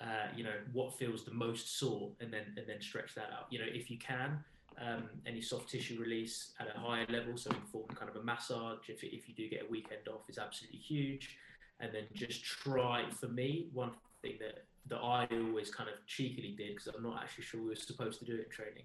uh, 0.00 0.28
you 0.36 0.44
know 0.44 0.54
what 0.72 0.96
feels 0.98 1.24
the 1.24 1.34
most 1.34 1.78
sore 1.78 2.12
and 2.20 2.32
then 2.32 2.54
and 2.56 2.68
then 2.68 2.80
stretch 2.80 3.14
that 3.16 3.30
out. 3.32 3.46
You 3.50 3.58
know 3.58 3.66
if 3.68 3.90
you 3.90 3.98
can 3.98 4.44
um, 4.80 5.04
any 5.26 5.40
soft 5.40 5.70
tissue 5.70 5.98
release 5.98 6.52
at 6.60 6.68
a 6.74 6.78
higher 6.78 7.06
level 7.08 7.36
so 7.36 7.50
in 7.50 7.60
form 7.72 7.86
kind 7.94 8.10
of 8.10 8.16
a 8.16 8.22
massage 8.22 8.88
if, 8.88 9.02
if 9.02 9.28
you 9.28 9.34
do 9.34 9.48
get 9.48 9.62
a 9.66 9.70
weekend 9.70 10.08
off 10.08 10.28
is 10.28 10.38
absolutely 10.38 10.78
huge 10.78 11.36
and 11.80 11.94
then 11.94 12.04
just 12.14 12.44
try 12.44 13.04
for 13.10 13.28
me 13.28 13.68
one 13.72 13.90
thing 14.22 14.34
that 14.40 14.64
that 14.88 14.98
I 14.98 15.26
always 15.32 15.70
kind 15.70 15.88
of 15.88 15.96
cheekily 16.06 16.54
did 16.56 16.76
because 16.76 16.86
I'm 16.94 17.02
not 17.02 17.20
actually 17.22 17.44
sure 17.44 17.60
we 17.60 17.68
were 17.68 17.74
supposed 17.74 18.20
to 18.20 18.24
do 18.24 18.34
it 18.34 18.44
in 18.44 18.50
training 18.50 18.84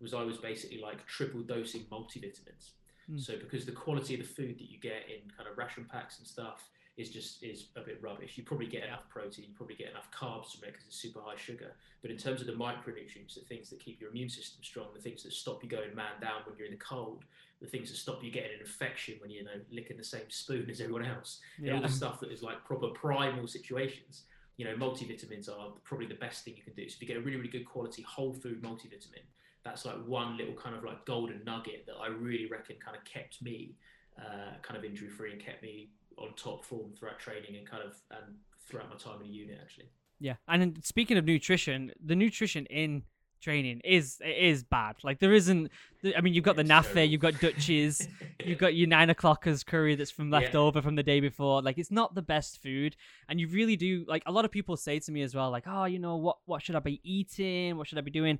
was 0.00 0.14
I 0.14 0.22
was 0.22 0.38
basically 0.38 0.80
like 0.80 1.06
triple 1.06 1.42
dosing 1.42 1.84
multivitamins. 1.92 2.70
Mm. 3.10 3.20
So 3.20 3.36
because 3.36 3.66
the 3.66 3.72
quality 3.72 4.14
of 4.14 4.20
the 4.20 4.26
food 4.26 4.58
that 4.58 4.70
you 4.70 4.78
get 4.78 5.04
in 5.08 5.30
kind 5.36 5.48
of 5.48 5.58
ration 5.58 5.86
packs 5.90 6.18
and 6.18 6.26
stuff 6.26 6.68
is 6.96 7.10
just 7.10 7.42
is 7.42 7.66
a 7.76 7.80
bit 7.80 7.98
rubbish. 8.02 8.36
You 8.36 8.44
probably 8.44 8.66
get 8.66 8.84
enough 8.84 9.08
protein, 9.08 9.46
you 9.48 9.54
probably 9.54 9.76
get 9.76 9.90
enough 9.90 10.10
carbs 10.10 10.52
from 10.52 10.68
it 10.68 10.72
because 10.72 10.86
it's 10.86 10.96
super 10.96 11.20
high 11.20 11.36
sugar. 11.36 11.72
But 12.02 12.10
in 12.10 12.16
terms 12.16 12.40
of 12.40 12.46
the 12.46 12.52
micronutrients, 12.52 13.34
the 13.34 13.44
things 13.48 13.70
that 13.70 13.80
keep 13.80 14.00
your 14.00 14.10
immune 14.10 14.28
system 14.28 14.62
strong, 14.62 14.88
the 14.94 15.00
things 15.00 15.22
that 15.22 15.32
stop 15.32 15.62
you 15.62 15.68
going 15.68 15.94
man 15.94 16.20
down 16.20 16.42
when 16.46 16.56
you're 16.56 16.66
in 16.66 16.72
the 16.72 16.78
cold, 16.78 17.24
the 17.60 17.66
things 17.66 17.90
that 17.90 17.96
stop 17.96 18.22
you 18.22 18.30
getting 18.30 18.54
an 18.54 18.60
infection 18.60 19.14
when 19.20 19.30
you're 19.30 19.42
you 19.42 19.46
know 19.46 19.60
licking 19.70 19.96
the 19.96 20.04
same 20.04 20.28
spoon 20.28 20.68
as 20.70 20.80
everyone 20.80 21.04
else, 21.04 21.40
and 21.58 21.76
all 21.76 21.82
the 21.82 21.88
stuff 21.88 22.20
that 22.20 22.30
is 22.30 22.42
like 22.42 22.64
proper 22.64 22.88
primal 22.88 23.46
situations. 23.46 24.22
You 24.56 24.66
know, 24.66 24.74
multivitamins 24.74 25.48
are 25.48 25.72
probably 25.84 26.06
the 26.06 26.16
best 26.16 26.44
thing 26.44 26.54
you 26.54 26.62
can 26.62 26.74
do. 26.74 26.86
So 26.86 26.96
if 26.96 27.00
you 27.00 27.08
get 27.08 27.16
a 27.16 27.20
really, 27.20 27.38
really 27.38 27.48
good 27.48 27.64
quality 27.64 28.02
whole 28.02 28.34
food 28.34 28.62
multivitamin, 28.62 29.24
that's 29.64 29.86
like 29.86 29.96
one 30.06 30.36
little 30.36 30.52
kind 30.52 30.76
of 30.76 30.84
like 30.84 31.06
golden 31.06 31.42
nugget 31.44 31.86
that 31.86 31.94
I 31.94 32.08
really 32.08 32.46
reckon 32.46 32.76
kind 32.84 32.94
of 32.94 33.02
kept 33.04 33.40
me 33.40 33.74
uh, 34.18 34.56
kind 34.62 34.76
of 34.76 34.84
injury 34.84 35.08
free 35.08 35.32
and 35.32 35.40
kept 35.40 35.62
me 35.62 35.88
on 36.20 36.34
top 36.36 36.64
form 36.64 36.92
throughout 36.98 37.18
training 37.18 37.56
and 37.56 37.66
kind 37.68 37.82
of 37.82 37.94
and 38.10 38.36
throughout 38.66 38.88
my 38.90 38.96
time 38.96 39.20
in 39.22 39.28
a 39.28 39.30
unit 39.32 39.58
actually. 39.62 39.90
Yeah, 40.18 40.34
and 40.48 40.60
then 40.60 40.82
speaking 40.82 41.16
of 41.16 41.24
nutrition, 41.24 41.92
the 42.04 42.14
nutrition 42.14 42.66
in 42.66 43.04
training 43.40 43.80
is 43.84 44.18
it 44.22 44.36
is 44.36 44.62
bad. 44.62 44.96
Like 45.02 45.18
there 45.18 45.32
isn't. 45.32 45.70
I 46.14 46.20
mean, 46.20 46.34
you've 46.34 46.44
got 46.44 46.56
the 46.56 46.60
It's 46.60 46.70
NAAFI, 46.70 46.82
terrible. 46.92 47.04
you've 47.04 47.20
got 47.22 47.40
Dutchies, 47.40 48.06
you've 48.44 48.58
got 48.58 48.74
your 48.74 48.86
nine 48.86 49.08
o'clockers 49.08 49.64
curry 49.64 49.94
that's 49.94 50.10
from 50.10 50.30
Yeah. 50.30 50.50
over 50.54 50.82
from 50.82 50.94
the 50.96 51.02
day 51.02 51.20
before. 51.20 51.62
Like 51.62 51.78
it's 51.78 51.90
not 51.90 52.14
the 52.14 52.20
best 52.22 52.62
food, 52.62 52.96
and 53.30 53.40
you 53.40 53.48
really 53.48 53.76
do. 53.76 54.04
Like 54.06 54.22
a 54.26 54.32
lot 54.32 54.44
of 54.44 54.50
people 54.50 54.76
say 54.76 54.98
to 54.98 55.10
me 55.10 55.22
as 55.22 55.34
well, 55.34 55.50
like, 55.50 55.64
oh, 55.66 55.86
you 55.86 55.98
know 55.98 56.16
what? 56.16 56.36
What 56.44 56.62
should 56.62 56.76
I 56.76 56.80
be 56.80 57.00
eating? 57.02 57.78
What 57.78 57.86
should 57.86 57.96
I 57.98 58.02
be 58.02 58.10
doing? 58.10 58.38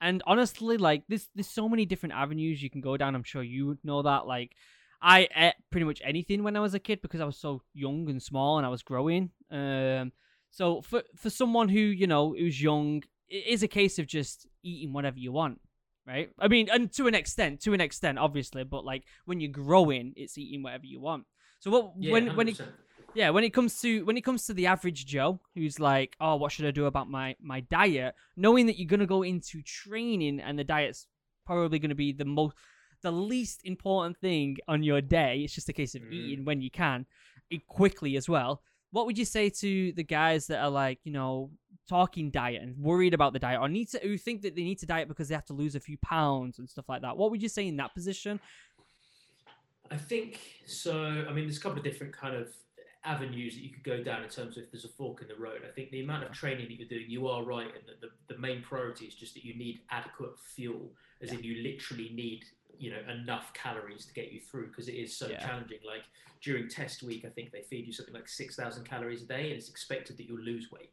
And 0.00 0.22
honestly, 0.26 0.78
like 0.78 1.04
this, 1.08 1.28
there's 1.34 1.46
so 1.46 1.68
many 1.68 1.84
different 1.86 2.14
avenues 2.14 2.60
you 2.62 2.70
can 2.70 2.80
go 2.80 2.96
down. 2.96 3.14
I'm 3.14 3.22
sure 3.22 3.42
you 3.42 3.78
know 3.84 4.02
that. 4.02 4.26
Like, 4.26 4.56
I 5.02 5.28
ate 5.34 5.54
pretty 5.70 5.84
much 5.84 6.02
anything 6.04 6.42
when 6.42 6.56
I 6.56 6.60
was 6.60 6.74
a 6.74 6.78
kid 6.78 7.00
because 7.02 7.20
I 7.20 7.24
was 7.24 7.36
so 7.36 7.62
young 7.72 8.08
and 8.10 8.22
small 8.22 8.58
and 8.58 8.66
I 8.66 8.70
was 8.70 8.82
growing. 8.82 9.30
Um, 9.50 10.12
so 10.50 10.82
for 10.82 11.02
for 11.16 11.30
someone 11.30 11.68
who 11.68 11.80
you 11.80 12.06
know 12.06 12.34
who's 12.34 12.60
young, 12.60 13.02
it 13.28 13.46
is 13.46 13.62
a 13.62 13.68
case 13.68 13.98
of 13.98 14.06
just 14.06 14.46
eating 14.62 14.92
whatever 14.92 15.18
you 15.18 15.32
want, 15.32 15.60
right? 16.06 16.30
I 16.38 16.48
mean, 16.48 16.68
and 16.70 16.92
to 16.94 17.06
an 17.06 17.14
extent, 17.14 17.60
to 17.62 17.72
an 17.72 17.80
extent, 17.80 18.18
obviously, 18.18 18.64
but 18.64 18.84
like 18.84 19.04
when 19.24 19.40
you're 19.40 19.50
growing, 19.50 20.12
it's 20.16 20.36
eating 20.36 20.62
whatever 20.62 20.86
you 20.86 21.00
want. 21.00 21.24
So 21.60 21.70
what 21.70 21.92
Yeah, 21.98 22.12
when 22.12 22.36
when 22.36 22.48
it 22.48 22.56
yeah, 23.14 23.30
when 23.30 23.44
it 23.44 23.50
comes 23.50 23.80
to 23.80 24.04
when 24.04 24.16
it 24.16 24.22
comes 24.24 24.46
to 24.46 24.54
the 24.54 24.66
average 24.66 25.06
Joe 25.06 25.40
who's 25.54 25.80
like, 25.80 26.16
"Oh, 26.20 26.36
what 26.36 26.52
should 26.52 26.66
I 26.66 26.70
do 26.70 26.86
about 26.86 27.08
my 27.08 27.36
my 27.40 27.60
diet?" 27.60 28.14
knowing 28.36 28.66
that 28.66 28.78
you're 28.78 28.88
going 28.88 29.00
to 29.00 29.06
go 29.06 29.22
into 29.22 29.62
training 29.62 30.40
and 30.40 30.58
the 30.58 30.64
diet's 30.64 31.06
probably 31.46 31.78
going 31.78 31.88
to 31.90 31.94
be 31.96 32.12
the 32.12 32.24
most 32.24 32.54
the 33.02 33.12
least 33.12 33.60
important 33.64 34.16
thing 34.18 34.58
on 34.68 34.82
your 34.82 35.00
day. 35.00 35.42
It's 35.44 35.54
just 35.54 35.68
a 35.68 35.72
case 35.72 35.94
of 35.94 36.02
Mhm. 36.02 36.12
eating 36.12 36.44
when 36.44 36.60
you 36.60 36.70
can, 36.70 37.06
eat 37.50 37.66
quickly 37.66 38.16
as 38.16 38.28
well. 38.28 38.62
What 38.90 39.06
would 39.06 39.16
you 39.16 39.24
say 39.24 39.50
to 39.50 39.92
the 39.92 40.02
guys 40.02 40.46
that 40.48 40.60
are 40.60 40.70
like, 40.70 40.98
you 41.04 41.12
know, 41.12 41.50
talking 41.88 42.30
diet 42.30 42.62
and 42.62 42.76
worried 42.78 43.14
about 43.14 43.32
the 43.32 43.38
diet 43.38 43.60
or 43.60 43.68
need 43.68 43.88
to 43.88 43.98
who 44.00 44.16
think 44.16 44.42
that 44.42 44.54
they 44.54 44.62
need 44.62 44.78
to 44.78 44.86
diet 44.86 45.08
because 45.08 45.28
they 45.28 45.34
have 45.34 45.44
to 45.46 45.52
lose 45.52 45.74
a 45.74 45.80
few 45.80 45.96
pounds 45.98 46.58
and 46.58 46.68
stuff 46.68 46.88
like 46.88 47.02
that? 47.02 47.16
What 47.16 47.30
would 47.30 47.42
you 47.42 47.48
say 47.48 47.66
in 47.66 47.76
that 47.76 47.94
position? 47.94 48.40
I 49.90 49.96
think 49.96 50.40
so. 50.66 51.24
I 51.28 51.32
mean, 51.32 51.46
there's 51.46 51.58
a 51.58 51.60
couple 51.60 51.78
of 51.78 51.84
different 51.84 52.12
kind 52.12 52.36
of 52.36 52.48
avenues 53.04 53.54
that 53.54 53.62
you 53.62 53.70
could 53.70 53.82
go 53.82 54.02
down 54.02 54.22
in 54.22 54.28
terms 54.28 54.56
of 54.56 54.64
if 54.64 54.70
there's 54.70 54.84
a 54.84 54.88
fork 54.88 55.22
in 55.22 55.28
the 55.28 55.34
road. 55.34 55.62
I 55.66 55.72
think 55.72 55.90
the 55.90 56.00
amount 56.00 56.24
of 56.24 56.32
training 56.32 56.68
that 56.68 56.78
you're 56.78 56.88
doing, 56.88 57.06
you 57.08 57.28
are 57.28 57.42
right, 57.42 57.66
and 57.66 57.82
the, 57.86 58.06
the, 58.06 58.34
the 58.34 58.40
main 58.40 58.62
priority 58.62 59.06
is 59.06 59.14
just 59.14 59.34
that 59.34 59.44
you 59.44 59.56
need 59.56 59.80
adequate 59.90 60.38
fuel, 60.54 60.92
as 61.22 61.32
in 61.32 61.42
you 61.42 61.62
literally 61.62 62.10
need 62.14 62.44
you 62.80 62.90
know 62.90 63.00
enough 63.12 63.52
calories 63.52 64.06
to 64.06 64.14
get 64.14 64.32
you 64.32 64.40
through 64.40 64.68
because 64.68 64.88
it 64.88 64.94
is 64.94 65.16
so 65.16 65.28
Yeah. 65.28 65.38
challenging. 65.46 65.78
Like 65.86 66.04
during 66.40 66.68
test 66.68 67.02
week, 67.02 67.24
I 67.24 67.28
think 67.28 67.52
they 67.52 67.62
feed 67.62 67.86
you 67.86 67.92
something 67.92 68.14
like 68.14 68.28
six 68.28 68.56
thousand 68.56 68.84
calories 68.84 69.22
a 69.22 69.26
day, 69.26 69.50
and 69.50 69.52
it's 69.58 69.68
expected 69.68 70.16
that 70.16 70.26
you'll 70.26 70.40
lose 70.40 70.70
weight. 70.72 70.92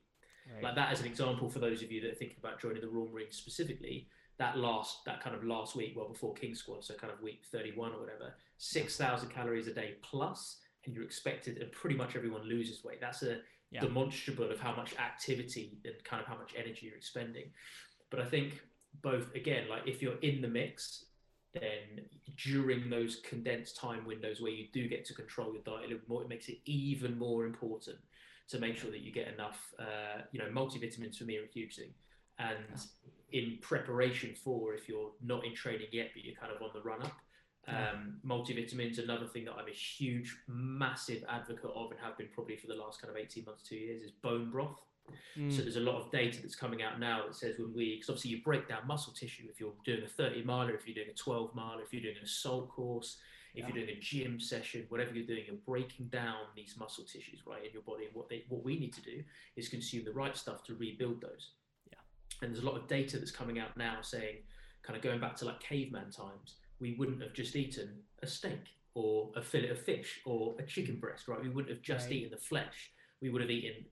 Like 0.62 0.76
that 0.76 0.92
as 0.92 1.02
an 1.02 1.08
example 1.08 1.50
for 1.50 1.60
those 1.60 1.84
of 1.84 1.92
you 1.92 2.02
that 2.02 2.12
are 2.12 2.16
thinking 2.16 2.38
about 2.40 2.60
joining 2.60 2.82
the 2.82 2.88
Royal 2.88 3.10
Marines 3.10 3.36
specifically, 3.36 4.08
that 4.38 4.58
last 4.58 5.04
that 5.06 5.22
kind 5.22 5.36
of 5.36 5.44
last 5.44 5.76
week, 5.76 5.94
well 5.96 6.08
before 6.08 6.34
King 6.34 6.56
Squad, 6.56 6.84
so 6.84 6.94
kind 6.96 7.12
of 7.14 7.22
week 7.22 7.44
31 7.52 7.92
or 7.94 8.00
whatever, 8.00 8.34
6,000 8.58 9.30
calories 9.30 9.68
a 9.68 9.74
day 9.74 9.98
plus, 10.02 10.58
and 10.86 10.96
you're 10.96 11.04
expected, 11.04 11.58
and 11.60 11.72
pretty 11.72 11.96
much 11.96 12.16
everyone 12.16 12.44
loses 12.44 12.84
weight. 12.84 13.00
That's 13.02 13.24
a 13.24 13.42
Yeah. 13.72 13.82
demonstrable 13.82 14.50
of 14.50 14.60
how 14.60 14.74
much 14.74 14.96
activity 14.98 15.78
and 15.84 16.02
kind 16.06 16.22
of 16.22 16.28
how 16.28 16.38
much 16.38 16.54
energy 16.56 16.86
you're 16.88 16.96
expending. 16.96 17.52
But 18.10 18.22
I 18.22 18.26
think 18.26 18.62
both 19.02 19.34
again, 19.36 19.68
like 19.68 19.86
if 19.86 20.02
you're 20.02 20.18
in 20.20 20.42
the 20.42 20.48
mix, 20.48 21.07
then 21.62 22.06
during 22.36 22.90
those 22.90 23.18
condensed 23.28 23.78
time 23.78 24.06
windows 24.06 24.42
where 24.42 24.52
you 24.52 24.68
do 24.72 24.88
get 24.88 25.06
to 25.06 25.14
control 25.14 25.54
your 25.54 25.64
diet 25.64 25.86
a 25.86 25.88
little 25.88 26.08
more, 26.08 26.22
it 26.22 26.30
makes 26.30 26.50
it 26.50 26.60
even 26.66 27.18
more 27.18 27.46
important 27.46 27.98
to 28.50 28.60
make 28.60 28.78
sure 28.78 28.92
that 28.92 29.02
you 29.02 29.12
get 29.12 29.28
enough. 29.28 29.74
Uh, 29.80 30.22
you 30.32 30.40
know, 30.40 30.46
multivitamins 30.46 31.18
for 31.18 31.26
me 31.26 31.38
are 31.38 31.44
a 31.44 31.54
huge 31.54 31.76
thing, 31.76 31.94
and 32.40 32.86
in 33.32 33.58
preparation 33.62 34.34
for 34.34 34.74
if 34.74 34.88
you're 34.88 35.12
not 35.24 35.46
in 35.46 35.54
training 35.54 35.88
yet, 35.92 36.10
but 36.14 36.24
you're 36.24 36.36
kind 36.36 36.54
of 36.54 36.62
on 36.62 36.70
the 36.74 36.82
run 36.82 37.02
up. 37.02 37.18
Um, 37.68 38.20
multivitamins, 38.26 38.98
another 38.98 39.28
thing 39.28 39.44
that 39.46 39.54
I'm 39.54 39.68
a 39.68 39.72
huge, 39.72 40.38
massive 40.48 41.26
advocate 41.28 41.72
of, 41.76 41.92
and 41.92 42.00
have 42.00 42.18
been 42.18 42.30
probably 42.34 42.56
for 42.56 42.68
the 42.68 42.76
last 42.76 43.02
kind 43.02 43.12
of 43.12 43.18
18 43.18 43.44
months, 43.44 43.64
two 43.64 43.76
years, 43.76 44.04
is 44.04 44.12
bone 44.12 44.50
broth. 44.50 44.80
Mm. 45.38 45.52
So 45.56 45.62
there's 45.62 45.76
a 45.78 45.82
lot 45.82 45.96
of 46.02 46.12
data 46.12 46.42
that's 46.42 46.56
coming 46.56 46.82
out 46.82 47.00
now 47.00 47.26
that 47.26 47.36
says 47.36 47.56
when 47.60 47.74
we, 47.74 47.96
because 47.96 48.10
obviously 48.10 48.32
you 48.32 48.42
break 48.44 48.68
down 48.68 48.86
muscle 48.88 49.14
tissue 49.14 49.44
if 49.50 49.60
you're 49.60 49.74
doing 49.86 50.04
a 50.04 50.08
30 50.08 50.44
miler, 50.44 50.74
if 50.76 50.88
you're 50.88 50.96
doing 50.96 51.10
a 51.10 51.14
12 51.14 51.54
miler, 51.56 51.82
if 51.84 51.94
you're 51.94 52.02
doing 52.02 52.18
an 52.18 52.24
assault 52.24 52.70
course, 52.70 53.18
if 53.54 53.62
Yeah. 53.62 53.74
you're 53.74 53.86
doing 53.86 53.98
a 53.98 54.00
gym 54.00 54.40
session, 54.40 54.86
whatever 54.90 55.14
you're 55.16 55.26
doing, 55.26 55.44
you're 55.48 55.56
breaking 55.56 56.08
down 56.08 56.46
these 56.56 56.76
muscle 56.78 57.04
tissues 57.06 57.42
right 57.46 57.66
in 57.66 57.72
your 57.72 57.82
body. 57.84 58.06
And 58.06 58.14
what 58.16 58.30
they, 58.30 58.46
what 58.50 58.64
we 58.64 58.78
need 58.80 58.94
to 58.94 59.02
do 59.02 59.24
is 59.56 59.70
consume 59.70 60.04
the 60.06 60.12
right 60.14 60.36
stuff 60.36 60.64
to 60.66 60.76
rebuild 60.76 61.22
those. 61.22 61.52
Yeah. 61.92 62.00
And 62.42 62.54
there's 62.54 62.64
a 62.64 62.68
lot 62.68 62.76
of 62.78 62.88
data 62.88 63.18
that's 63.18 63.32
coming 63.32 63.60
out 63.60 63.76
now 63.78 64.02
saying, 64.02 64.38
kind 64.84 64.96
of 64.98 65.04
going 65.04 65.20
back 65.20 65.36
to 65.38 65.46
like 65.46 65.60
caveman 65.60 66.12
times, 66.12 66.56
we 66.80 66.94
wouldn't 66.96 67.22
have 67.22 67.34
just 67.34 67.56
eaten 67.56 68.04
a 68.22 68.28
steak 68.28 68.62
or 68.94 69.32
a 69.36 69.42
fillet 69.42 69.70
of 69.70 69.80
fish 69.80 70.22
or 70.26 70.56
a 70.60 70.64
chicken 70.64 71.00
breast, 71.00 71.28
right? 71.28 71.42
We 71.42 71.50
wouldn't 71.50 71.70
have 71.74 71.82
just 71.82 72.08
Right. 72.08 72.16
eaten 72.18 72.32
the 72.32 72.38
flesh. 72.38 72.92
We 73.22 73.30
would 73.30 73.42
have 73.42 73.50
eaten 73.52 73.86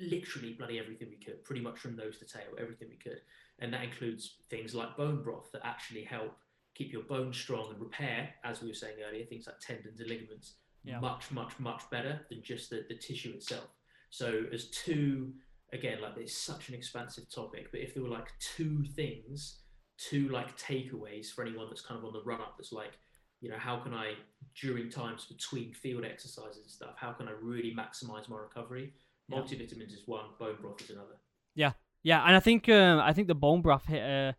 literally 0.00 0.54
bloody 0.54 0.78
everything 0.78 1.08
we 1.10 1.24
could, 1.24 1.44
pretty 1.44 1.60
much 1.60 1.78
from 1.78 1.96
nose 1.96 2.18
to 2.18 2.24
tail, 2.24 2.52
everything 2.58 2.88
we 2.90 2.96
could. 2.96 3.20
And 3.58 3.72
that 3.72 3.84
includes 3.84 4.36
things 4.50 4.74
like 4.74 4.96
bone 4.96 5.22
broth 5.22 5.50
that 5.52 5.62
actually 5.64 6.04
help 6.04 6.36
keep 6.74 6.92
your 6.92 7.02
bones 7.02 7.36
strong 7.38 7.70
and 7.70 7.80
repair, 7.80 8.30
as 8.44 8.60
we 8.60 8.68
were 8.68 8.74
saying 8.74 8.96
earlier, 9.08 9.24
things 9.24 9.46
like 9.46 9.58
tendons 9.60 9.98
and 10.00 10.08
ligaments, 10.10 10.54
Yeah. 10.84 11.00
much, 11.00 11.30
much, 11.30 11.58
much 11.58 11.82
better 11.90 12.20
than 12.28 12.42
just 12.42 12.68
the, 12.70 12.84
the 12.88 12.94
tissue 12.96 13.32
itself. 13.32 13.68
So, 14.10 14.44
as 14.52 14.68
two, 14.70 15.32
again, 15.72 16.00
like 16.02 16.16
it's 16.18 16.36
such 16.36 16.68
an 16.68 16.74
expansive 16.74 17.30
topic, 17.30 17.68
but 17.70 17.80
if 17.80 17.94
there 17.94 18.02
were 18.02 18.10
like 18.10 18.28
two 18.38 18.84
things, 18.84 19.62
two 19.96 20.28
like 20.28 20.56
takeaways 20.58 21.32
for 21.32 21.42
anyone 21.44 21.66
that's 21.70 21.80
kind 21.80 21.98
of 21.98 22.04
on 22.04 22.12
the 22.12 22.22
run 22.22 22.40
up, 22.42 22.56
that's 22.58 22.72
like, 22.72 22.98
you 23.40 23.48
know, 23.50 23.58
how 23.58 23.78
can 23.78 23.94
I, 23.94 24.12
during 24.60 24.90
times 24.90 25.24
between 25.24 25.72
field 25.72 26.04
exercises 26.04 26.58
and 26.62 26.70
stuff, 26.70 26.94
how 26.96 27.12
can 27.12 27.26
I 27.28 27.32
really 27.40 27.74
maximize 27.74 28.28
my 28.28 28.36
recovery? 28.36 28.92
Multivitamins 29.30 29.92
is 29.92 30.02
one, 30.06 30.26
bone 30.38 30.56
broth 30.60 30.80
is 30.82 30.90
another. 30.90 31.16
Yeah, 31.54 31.72
yeah, 32.02 32.24
and 32.24 32.36
I 32.36 32.40
think 32.40 32.68
um, 32.68 33.00
I 33.00 33.12
think 33.12 33.28
the 33.28 33.34
bone 33.34 33.62
broth 33.62 33.86
hit 33.86 34.36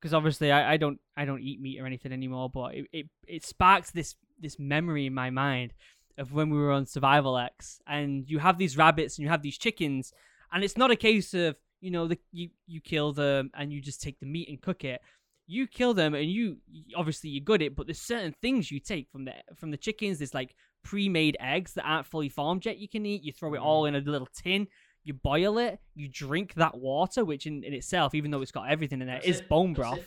because 0.00 0.14
obviously 0.14 0.52
I, 0.52 0.74
I 0.74 0.76
don't 0.76 1.00
I 1.16 1.24
don't 1.24 1.42
eat 1.42 1.60
meat 1.60 1.80
or 1.80 1.86
anything 1.86 2.12
anymore, 2.12 2.50
but 2.50 2.74
it, 2.74 2.86
it 2.92 3.06
it 3.26 3.44
sparks 3.44 3.90
this 3.90 4.14
this 4.38 4.58
memory 4.58 5.06
in 5.06 5.14
my 5.14 5.30
mind 5.30 5.72
of 6.16 6.32
when 6.32 6.50
we 6.50 6.58
were 6.58 6.72
on 6.72 6.86
Survival 6.86 7.38
X, 7.38 7.80
and 7.86 8.28
you 8.28 8.38
have 8.38 8.58
these 8.58 8.76
rabbits 8.76 9.16
and 9.16 9.22
you 9.24 9.30
have 9.30 9.42
these 9.42 9.58
chickens, 9.58 10.12
and 10.52 10.62
it's 10.62 10.76
not 10.76 10.90
a 10.90 10.96
case 10.96 11.32
of 11.34 11.56
you 11.80 11.90
know 11.90 12.06
the 12.06 12.18
you 12.32 12.50
you 12.66 12.80
kill 12.80 13.12
them 13.12 13.50
and 13.54 13.72
you 13.72 13.80
just 13.80 14.02
take 14.02 14.18
the 14.20 14.26
meat 14.26 14.48
and 14.48 14.60
cook 14.60 14.84
it. 14.84 15.00
You 15.46 15.66
kill 15.66 15.94
them 15.94 16.14
and 16.14 16.30
you 16.30 16.58
obviously 16.94 17.30
you 17.30 17.40
gut 17.40 17.62
it, 17.62 17.74
but 17.74 17.86
there's 17.86 18.00
certain 18.00 18.34
things 18.42 18.70
you 18.70 18.80
take 18.80 19.08
from 19.10 19.24
the 19.24 19.32
from 19.56 19.70
the 19.70 19.76
chickens. 19.76 20.18
There's 20.18 20.34
like 20.34 20.54
pre-made 20.82 21.36
eggs 21.40 21.74
that 21.74 21.84
aren't 21.84 22.06
fully 22.06 22.28
formed 22.28 22.64
yet. 22.66 22.78
You 22.78 22.88
can 22.88 23.04
eat. 23.06 23.22
You 23.22 23.32
throw 23.32 23.54
it 23.54 23.58
all 23.58 23.86
in 23.86 23.94
a 23.94 24.00
little 24.00 24.28
tin 24.34 24.68
you 25.08 25.14
boil 25.14 25.58
it, 25.58 25.80
you 25.94 26.06
drink 26.06 26.54
that 26.54 26.76
water, 26.76 27.24
which 27.24 27.46
in, 27.46 27.64
in 27.64 27.72
itself, 27.72 28.14
even 28.14 28.30
though 28.30 28.42
it's 28.42 28.52
got 28.52 28.70
everything 28.70 29.00
in 29.00 29.08
it, 29.08 29.22
That's 29.24 29.26
is 29.26 29.40
it, 29.40 29.48
bone 29.48 29.72
broth. 29.72 30.06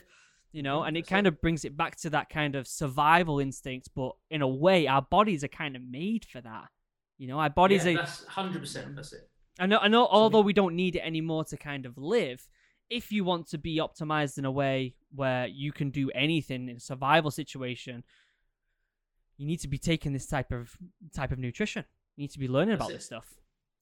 You 0.51 0.63
know, 0.63 0.83
and 0.83 0.95
it 0.95 1.01
that's 1.01 1.09
kind 1.09 1.27
it. 1.27 1.33
of 1.33 1.41
brings 1.41 1.65
it 1.65 1.75
back 1.75 1.95
to 2.01 2.09
that 2.11 2.29
kind 2.29 2.55
of 2.55 2.67
survival 2.67 3.39
instinct, 3.39 3.89
but 3.95 4.11
in 4.29 4.41
a 4.41 4.47
way, 4.47 4.85
our 4.85 5.01
bodies 5.01 5.43
are 5.43 5.49
kind 5.49 5.75
of 5.75 5.81
made 5.81 6.25
for 6.25 6.39
that. 6.41 6.65
You 7.17 7.27
know, 7.27 7.39
our 7.39 7.49
bodies 7.49 7.85
yeah, 7.85 7.93
are. 7.93 7.95
that's 7.97 8.25
100%, 8.25 8.95
that's 8.95 9.13
it. 9.13 9.29
I 9.59 9.65
know, 9.65 9.79
I 9.79 9.87
know. 9.87 10.07
Although 10.07 10.41
we 10.41 10.53
don't 10.53 10.75
need 10.75 10.95
it 10.95 11.01
anymore 11.05 11.45
to 11.45 11.57
kind 11.57 11.85
of 11.85 11.97
live, 11.97 12.47
if 12.89 13.11
you 13.11 13.23
want 13.23 13.47
to 13.49 13.57
be 13.57 13.77
optimized 13.77 14.37
in 14.37 14.45
a 14.45 14.51
way 14.51 14.95
where 15.15 15.47
you 15.47 15.71
can 15.71 15.89
do 15.89 16.11
anything 16.11 16.67
in 16.67 16.77
a 16.77 16.79
survival 16.79 17.31
situation, 17.31 18.03
you 19.41 19.47
need 19.47 19.59
to 19.59 19.67
be 19.67 19.79
taking 19.79 20.13
this 20.13 20.27
type 20.27 20.51
of 20.51 20.77
type 21.15 21.31
of 21.31 21.39
nutrition. 21.39 21.83
You 22.15 22.23
need 22.23 22.31
to 22.31 22.39
be 22.39 22.47
learning 22.47 22.77
That's 22.77 22.81
about 22.81 22.91
it. 22.91 22.97
this 22.97 23.05
stuff. 23.05 23.33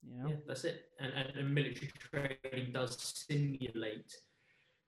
You 0.02 0.16
know, 0.16 0.28
Yeah, 0.30 0.36
that's 0.46 0.64
it. 0.64 0.86
And, 0.98 1.12
and, 1.12 1.54
military 1.54 1.92
training 2.10 2.72
does 2.72 2.96
simulate 3.28 4.16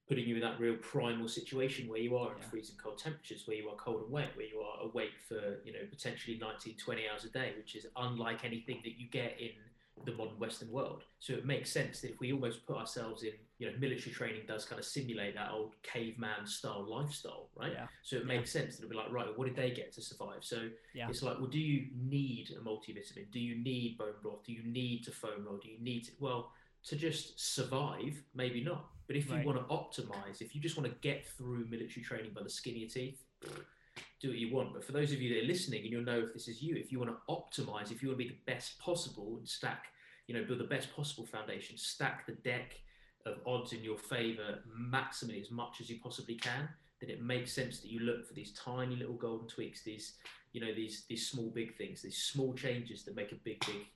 putting 0.08 0.26
you 0.26 0.36
in 0.36 0.40
that 0.40 0.58
real 0.58 0.76
primal 0.76 1.28
situation 1.28 1.88
where 1.88 1.98
you 1.98 2.16
are 2.16 2.32
in 2.32 2.38
Yeah. 2.38 2.48
freezing 2.48 2.76
cold 2.82 2.96
temperatures, 2.96 3.46
where 3.46 3.58
you 3.58 3.68
are 3.68 3.76
cold 3.76 4.04
and 4.04 4.10
wet, 4.10 4.34
where 4.34 4.46
you 4.46 4.60
are 4.60 4.80
awake 4.80 5.12
for, 5.28 5.60
you 5.62 5.74
know, 5.74 5.84
potentially 5.90 6.38
19, 6.38 6.78
20 6.78 7.06
hours 7.06 7.24
a 7.24 7.28
day, 7.30 7.52
which 7.58 7.76
is 7.76 7.86
unlike 7.96 8.42
anything 8.42 8.80
that 8.84 8.98
you 8.98 9.08
get 9.08 9.38
in 9.38 9.52
the 10.04 10.12
modern 10.14 10.38
Western 10.38 10.70
world. 10.70 11.04
So 11.20 11.34
it 11.34 11.46
makes 11.46 11.70
sense 11.70 12.00
that 12.00 12.10
if 12.12 12.20
we 12.20 12.32
almost 12.32 12.66
put 12.66 12.76
ourselves 12.76 13.22
in, 13.22 13.32
you 13.58 13.70
know, 13.70 13.78
military 13.78 14.12
training 14.12 14.42
does 14.46 14.64
kind 14.64 14.78
of 14.78 14.84
simulate 14.84 15.34
that 15.34 15.50
old 15.50 15.74
caveman 15.82 16.46
style 16.46 16.84
lifestyle, 16.88 17.50
right? 17.54 17.72
yeah, 17.72 17.86
So 18.02 18.16
it 18.16 18.20
Yeah. 18.20 18.28
makes 18.36 18.50
sense 18.50 18.76
that 18.76 18.84
it'll 18.84 18.90
be 18.90 18.96
like, 18.96 19.12
right, 19.12 19.36
what 19.36 19.46
did 19.46 19.56
they 19.56 19.70
get 19.70 19.92
to 19.92 20.02
survive? 20.02 20.44
So 20.44 20.70
Yeah. 20.94 21.08
it's 21.08 21.22
like, 21.22 21.38
well, 21.38 21.46
do 21.48 21.60
you 21.60 21.90
need 21.94 22.50
a 22.50 22.60
multivitamin? 22.60 23.30
Do 23.30 23.38
you 23.38 23.56
need 23.56 23.98
bone 23.98 24.14
broth? 24.22 24.44
Do 24.44 24.52
you 24.52 24.64
need 24.64 25.04
to 25.04 25.12
foam 25.12 25.44
roll? 25.44 25.58
Do 25.58 25.68
you 25.68 25.78
need 25.80 26.04
to, 26.04 26.12
well, 26.18 26.52
to 26.84 26.96
just 26.96 27.38
survive, 27.54 28.20
maybe 28.34 28.62
not. 28.64 28.90
But 29.06 29.16
if 29.16 29.30
Right. 29.30 29.40
you 29.40 29.46
want 29.46 29.58
to 29.58 29.74
optimize, 29.74 30.40
if 30.40 30.54
you 30.54 30.60
just 30.60 30.76
want 30.76 30.88
to 30.90 30.96
get 31.00 31.26
through 31.26 31.66
military 31.66 32.02
training 32.02 32.32
by 32.34 32.42
the 32.42 32.50
skin 32.50 32.74
of 32.74 32.80
your 32.80 32.88
teeth, 32.88 33.22
do 34.20 34.28
what 34.28 34.38
you 34.38 34.54
want. 34.54 34.72
But 34.72 34.84
for 34.84 34.92
those 34.92 35.12
of 35.12 35.20
you 35.20 35.34
that 35.34 35.44
are 35.44 35.46
listening, 35.46 35.82
and 35.82 35.90
you'll 35.90 36.04
know 36.04 36.20
if 36.20 36.32
this 36.32 36.48
is 36.48 36.62
you, 36.62 36.76
if 36.76 36.92
you 36.92 36.98
want 36.98 37.10
to 37.10 37.32
optimize, 37.32 37.90
if 37.90 38.02
you 38.02 38.08
want 38.08 38.20
to 38.20 38.24
be 38.24 38.30
the 38.30 38.52
best 38.52 38.78
possible 38.78 39.36
and 39.38 39.48
stack, 39.48 39.86
you 40.26 40.34
know, 40.34 40.44
build 40.44 40.60
the 40.60 40.64
best 40.64 40.94
possible 40.94 41.26
foundation, 41.26 41.76
stack 41.76 42.26
the 42.26 42.32
deck 42.32 42.76
of 43.26 43.38
odds 43.46 43.72
in 43.72 43.82
your 43.82 43.98
favor 43.98 44.60
maximally 44.76 45.40
as 45.40 45.50
much 45.50 45.80
as 45.80 45.88
you 45.88 45.98
possibly 46.02 46.34
can, 46.34 46.68
then 47.00 47.10
it 47.10 47.22
makes 47.22 47.52
sense 47.52 47.80
that 47.80 47.90
you 47.90 48.00
look 48.00 48.26
for 48.26 48.34
these 48.34 48.52
tiny 48.52 48.96
little 48.96 49.14
golden 49.14 49.48
tweaks, 49.48 49.82
these, 49.82 50.14
you 50.52 50.60
know, 50.60 50.72
these 50.74 51.04
these 51.08 51.28
small 51.28 51.50
big 51.50 51.76
things, 51.76 52.02
these 52.02 52.18
small 52.18 52.54
changes 52.54 53.04
that 53.04 53.16
make 53.16 53.32
a 53.32 53.36
big 53.36 53.64
big 53.66 53.86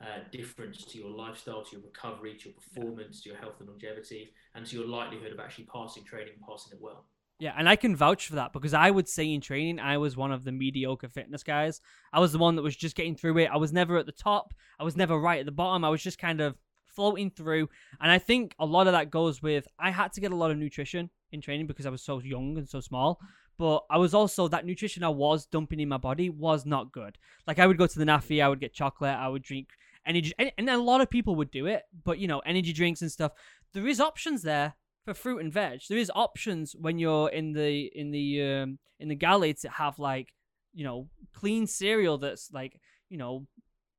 uh, 0.00 0.20
difference 0.30 0.84
to 0.84 0.98
your 0.98 1.10
lifestyle, 1.10 1.62
to 1.62 1.76
your 1.76 1.84
recovery, 1.84 2.34
to 2.34 2.50
your 2.50 2.54
performance, 2.54 3.22
to 3.22 3.30
your 3.30 3.38
health 3.38 3.54
and 3.60 3.68
longevity, 3.68 4.32
and 4.54 4.66
to 4.66 4.76
your 4.76 4.86
likelihood 4.86 5.32
of 5.32 5.40
actually 5.40 5.64
passing 5.64 6.04
training, 6.04 6.34
passing 6.46 6.72
it 6.72 6.82
well. 6.82 7.04
Yeah, 7.38 7.52
and 7.56 7.68
I 7.68 7.76
can 7.76 7.94
vouch 7.94 8.28
for 8.28 8.36
that 8.36 8.54
because 8.54 8.72
I 8.72 8.90
would 8.90 9.08
say 9.08 9.32
in 9.32 9.42
training, 9.42 9.78
I 9.78 9.98
was 9.98 10.16
one 10.16 10.32
of 10.32 10.44
the 10.44 10.52
mediocre 10.52 11.08
fitness 11.08 11.42
guys. 11.42 11.82
I 12.12 12.20
was 12.20 12.32
the 12.32 12.38
one 12.38 12.56
that 12.56 12.62
was 12.62 12.74
just 12.74 12.96
getting 12.96 13.14
through 13.14 13.38
it. 13.38 13.50
I 13.52 13.58
was 13.58 13.74
never 13.74 13.98
at 13.98 14.06
the 14.06 14.12
top. 14.12 14.54
I 14.80 14.84
was 14.84 14.96
never 14.96 15.18
right 15.18 15.40
at 15.40 15.46
the 15.46 15.52
bottom. 15.52 15.84
I 15.84 15.90
was 15.90 16.02
just 16.02 16.18
kind 16.18 16.40
of 16.40 16.56
floating 16.86 17.30
through. 17.30 17.68
And 18.00 18.10
I 18.10 18.18
think 18.18 18.54
a 18.58 18.64
lot 18.64 18.86
of 18.86 18.94
that 18.94 19.10
goes 19.10 19.42
with 19.42 19.68
I 19.78 19.90
had 19.90 20.14
to 20.14 20.20
get 20.20 20.32
a 20.32 20.36
lot 20.36 20.50
of 20.50 20.56
nutrition 20.56 21.10
in 21.30 21.42
training 21.42 21.66
because 21.66 21.84
I 21.84 21.90
was 21.90 22.02
so 22.02 22.20
young 22.20 22.56
and 22.56 22.68
so 22.68 22.80
small. 22.80 23.20
But 23.58 23.84
I 23.90 23.98
was 23.98 24.14
also 24.14 24.48
that 24.48 24.64
nutrition 24.64 25.04
I 25.04 25.10
was 25.10 25.46
dumping 25.46 25.80
in 25.80 25.88
my 25.88 25.98
body 25.98 26.30
was 26.30 26.64
not 26.64 26.92
good. 26.92 27.18
Like 27.46 27.58
I 27.58 27.66
would 27.66 27.78
go 27.78 27.86
to 27.86 27.98
the 27.98 28.04
NAAFI, 28.04 28.42
I 28.42 28.48
would 28.48 28.60
get 28.60 28.72
chocolate, 28.72 29.16
I 29.16 29.28
would 29.28 29.42
drink 29.42 29.68
energy, 30.06 30.32
and 30.38 30.70
a 30.70 30.78
lot 30.78 31.00
of 31.00 31.10
people 31.10 31.36
would 31.36 31.50
do 31.50 31.66
it. 31.66 31.82
But 32.04 32.18
you 32.18 32.28
know, 32.28 32.40
energy 32.40 32.72
drinks 32.72 33.02
and 33.02 33.12
stuff. 33.12 33.32
There 33.72 33.86
is 33.86 34.00
options 34.00 34.42
there 34.42 34.74
for 35.06 35.14
fruit 35.14 35.38
and 35.38 35.52
veg. 35.52 35.80
There 35.88 35.96
is 35.96 36.12
options 36.14 36.74
when 36.76 36.98
you're 36.98 37.30
in 37.30 37.52
the 37.52 37.90
in 37.94 38.10
the 38.10 38.42
um, 38.42 38.78
in 39.00 39.08
the 39.08 39.14
galley 39.14 39.54
to 39.54 39.70
have 39.70 39.98
like 39.98 40.34
you 40.74 40.84
know 40.84 41.08
clean 41.32 41.66
cereal 41.66 42.18
that's 42.18 42.50
like 42.52 42.78
you 43.08 43.16
know. 43.16 43.46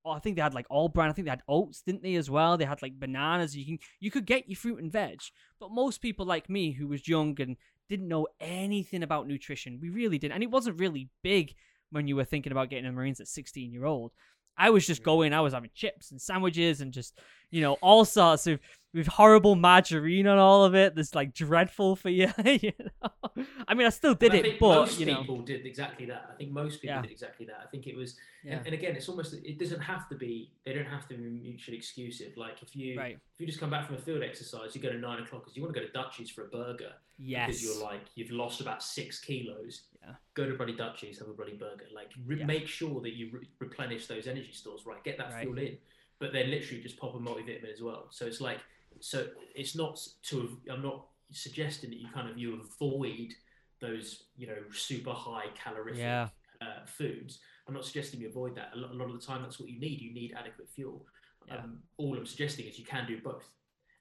oh, 0.06 0.12
I 0.12 0.20
think 0.20 0.36
they 0.36 0.42
had 0.42 0.54
like 0.54 0.68
All-Bran. 0.70 1.10
I 1.10 1.14
think 1.14 1.26
they 1.26 1.32
had 1.32 1.44
oats, 1.48 1.82
didn't 1.82 2.04
they 2.04 2.16
as 2.16 2.30
well? 2.30 2.58
They 2.58 2.66
had 2.66 2.82
like 2.82 3.00
bananas. 3.00 3.56
You 3.56 3.66
can 3.66 3.80
you 4.00 4.12
could 4.12 4.26
get 4.26 4.48
your 4.50 4.58
fruit 4.58 4.82
and 4.82 4.92
veg, 4.92 5.22
but 5.60 5.72
most 5.72 6.02
people 6.02 6.26
like 6.26 6.50
me 6.50 6.72
who 6.72 6.88
was 6.88 7.08
young 7.08 7.40
and 7.42 7.56
didn't 7.90 8.10
know 8.10 8.28
anything 8.42 9.02
about 9.02 9.28
nutrition, 9.28 9.80
we 9.82 9.90
really 9.90 10.18
didn't, 10.18 10.34
and 10.34 10.44
it 10.44 10.52
wasn't 10.52 10.80
really 10.80 11.10
big 11.24 11.56
when 11.90 12.06
you 12.06 12.18
were 12.18 12.26
thinking 12.26 12.52
about 12.52 12.70
getting 12.70 12.86
a 12.86 12.92
Marines 12.92 13.22
at 13.22 13.30
16 13.30 13.72
year 13.72 13.86
old. 13.86 14.12
I 14.58 14.70
was 14.70 14.86
just 14.86 15.04
going. 15.04 15.34
I 15.34 15.42
was 15.42 15.54
having 15.54 15.70
chips 15.74 16.12
and 16.12 16.22
sandwiches 16.22 16.82
and 16.82 16.92
just 16.92 17.20
you 17.52 17.62
know, 17.62 17.74
all 17.76 18.06
sorts 18.06 18.48
of 18.48 18.60
with 18.94 19.08
horrible 19.08 19.56
margarine 19.56 20.28
on 20.28 20.38
all 20.38 20.66
of 20.66 20.76
it. 20.76 20.96
That's 20.96 21.14
like 21.14 21.34
dreadful 21.34 21.96
for 21.96 22.10
you. 22.10 22.32
you 22.46 22.72
know? 22.80 23.44
I 23.68 23.74
mean, 23.74 23.86
I 23.86 23.90
still 23.90 24.16
did 24.16 24.34
I 24.34 24.38
it, 24.38 24.60
but 24.60 24.80
most 24.80 25.00
you 25.00 25.06
know, 25.06 25.20
people 25.20 25.42
did 25.42 25.66
exactly 25.66 26.06
that. 26.08 26.30
I 26.32 26.36
think 26.36 26.52
most 26.52 26.82
people 26.82 26.96
Yeah. 26.96 27.02
did 27.02 27.12
exactly 27.12 27.46
that. 27.46 27.60
I 27.64 27.68
think 27.68 27.88
it 27.88 27.96
was, 27.96 28.16
yeah, 28.44 28.58
and, 28.58 28.66
and 28.66 28.74
again, 28.74 28.96
it's 28.96 29.08
almost 29.08 29.34
it 29.34 29.60
doesn't 29.60 29.82
have 29.82 30.10
to 30.10 30.16
be. 30.16 30.52
They 30.66 30.74
don't 30.74 30.86
have 30.86 31.08
to 31.10 31.16
be 31.16 31.24
mutually 31.24 31.78
exclusive. 31.78 32.36
Like 32.38 32.62
if 32.62 32.76
you 32.76 32.98
right, 32.98 33.18
if 33.34 33.40
you 33.40 33.46
just 33.46 33.60
come 33.60 33.70
back 33.70 33.86
from 33.86 33.96
a 33.96 34.00
field 34.00 34.24
exercise, 34.24 34.76
you 34.76 34.82
go 34.82 34.92
to 34.92 34.98
nine 34.98 35.22
o'clock 35.22 35.44
because 35.44 35.56
you 35.56 35.64
want 35.64 35.74
to 35.74 35.80
go 35.80 35.86
to 35.86 35.92
Dutchies 35.92 36.30
for 36.30 36.46
a 36.46 36.48
burger 36.48 36.94
Yes, 37.20 37.48
because 37.48 37.64
you're 37.64 37.84
like 37.84 38.02
you've 38.16 38.32
lost 38.32 38.62
about 38.62 38.84
six 38.84 39.20
kilos. 39.20 39.84
Yeah. 40.08 40.16
Go 40.36 40.48
to 40.50 40.56
bloody 40.56 40.74
Dutchies, 40.74 41.20
have 41.20 41.28
a 41.28 41.34
bloody 41.34 41.56
burger. 41.58 41.86
Like 41.94 42.12
re- 42.26 42.40
Yeah. 42.40 42.46
make 42.46 42.68
sure 42.68 43.02
that 43.02 43.14
you 43.14 43.30
re- 43.32 43.48
replenish 43.60 44.08
those 44.08 44.28
energy 44.28 44.52
stores. 44.54 44.86
Right, 44.86 45.04
get 45.04 45.18
that 45.18 45.32
Right. 45.32 45.44
fuel 45.44 45.58
in, 45.58 45.78
but 46.20 46.32
then 46.34 46.50
literally 46.50 46.82
just 46.82 46.98
pop 46.98 47.16
a 47.16 47.18
multivitamin 47.20 47.72
as 47.74 47.82
well. 47.82 48.08
So 48.12 48.26
it's 48.26 48.42
like 48.42 48.60
so 49.00 49.30
it's 49.54 49.76
not 49.76 50.00
to. 50.24 50.60
I'm 50.72 50.82
not 50.82 51.08
suggesting 51.32 51.90
that 51.92 52.00
you 52.00 52.08
kind 52.10 52.30
of 52.30 52.38
you 52.38 52.60
avoid 52.62 53.34
those 53.80 54.24
you 54.36 54.48
know 54.48 54.58
super 54.72 55.12
high 55.14 55.48
calorific 55.56 56.00
Yeah. 56.00 56.30
uh, 56.62 56.86
foods. 56.86 57.40
I'm 57.68 57.74
not 57.74 57.86
suggesting 57.86 58.22
you 58.22 58.30
avoid 58.30 58.56
that. 58.56 58.72
A 58.74 58.78
lot, 58.78 58.92
a 58.92 58.94
lot 58.94 59.10
of 59.10 59.20
the 59.20 59.26
time, 59.26 59.42
that's 59.44 59.60
what 59.60 59.70
you 59.70 59.80
need. 59.80 60.02
You 60.02 60.14
need 60.14 60.34
adequate 60.34 60.70
fuel. 60.70 61.06
Um, 61.50 61.84
all 61.98 62.18
I'm 62.18 62.26
suggesting 62.26 62.66
is 62.66 62.80
you 62.80 62.86
can 62.86 63.06
do 63.06 63.22
both. 63.22 63.50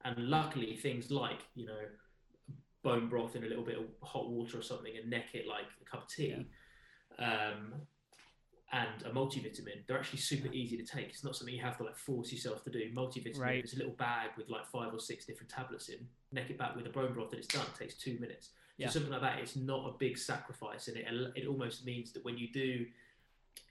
And 0.05 0.17
luckily, 0.31 0.77
things 0.77 1.11
like 1.11 1.41
you 1.55 1.67
know 1.67 1.81
bone 2.89 3.09
broth 3.09 3.35
in 3.37 3.43
a 3.45 3.51
little 3.53 3.65
bit 3.71 3.79
of 3.83 3.87
hot 4.13 4.27
water 4.37 4.59
or 4.59 4.63
something 4.63 4.93
and 4.99 5.11
neck 5.11 5.29
it 5.39 5.45
like 5.55 5.69
a 5.83 5.85
cup 5.91 6.03
of 6.05 6.09
tea, 6.09 6.47
um, 7.19 7.63
and 8.73 9.03
a 9.05 9.11
multivitamin, 9.11 9.79
they're 9.87 9.99
actually 10.03 10.19
super 10.19 10.49
easy 10.53 10.77
to 10.77 10.85
take. 10.85 11.09
It's 11.09 11.25
not 11.25 11.35
something 11.37 11.55
you 11.55 11.63
have 11.63 11.79
to 11.79 11.85
like 11.85 11.97
force 11.97 12.33
yourself 12.33 12.59
to 12.65 12.71
do. 12.71 12.83
Multivitamin 12.93 13.39
Right. 13.39 13.65
is 13.65 13.75
a 13.75 13.79
little 13.79 13.95
bag 13.95 14.31
with 14.37 14.49
like 14.49 14.67
five 14.67 14.93
or 14.93 15.01
six 15.01 15.25
different 15.25 15.51
tablets 15.51 15.89
in. 15.89 16.01
Neck 16.33 16.51
it 16.51 16.59
back 16.59 16.75
with 16.77 16.87
a 16.87 16.91
bone 16.91 17.13
broth, 17.15 17.31
and 17.33 17.39
it's 17.39 17.49
done. 17.49 17.67
It 17.75 17.79
takes 17.79 17.95
two 17.95 18.19
minutes. 18.19 18.51
Yeah. 18.77 18.89
So 18.89 18.95
something 18.95 19.13
like 19.13 19.23
that, 19.23 19.39
it's 19.39 19.57
not 19.57 19.89
a 19.89 19.93
big 19.99 20.19
sacrifice, 20.19 20.89
and 20.89 20.97
it 20.97 21.07
it 21.41 21.47
almost 21.47 21.87
means 21.91 22.13
that 22.15 22.25
when 22.25 22.37
you 22.37 22.49
do, 22.53 22.87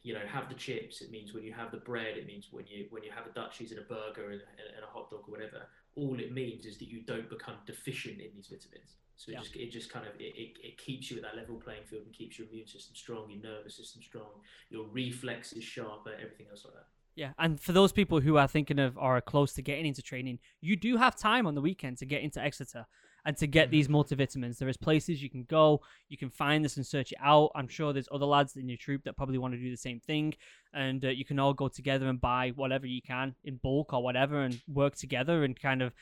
you 0.01 0.13
know, 0.13 0.25
have 0.37 0.47
the 0.49 0.55
chips, 0.55 1.01
it 1.01 1.11
means 1.11 1.33
when 1.33 1.43
you 1.43 1.53
have 1.53 1.71
the 1.71 1.77
bread, 1.91 2.17
it 2.17 2.25
means 2.25 2.47
when 2.51 2.65
you 2.67 2.87
when 2.89 3.03
you 3.03 3.11
have 3.11 3.25
a 3.27 3.33
Dutchies 3.39 3.71
and 3.73 3.79
a 3.79 3.83
burger 3.83 4.27
and, 4.31 4.41
and 4.75 4.83
a 4.83 4.91
hot 4.95 5.11
dog 5.11 5.23
or 5.27 5.31
whatever. 5.35 5.61
All 5.95 6.19
it 6.19 6.33
means 6.33 6.65
is 6.65 6.77
that 6.79 6.89
you 6.89 7.01
don't 7.01 7.29
become 7.29 7.55
deficient 7.65 8.19
in 8.19 8.31
these 8.35 8.47
vitamins. 8.47 8.97
So 9.15 9.31
it 9.31 9.35
Yeah. 9.35 9.39
just 9.39 9.55
it 9.55 9.71
just 9.71 9.89
kind 9.91 10.05
of 10.05 10.13
it, 10.19 10.35
it, 10.35 10.57
it 10.61 10.77
keeps 10.77 11.09
you 11.09 11.17
at 11.17 11.23
that 11.23 11.37
level 11.37 11.55
playing 11.55 11.85
field 11.85 12.03
and 12.03 12.13
keeps 12.13 12.37
your 12.37 12.47
immune 12.49 12.67
system 12.67 12.95
strong, 12.95 13.29
your 13.29 13.41
nervous 13.41 13.77
system 13.77 14.01
strong, 14.01 14.41
your 14.69 14.87
reflexes 14.87 15.63
sharper, 15.63 16.11
everything 16.13 16.47
else 16.51 16.65
like 16.65 16.73
that. 16.73 16.87
Yeah, 17.15 17.31
and 17.39 17.59
for 17.59 17.71
those 17.71 17.93
people 17.93 18.19
who 18.19 18.37
are 18.37 18.47
thinking 18.47 18.77
of 18.77 18.97
or 18.97 19.15
are 19.15 19.21
close 19.21 19.53
to 19.53 19.61
getting 19.61 19.85
into 19.85 20.01
training, 20.01 20.39
you 20.59 20.75
do 20.75 20.97
have 20.97 21.15
time 21.15 21.47
on 21.47 21.55
the 21.55 21.61
weekend 21.61 21.97
to 21.99 22.05
get 22.05 22.21
into 22.23 22.41
Exeter 22.41 22.85
and 23.25 23.35
to 23.37 23.47
get 23.47 23.67
Mhm. 23.67 23.71
these 23.71 23.87
multivitamins. 23.87 24.57
There 24.57 24.69
is 24.69 24.77
places 24.77 25.21
you 25.21 25.29
can 25.29 25.43
go, 25.43 25.81
you 26.09 26.17
can 26.17 26.29
find 26.29 26.63
this 26.63 26.77
and 26.77 26.85
search 26.85 27.11
it 27.11 27.17
out. 27.21 27.51
I'm 27.55 27.67
sure 27.67 27.91
there's 27.91 28.09
other 28.11 28.25
lads 28.25 28.55
in 28.55 28.69
your 28.69 28.77
troop 28.77 29.03
that 29.03 29.17
probably 29.17 29.37
want 29.37 29.53
to 29.53 29.59
do 29.59 29.71
the 29.71 29.77
same 29.77 29.99
thing, 29.99 30.33
and 30.73 31.03
uh, 31.03 31.09
you 31.09 31.25
can 31.25 31.39
all 31.39 31.53
go 31.53 31.67
together 31.67 32.07
and 32.07 32.21
buy 32.21 32.51
whatever 32.55 32.85
you 32.85 33.01
can 33.01 33.35
in 33.43 33.57
bulk 33.57 33.93
or 33.93 34.03
whatever, 34.03 34.41
and 34.41 34.61
work 34.67 34.95
together 34.95 35.43
and 35.43 35.59
kind 35.59 35.81
of 35.81 35.93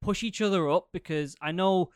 push 0.00 0.22
each 0.22 0.40
other 0.40 0.68
up. 0.68 0.88
Because 0.92 1.36
I 1.42 1.52
know 1.52 1.90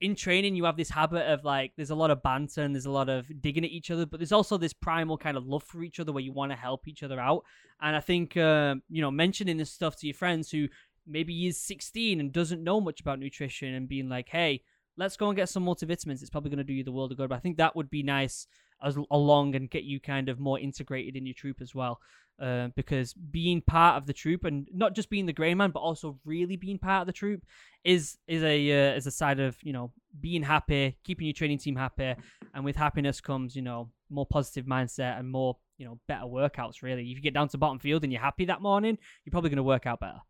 in 0.00 0.16
training 0.16 0.56
you 0.56 0.64
have 0.64 0.76
this 0.76 0.90
habit 0.90 1.24
of 1.32 1.44
like 1.44 1.72
there's 1.76 1.90
a 1.90 1.94
lot 1.94 2.10
of 2.10 2.20
banter 2.22 2.62
and 2.62 2.74
there's 2.74 2.84
a 2.84 2.90
lot 2.90 3.08
of 3.08 3.26
digging 3.40 3.64
at 3.64 3.70
each 3.70 3.92
other 3.92 4.04
but 4.04 4.18
there's 4.18 4.32
also 4.32 4.58
this 4.58 4.72
primal 4.72 5.16
kind 5.16 5.36
of 5.36 5.46
love 5.46 5.62
for 5.62 5.84
each 5.84 6.00
other 6.00 6.12
where 6.12 6.22
you 6.22 6.32
want 6.32 6.50
to 6.50 6.56
help 6.56 6.88
each 6.88 7.04
other 7.04 7.20
out 7.20 7.44
and 7.80 7.94
i 7.94 8.00
think 8.00 8.36
um, 8.36 8.82
you 8.88 9.00
know 9.00 9.10
mentioning 9.10 9.56
this 9.56 9.70
stuff 9.70 9.94
to 9.96 10.06
your 10.06 10.14
friends 10.14 10.50
who 10.50 10.66
maybe 11.06 11.34
he's 11.36 11.58
16 11.58 12.20
and 12.20 12.32
doesn't 12.32 12.62
know 12.62 12.80
much 12.80 13.00
about 13.00 13.18
nutrition 13.18 13.74
and 13.74 13.88
being 13.88 14.08
like 14.08 14.28
hey 14.28 14.62
let's 14.96 15.16
go 15.16 15.28
and 15.28 15.36
get 15.36 15.48
some 15.48 15.64
multivitamins 15.64 16.20
it's 16.20 16.30
probably 16.30 16.50
going 16.50 16.58
to 16.58 16.64
do 16.64 16.72
you 16.72 16.84
the 16.84 16.92
world 16.92 17.10
of 17.12 17.18
good 17.18 17.28
but 17.28 17.36
i 17.36 17.40
think 17.40 17.56
that 17.56 17.74
would 17.74 17.90
be 17.90 18.02
nice 18.02 18.46
as 18.82 18.98
along 19.10 19.54
and 19.54 19.70
get 19.70 19.84
you 19.84 20.00
kind 20.00 20.28
of 20.28 20.38
more 20.38 20.58
integrated 20.58 21.16
in 21.16 21.26
your 21.26 21.34
troop 21.34 21.60
as 21.60 21.74
well 21.74 22.00
uh, 22.40 22.68
because 22.74 23.12
being 23.14 23.60
part 23.60 23.96
of 23.96 24.06
the 24.06 24.12
troop 24.12 24.44
and 24.44 24.68
not 24.72 24.94
just 24.94 25.08
being 25.08 25.26
the 25.26 25.32
grey 25.32 25.54
man 25.54 25.70
but 25.70 25.80
also 25.80 26.18
really 26.24 26.56
being 26.56 26.78
part 26.78 27.02
of 27.02 27.06
the 27.06 27.12
troop 27.12 27.44
is 27.84 28.18
is 28.26 28.42
a 28.42 28.90
uh, 28.90 28.96
is 28.96 29.06
a 29.06 29.10
side 29.10 29.38
of 29.38 29.56
you 29.62 29.72
know 29.72 29.92
being 30.20 30.42
happy, 30.42 30.96
keeping 31.04 31.26
your 31.26 31.34
training 31.34 31.58
team 31.58 31.76
happy, 31.76 32.14
and 32.54 32.64
with 32.64 32.76
happiness 32.76 33.20
comes 33.20 33.54
you 33.54 33.62
know 33.62 33.90
more 34.10 34.26
positive 34.26 34.66
mindset 34.66 35.18
and 35.18 35.30
more 35.30 35.56
you 35.78 35.86
know 35.86 35.98
better 36.08 36.24
workouts. 36.24 36.82
Really, 36.82 37.02
if 37.02 37.16
you 37.16 37.20
get 37.20 37.34
down 37.34 37.48
to 37.48 37.58
bottom 37.58 37.78
field 37.78 38.04
and 38.04 38.12
you're 38.12 38.22
happy 38.22 38.46
that 38.46 38.62
morning, 38.62 38.98
you're 39.24 39.30
probably 39.30 39.50
going 39.50 39.58
to 39.58 39.62
work 39.62 39.86
out 39.86 40.00
better. 40.00 40.20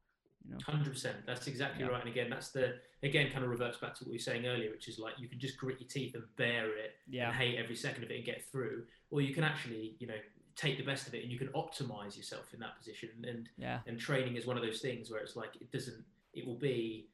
You 0.45 0.53
know, 0.53 0.59
Hundred 0.65 0.93
percent. 0.93 1.17
That's 1.27 1.47
exactly 1.47 1.85
Yeah. 1.85 1.91
right. 1.91 2.01
And 2.01 2.11
again, 2.11 2.29
that's 2.29 2.51
the 2.51 2.79
again 3.03 3.31
kind 3.31 3.45
of 3.45 3.51
reverts 3.51 3.79
back 3.79 3.95
to 3.95 4.05
what 4.05 4.11
we 4.11 4.17
were 4.17 4.21
saying 4.23 4.47
earlier, 4.47 4.71
which 4.71 4.89
is 4.89 4.99
like 4.99 5.19
you 5.19 5.29
can 5.29 5.39
just 5.39 5.57
grit 5.57 5.81
your 5.81 5.89
teeth 5.89 6.15
and 6.15 6.25
bear 6.37 6.77
it 6.77 6.97
yeah, 7.09 7.29
and 7.29 7.37
hate 7.37 7.57
every 7.57 7.77
second 7.77 8.05
of 8.05 8.11
it 8.11 8.17
and 8.17 8.25
get 8.25 8.45
through, 8.51 8.85
or 9.11 9.21
you 9.21 9.35
can 9.35 9.45
actually 9.45 9.97
you 9.99 10.07
know 10.07 10.19
take 10.57 10.77
the 10.77 10.85
best 10.85 11.09
of 11.09 11.15
it 11.15 11.23
and 11.23 11.33
you 11.33 11.39
can 11.39 11.49
optimize 11.49 12.17
yourself 12.17 12.53
in 12.55 12.61
that 12.61 12.77
position. 12.77 13.11
And 13.27 13.49
yeah, 13.57 13.81
and 13.87 13.99
training 13.99 14.37
is 14.37 14.47
one 14.47 14.57
of 14.57 14.63
those 14.63 14.81
things 14.81 15.11
where 15.11 15.21
it's 15.21 15.37
like 15.37 15.57
it 15.61 15.73
doesn't. 15.73 16.05
It 16.35 16.47
will 16.47 16.59
be 16.59 17.09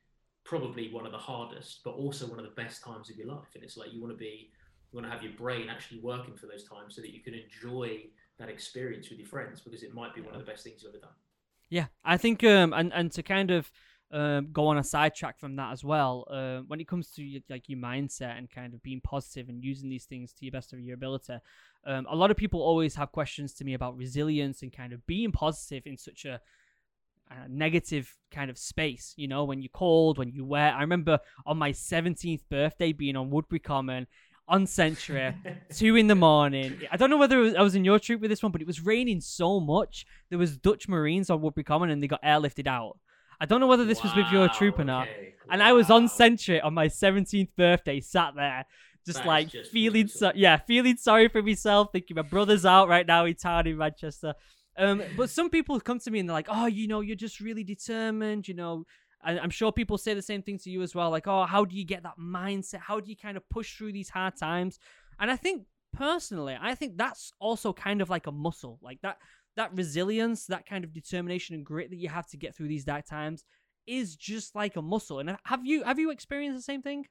probably 0.45 0.91
one 0.93 1.07
of 1.07 1.13
the 1.13 1.19
hardest, 1.19 1.81
but 1.85 1.93
also 1.93 2.27
one 2.27 2.39
of 2.39 2.45
the 2.45 2.51
best 2.63 2.83
times 2.83 3.11
of 3.11 3.17
your 3.17 3.29
life. 3.29 3.49
And 3.55 3.63
it's 3.63 3.77
like 3.77 3.93
you 3.93 4.01
want 4.01 4.13
to 4.13 4.19
be, 4.19 4.51
you 4.91 4.97
want 4.99 5.07
to 5.07 5.13
have 5.13 5.23
your 5.23 5.35
brain 5.35 5.69
actually 5.69 6.01
working 6.01 6.35
for 6.37 6.47
those 6.47 6.65
times 6.65 6.97
so 6.97 7.03
that 7.03 7.13
you 7.13 7.21
can 7.21 7.35
enjoy 7.35 8.01
that 8.39 8.49
experience 8.49 9.11
with 9.11 9.19
your 9.19 9.29
friends 9.29 9.61
because 9.61 9.83
it 9.83 9.95
might 9.95 10.15
be 10.15 10.23
one 10.23 10.35
of 10.35 10.41
the 10.41 10.47
best 10.47 10.65
things 10.65 10.83
you've 10.83 10.95
ever 10.95 11.01
done. 11.01 11.13
Yeah. 11.71 11.87
I 12.05 12.19
think 12.19 12.45
um 12.45 12.73
and 12.73 12.93
and 12.93 13.11
to 13.13 13.23
kind 13.23 13.51
of 13.51 13.71
um, 14.13 14.49
go 14.53 14.67
on 14.67 14.79
a 14.79 14.83
sidetrack 14.83 15.39
from 15.39 15.57
that 15.57 15.73
as 15.73 15.85
well. 15.85 16.27
Uh, 16.29 16.61
when 16.67 16.81
it 16.81 16.89
comes 16.89 17.11
to 17.13 17.41
like 17.49 17.69
your 17.69 17.79
mindset 17.79 18.37
and 18.37 18.51
kind 18.51 18.75
of 18.75 18.83
being 18.83 19.01
positive 19.01 19.49
and 19.49 19.63
using 19.63 19.89
these 19.89 20.05
things 20.05 20.33
to 20.33 20.45
your 20.45 20.53
best 20.53 20.73
of 20.73 20.81
your 20.81 20.95
ability, 20.95 21.35
um, 21.87 22.07
a 22.11 22.17
lot 22.17 22.31
of 22.31 22.37
people 22.37 22.61
always 22.61 22.97
have 22.97 23.13
questions 23.13 23.55
to 23.55 23.65
me 23.65 23.75
about 23.75 23.97
resilience 23.97 24.63
and 24.63 24.73
kind 24.73 24.93
of 24.93 25.07
being 25.07 25.31
positive 25.31 25.85
in 25.87 25.97
such 25.97 26.25
a, 26.25 26.41
a 27.31 27.49
negative 27.49 28.17
kind 28.33 28.51
of 28.51 28.59
space. 28.59 29.15
You 29.17 29.29
know, 29.29 29.45
when 29.45 29.63
you're 29.63 29.71
cold, 29.73 30.19
when 30.19 30.33
you're 30.33 30.45
wet. 30.45 30.75
I 30.75 30.81
remember 30.81 31.21
on 31.47 31.57
my 31.57 31.71
17th 31.71 32.43
birthday 32.51 32.93
being 32.93 33.15
on 33.15 33.31
Woodbury 33.31 33.61
Common 33.61 34.09
on 34.51 34.67
sentry. 34.67 35.35
two 35.75 35.97
in 35.97 36.07
the 36.09 36.15
morning. 36.15 36.83
I 36.91 36.97
don't 36.99 37.09
know 37.09 37.17
whether 37.17 37.39
it 37.39 37.43
was, 37.43 37.55
I 37.55 37.63
was 37.63 37.75
in 37.75 37.85
your 37.85 37.99
troop 37.99 38.21
with 38.21 38.31
this 38.31 38.43
one, 38.43 38.53
but 38.53 38.61
it 38.61 38.67
was 38.67 38.81
raining 38.85 39.21
so 39.23 39.61
much. 39.61 40.05
There 40.29 40.39
was 40.39 40.57
Dutch 40.59 40.89
Marines 40.89 41.31
on 41.31 41.41
Woodbury 41.41 41.65
Common, 41.65 41.91
and 41.91 42.03
they 42.03 42.09
got 42.09 42.23
airlifted 42.23 42.67
out. 42.67 42.99
I 43.41 43.47
don't 43.47 43.61
know 43.61 43.67
whether 43.67 43.87
this 43.87 44.03
was 44.03 44.15
with 44.15 44.27
your 44.33 44.49
troop 44.51 44.79
or 44.79 44.85
not. 44.85 45.09
okay, 45.09 45.33
And 45.51 45.63
I 45.63 45.73
was 45.73 45.91
on. 45.91 46.09
sentry 46.09 46.61
on 46.61 46.75
my 46.75 46.89
17th 46.89 47.49
birthday, 47.57 48.01
sat 48.01 48.35
there, 48.37 48.67
just 49.07 49.19
That 49.21 49.27
like 49.27 49.49
just 49.49 49.71
feeling 49.71 50.09
so 50.09 50.33
yeah, 50.35 50.59
feeling 50.59 50.97
sorry 50.97 51.29
for 51.29 51.43
myself, 51.43 51.89
thinking 51.93 52.17
my 52.17 52.23
brother's 52.23 52.67
out 52.67 52.89
right 52.89 53.07
now 53.07 53.25
in 53.25 53.35
town 53.35 53.67
in 53.67 53.79
Manchester. 53.79 54.35
Um, 54.77 55.03
but 55.17 55.31
some 55.31 55.49
people 55.51 55.81
come 55.81 55.99
to 56.01 56.11
me 56.11 56.21
and 56.21 56.29
they're 56.29 56.35
like, 56.35 56.49
"Oh, 56.51 56.67
you 56.67 56.87
know, 56.87 57.01
you're 57.01 57.17
just 57.17 57.41
really 57.41 57.65
determined," 57.65 58.47
you 58.47 58.55
know. 58.55 58.85
And 59.25 59.39
I'm 59.39 59.51
sure 59.51 59.71
people 59.73 59.99
say 59.99 60.15
the 60.15 60.23
same 60.23 60.43
thing 60.43 60.59
to 60.59 60.71
you 60.71 60.83
as 60.83 60.95
well. 60.95 61.11
Like, 61.11 61.27
"Oh, 61.27 61.45
how 61.45 61.65
do 61.65 61.77
you 61.77 61.85
get 61.85 62.03
that 62.05 62.19
mindset? 62.19 62.81
How 62.81 63.01
do 63.01 63.11
you 63.11 63.17
kind 63.17 63.37
of 63.37 63.49
push 63.49 63.77
through 63.77 63.93
these 63.93 64.09
hard 64.09 64.37
times?" 64.37 64.79
And 65.19 65.31
I 65.31 65.37
think 65.37 65.67
personally, 65.93 66.57
I 66.61 66.75
think 66.75 66.97
that's 66.97 67.33
also 67.41 67.73
kind 67.73 68.01
of 68.01 68.11
like 68.11 68.27
a 68.27 68.33
muscle, 68.33 68.79
like 68.83 69.01
that 69.03 69.19
that 69.57 69.75
resilience, 69.75 70.47
that 70.47 70.67
kind 70.67 70.85
of 70.85 70.93
determination 70.93 71.55
and 71.55 71.67
grit 71.67 71.91
that 71.91 71.97
you 71.97 72.09
have 72.09 72.27
to 72.29 72.37
get 72.37 72.55
through 72.55 72.69
these 72.69 72.85
dark 72.85 73.05
times 73.07 73.45
is 73.87 74.17
just 74.17 74.55
like 74.55 74.77
a 74.77 74.83
muscle. 74.83 75.19
And 75.19 75.37
have 75.45 75.67
you 75.67 75.85
have 75.85 75.99
you 75.99 76.11
experienced 76.11 76.59
the 76.59 76.63
same 76.63 76.83
thing? 76.83 77.07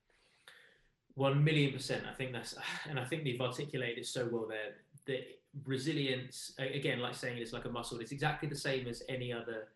One 1.16 1.44
million 1.44 1.74
percent. 1.74 2.04
I 2.10 2.14
think 2.14 2.32
that's, 2.32 2.56
and 2.90 3.00
I 3.00 3.06
think 3.06 3.24
they've 3.24 3.42
articulated 3.42 4.00
it 4.00 4.06
so 4.08 4.30
well 4.32 4.48
there. 4.48 4.76
The 5.06 5.20
resilience, 5.66 6.54
again, 6.58 7.00
like 7.00 7.16
saying 7.16 7.38
it's 7.38 7.54
like 7.54 7.66
a 7.66 7.70
muscle. 7.70 8.00
It's 8.00 8.12
exactly 8.12 8.48
the 8.48 8.56
same 8.56 8.88
as 8.88 9.04
any 9.10 9.34
other, 9.34 9.68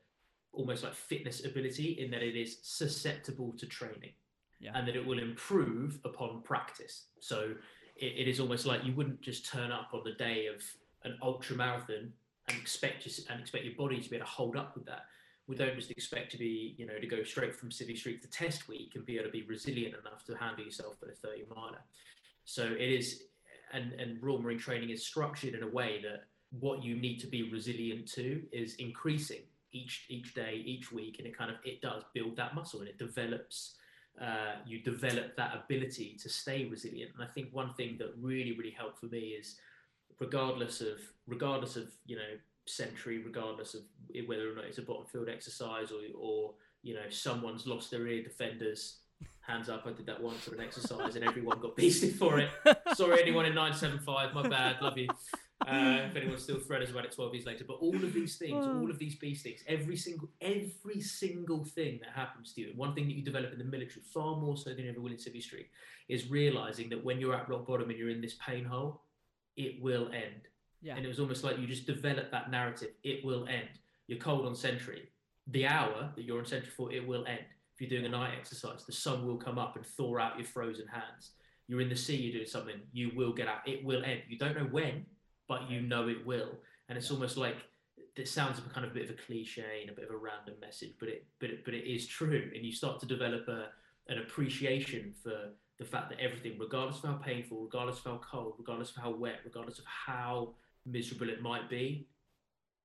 almost 0.54 0.84
like 0.84 0.94
fitness 0.94 1.46
ability, 1.46 1.98
in 2.00 2.12
that 2.12 2.24
it 2.24 2.36
is 2.36 2.60
susceptible 2.62 3.54
to 3.58 3.66
training, 3.66 4.12
Yeah. 4.60 4.72
and 4.76 4.88
that 4.88 4.96
it 4.96 5.06
will 5.06 5.20
improve 5.20 6.00
upon 6.06 6.42
practice. 6.44 7.06
So 7.20 7.56
it, 7.96 8.14
it 8.18 8.28
is 8.28 8.40
almost 8.40 8.66
like 8.66 8.84
you 8.84 8.94
wouldn't 8.94 9.22
just 9.22 9.46
turn 9.46 9.72
up 9.72 9.90
on 9.94 10.02
the 10.04 10.14
day 10.14 10.48
of 10.48 10.64
an 11.04 11.18
ultra 11.22 11.56
marathon 11.56 12.14
and 12.48 12.58
expect 12.58 13.06
your, 13.06 13.14
and 13.30 13.42
expect 13.42 13.66
your 13.66 13.76
body 13.76 14.00
to 14.00 14.10
be 14.10 14.16
able 14.16 14.26
to 14.26 14.32
hold 14.32 14.56
up 14.56 14.76
with 14.76 14.86
that. 14.86 15.06
We 15.48 15.56
don't 15.56 15.76
just 15.76 15.92
expect 15.92 16.32
to 16.32 16.38
be, 16.38 16.76
you 16.78 16.86
know, 16.86 16.98
to 17.00 17.08
go 17.08 17.24
straight 17.24 17.56
from 17.56 17.70
civvy 17.70 17.98
Street 17.98 18.22
to 18.22 18.30
test 18.30 18.68
week 18.70 18.94
and 18.96 19.06
be 19.06 19.16
able 19.16 19.26
to 19.26 19.32
be 19.32 19.44
resilient 19.44 19.96
enough 20.00 20.24
to 20.26 20.36
handle 20.36 20.64
yourself 20.64 20.98
for 21.00 21.10
a 21.10 21.14
30 21.14 21.44
miler. 21.54 21.82
So 22.46 22.64
it 22.64 22.90
is, 22.90 23.24
and, 23.74 23.92
and 23.94 24.22
Royal 24.24 24.42
Marine 24.42 24.58
training 24.60 24.92
is 24.92 25.06
structured 25.06 25.54
in 25.54 25.64
a 25.64 25.68
way 25.68 26.02
that 26.04 26.26
what 26.60 26.84
you 26.84 26.96
need 26.96 27.20
to 27.20 27.28
be 27.28 27.50
resilient 27.52 28.08
to 28.14 28.44
is 28.52 28.76
increasing 28.76 29.42
each 29.74 30.06
each 30.10 30.34
day, 30.34 30.62
each 30.66 30.92
week, 30.92 31.18
and 31.20 31.28
it 31.28 31.38
kind 31.38 31.52
of 31.52 31.58
it 31.64 31.82
does 31.82 32.04
build 32.14 32.38
that 32.38 32.56
muscle 32.56 32.80
and 32.80 32.90
it 32.90 32.98
develops. 32.98 33.76
Uh, 34.22 34.58
you 34.64 34.78
develop 34.80 35.36
that 35.36 35.56
ability 35.56 36.16
to 36.22 36.30
stay 36.30 36.66
resilient. 36.66 37.10
And 37.16 37.24
I 37.24 37.28
think 37.34 37.48
one 37.52 37.74
thing 37.74 37.98
that 37.98 38.14
really 38.22 38.56
really 38.56 38.70
helped 38.70 39.00
for 39.00 39.08
me 39.08 39.36
is, 39.40 39.58
regardless 40.20 40.82
of 40.82 41.00
regardless 41.28 41.76
of 41.76 41.92
you 42.06 42.16
know 42.16 42.38
sentry, 42.66 43.18
regardless 43.18 43.74
of 43.74 43.82
whether 44.28 44.52
or 44.52 44.56
not 44.56 44.66
it's 44.66 44.78
a 44.78 44.84
bottom 44.84 45.06
field 45.06 45.30
exercise 45.30 45.92
or, 45.92 46.02
or 46.18 46.54
you 46.84 46.94
know 46.94 47.10
someone's 47.10 47.66
lost 47.66 47.92
their 47.92 48.08
ear 48.08 48.24
defenders. 48.24 49.00
Hands 49.42 49.68
up! 49.68 49.84
I 49.86 49.92
did 49.92 50.06
that 50.06 50.22
once 50.22 50.48
at 50.48 50.54
an 50.54 50.62
exercise, 50.62 51.16
and 51.16 51.26
everyone 51.26 51.60
got 51.60 51.76
beasted 51.78 52.14
for 52.14 52.40
it. 52.40 52.50
Sorry, 52.94 53.22
anyone 53.22 53.46
in 53.46 53.56
nine 53.56 53.74
seven 53.74 54.00
five. 54.00 54.34
My 54.34 54.48
bad. 54.48 54.82
Love 54.82 54.98
you. 54.98 55.08
Uh, 55.62 56.10
if 56.10 56.16
anyone's 56.18 56.44
still 56.44 56.58
threaders 56.58 56.92
about 56.92 57.06
it 57.06 57.14
12 57.14 57.36
years 57.36 57.46
later, 57.46 57.64
but 57.66 57.76
all 57.76 57.96
of 57.96 58.14
these 58.14 58.36
things, 58.38 58.66
all 58.66 58.90
of 58.90 59.00
these 59.00 59.16
beast 59.16 59.44
things, 59.44 59.64
every 59.68 59.96
single 59.96 60.28
every 60.42 61.00
single 61.00 61.64
thing 61.64 62.00
that 62.02 62.10
happens 62.14 62.54
to 62.54 62.62
you, 62.62 62.70
and 62.70 62.78
one 62.78 62.94
thing 62.94 63.08
that 63.08 63.14
you 63.14 63.24
develop 63.24 63.54
in 63.54 63.60
the 63.60 63.64
military, 63.64 64.02
far 64.14 64.36
more 64.36 64.58
so 64.58 64.72
than 64.72 64.80
you 64.80 64.90
ever 64.90 65.00
will 65.00 65.12
in 65.12 65.18
civvy 65.18 65.42
street, 65.42 65.68
is 66.10 66.30
realizing 66.30 66.90
that 66.90 67.04
when 67.04 67.20
you're 67.20 67.36
at 67.36 67.48
rock 67.48 67.66
bottom 67.66 67.90
and 67.90 67.98
you're 67.98 68.10
in 68.10 68.20
this 68.20 68.36
pain 68.46 68.66
hole, 68.66 69.04
it 69.56 69.82
will 69.82 70.08
end. 70.08 70.48
Yeah. 70.82 70.96
And 70.96 71.06
it 71.06 71.08
was 71.08 71.20
almost 71.20 71.44
like 71.44 71.58
you 71.60 71.68
just 71.68 71.88
develop 71.88 72.30
that 72.32 72.52
narrative. 72.52 72.90
It 73.04 73.24
will 73.24 73.48
end. 73.48 73.80
You're 74.08 74.20
cold 74.20 74.46
on 74.46 74.56
sentry. 74.56 75.10
The 75.48 75.66
hour 75.66 76.12
that 76.16 76.24
you're 76.24 76.40
on 76.40 76.46
sentry 76.46 76.72
for, 76.76 76.92
it 76.92 77.08
will 77.08 77.26
end. 77.26 77.46
If 77.74 77.82
you're 77.82 77.90
doing 77.90 78.06
a 78.06 78.16
night 78.16 78.34
exercise, 78.38 78.86
the 78.86 78.92
sun 78.92 79.26
will 79.26 79.38
come 79.38 79.58
up 79.58 79.78
and 79.78 79.86
thaw 79.86 80.20
out 80.20 80.38
your 80.38 80.46
frozen 80.46 80.88
hands. 80.88 81.32
You're 81.68 81.82
in 81.82 81.90
the 81.90 81.96
sea, 81.96 82.18
you're 82.18 82.34
doing 82.34 82.48
something, 82.48 82.76
you 82.92 83.12
will 83.16 83.34
get 83.34 83.48
out. 83.48 83.66
It 83.66 83.84
will 83.84 84.04
end. 84.04 84.22
You 84.28 84.38
don't 84.38 84.58
know 84.58 84.68
when, 84.70 85.06
but 85.48 85.70
you 85.70 85.82
know 85.82 86.08
it 86.08 86.26
will. 86.26 86.52
And 86.90 86.98
it's 86.98 87.12
almost 87.12 87.38
like 87.38 87.58
it 88.16 88.28
sounds 88.28 88.60
kind 88.74 88.86
of 88.86 88.92
a 88.92 88.94
bit 88.94 89.06
of 89.06 89.12
a 89.12 89.22
cliche 89.26 89.82
and 89.82 89.90
a 89.90 89.94
bit 89.94 90.06
of 90.06 90.12
a 90.12 90.18
random 90.18 90.56
message, 90.62 90.94
but 91.00 91.10
it 91.10 91.26
but 91.40 91.50
it, 91.50 91.66
but 91.66 91.74
it 91.74 91.90
is 91.90 92.08
true. 92.08 92.52
And 92.54 92.66
you 92.66 92.72
start 92.72 93.00
to 93.02 93.06
develop 93.06 93.48
a 93.48 93.68
an 94.10 94.20
appreciation 94.20 95.14
for 95.24 95.52
the 95.80 95.86
fact 95.86 96.10
that 96.10 96.20
everything, 96.20 96.58
regardless 96.60 96.98
of 97.04 97.10
how 97.10 97.16
painful, 97.16 97.62
regardless 97.62 98.00
of 98.00 98.06
how 98.06 98.22
cold, 98.30 98.56
regardless 98.58 98.92
of 98.96 99.02
how 99.02 99.12
wet, 99.12 99.40
regardless 99.44 99.80
of 99.80 99.86
how 99.86 100.54
miserable 100.86 101.30
it 101.30 101.42
might 101.42 101.70
be, 101.70 102.08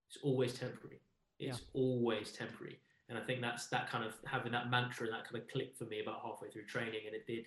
it's 0.09 0.19
always 0.23 0.55
temporary. 0.55 1.01
It's 1.39 1.59
yeah. 1.59 1.81
always 1.81 2.33
temporary. 2.33 2.79
And 3.09 3.19
I 3.19 3.23
think 3.23 3.41
that's 3.41 3.67
that 3.69 3.91
kind 3.91 4.05
of 4.05 4.15
having 4.27 4.53
that 4.53 4.71
mantra 4.71 5.07
and 5.07 5.15
that 5.15 5.25
kind 5.25 5.43
of 5.43 5.49
click 5.49 5.75
for 5.77 5.85
me 5.85 6.01
about 6.01 6.21
halfway 6.25 6.49
through 6.49 6.67
training, 6.67 7.01
and 7.07 7.15
it 7.15 7.27
did, 7.27 7.47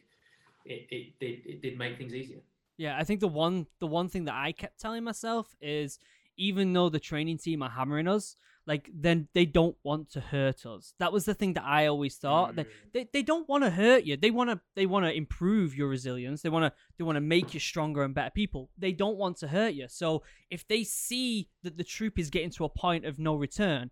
it, 0.65 0.87
it 0.89 1.19
did 1.19 1.45
it 1.45 1.61
did 1.61 1.77
make 1.77 1.97
things 1.97 2.13
easier. 2.13 2.39
Yeah, 2.81 2.97
I 2.97 3.03
think 3.03 3.19
the 3.19 3.27
one 3.27 3.67
the 3.79 3.85
one 3.85 4.09
thing 4.09 4.25
that 4.25 4.33
I 4.33 4.53
kept 4.53 4.79
telling 4.79 5.03
myself 5.03 5.55
is 5.61 5.99
even 6.35 6.73
though 6.73 6.89
the 6.89 6.99
training 6.99 7.37
team 7.37 7.61
are 7.61 7.69
hammering 7.69 8.07
us, 8.07 8.35
like 8.65 8.89
then 8.91 9.27
they 9.35 9.45
don't 9.45 9.77
want 9.83 10.09
to 10.13 10.19
hurt 10.19 10.65
us. 10.65 10.95
That 10.97 11.13
was 11.13 11.25
the 11.25 11.35
thing 11.35 11.53
that 11.53 11.63
I 11.63 11.85
always 11.85 12.15
thought. 12.15 12.53
Mm. 12.53 12.55
They, 12.55 12.65
they 12.91 13.09
they 13.13 13.21
don't 13.21 13.47
want 13.47 13.63
to 13.65 13.69
hurt 13.69 14.05
you. 14.05 14.17
They 14.17 14.31
want 14.31 14.49
to 14.49 14.59
they 14.75 14.87
want 14.87 15.05
to 15.05 15.13
improve 15.13 15.75
your 15.75 15.89
resilience. 15.89 16.41
They 16.41 16.49
want 16.49 16.73
to 16.73 16.73
they 16.97 17.03
want 17.03 17.17
to 17.17 17.21
make 17.21 17.53
you 17.53 17.59
stronger 17.59 18.01
and 18.01 18.15
better 18.15 18.31
people. 18.31 18.71
They 18.79 18.93
don't 18.93 19.17
want 19.17 19.37
to 19.37 19.47
hurt 19.47 19.75
you. 19.75 19.85
So 19.87 20.23
if 20.49 20.67
they 20.67 20.83
see 20.83 21.49
that 21.61 21.77
the 21.77 21.83
troop 21.83 22.17
is 22.17 22.31
getting 22.31 22.49
to 22.49 22.65
a 22.65 22.69
point 22.69 23.05
of 23.05 23.19
no 23.19 23.35
return, 23.35 23.91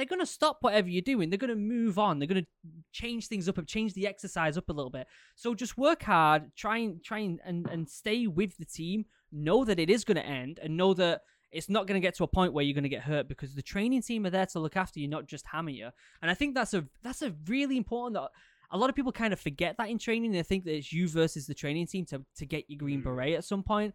they're 0.00 0.06
going 0.06 0.18
to 0.18 0.24
stop 0.24 0.62
whatever 0.62 0.88
you're 0.88 1.02
doing. 1.02 1.28
They're 1.28 1.36
going 1.36 1.50
to 1.50 1.56
move 1.56 1.98
on. 1.98 2.18
They're 2.18 2.26
going 2.26 2.42
to 2.42 2.48
change 2.90 3.26
things 3.26 3.50
up, 3.50 3.58
change 3.66 3.92
the 3.92 4.06
exercise 4.06 4.56
up 4.56 4.70
a 4.70 4.72
little 4.72 4.88
bit. 4.88 5.06
So 5.36 5.54
just 5.54 5.76
work 5.76 6.02
hard, 6.02 6.56
try 6.56 6.78
and 6.78 7.04
try 7.04 7.18
and, 7.18 7.38
and, 7.44 7.66
and 7.66 7.86
stay 7.86 8.26
with 8.26 8.56
the 8.56 8.64
team. 8.64 9.04
Know 9.30 9.62
that 9.66 9.78
it 9.78 9.90
is 9.90 10.04
going 10.04 10.16
to 10.16 10.24
end, 10.24 10.58
and 10.62 10.74
know 10.74 10.94
that 10.94 11.20
it's 11.52 11.68
not 11.68 11.86
going 11.86 12.00
to 12.00 12.04
get 12.04 12.14
to 12.14 12.24
a 12.24 12.26
point 12.26 12.54
where 12.54 12.64
you're 12.64 12.74
going 12.74 12.82
to 12.84 12.88
get 12.88 13.02
hurt 13.02 13.28
because 13.28 13.54
the 13.54 13.62
training 13.62 14.00
team 14.00 14.24
are 14.24 14.30
there 14.30 14.46
to 14.46 14.58
look 14.58 14.74
after 14.74 15.00
you, 15.00 15.06
not 15.06 15.26
just 15.26 15.46
hammer 15.46 15.70
you. 15.70 15.90
And 16.22 16.30
I 16.30 16.34
think 16.34 16.54
that's 16.54 16.72
a 16.72 16.86
that's 17.02 17.20
a 17.20 17.34
really 17.46 17.76
important. 17.76 18.14
That 18.14 18.30
a 18.72 18.78
lot 18.78 18.88
of 18.88 18.96
people 18.96 19.12
kind 19.12 19.34
of 19.34 19.38
forget 19.38 19.76
that 19.76 19.90
in 19.90 19.98
training. 19.98 20.32
They 20.32 20.42
think 20.42 20.64
that 20.64 20.76
it's 20.76 20.94
you 20.94 21.08
versus 21.08 21.46
the 21.46 21.54
training 21.54 21.88
team 21.88 22.06
to 22.06 22.24
to 22.36 22.46
get 22.46 22.64
your 22.68 22.78
green 22.78 23.02
mm. 23.02 23.04
beret 23.04 23.34
at 23.34 23.44
some 23.44 23.62
point 23.62 23.94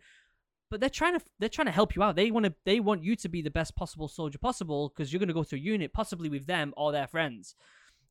but 0.70 0.80
they're 0.80 0.90
trying 0.90 1.18
to 1.20 1.26
they're 1.40 1.50
trying 1.50 1.68
to 1.68 1.72
help 1.72 1.96
you 1.96 2.04
out. 2.04 2.16
They 2.16 2.32
want 2.32 2.46
to 2.46 2.54
they 2.66 2.80
want 2.80 3.04
you 3.04 3.16
to 3.18 3.30
be 3.30 3.42
the 3.42 3.52
best 3.52 3.76
possible 3.76 4.08
soldier 4.08 4.38
possible 4.38 4.90
because 4.90 5.12
you're 5.12 5.20
going 5.20 5.28
to 5.28 5.34
go 5.34 5.44
to 5.44 5.56
a 5.56 5.60
unit 5.60 5.94
possibly 5.94 6.30
with 6.30 6.48
them 6.48 6.74
or 6.76 6.92
their 6.92 7.08
friends. 7.08 7.56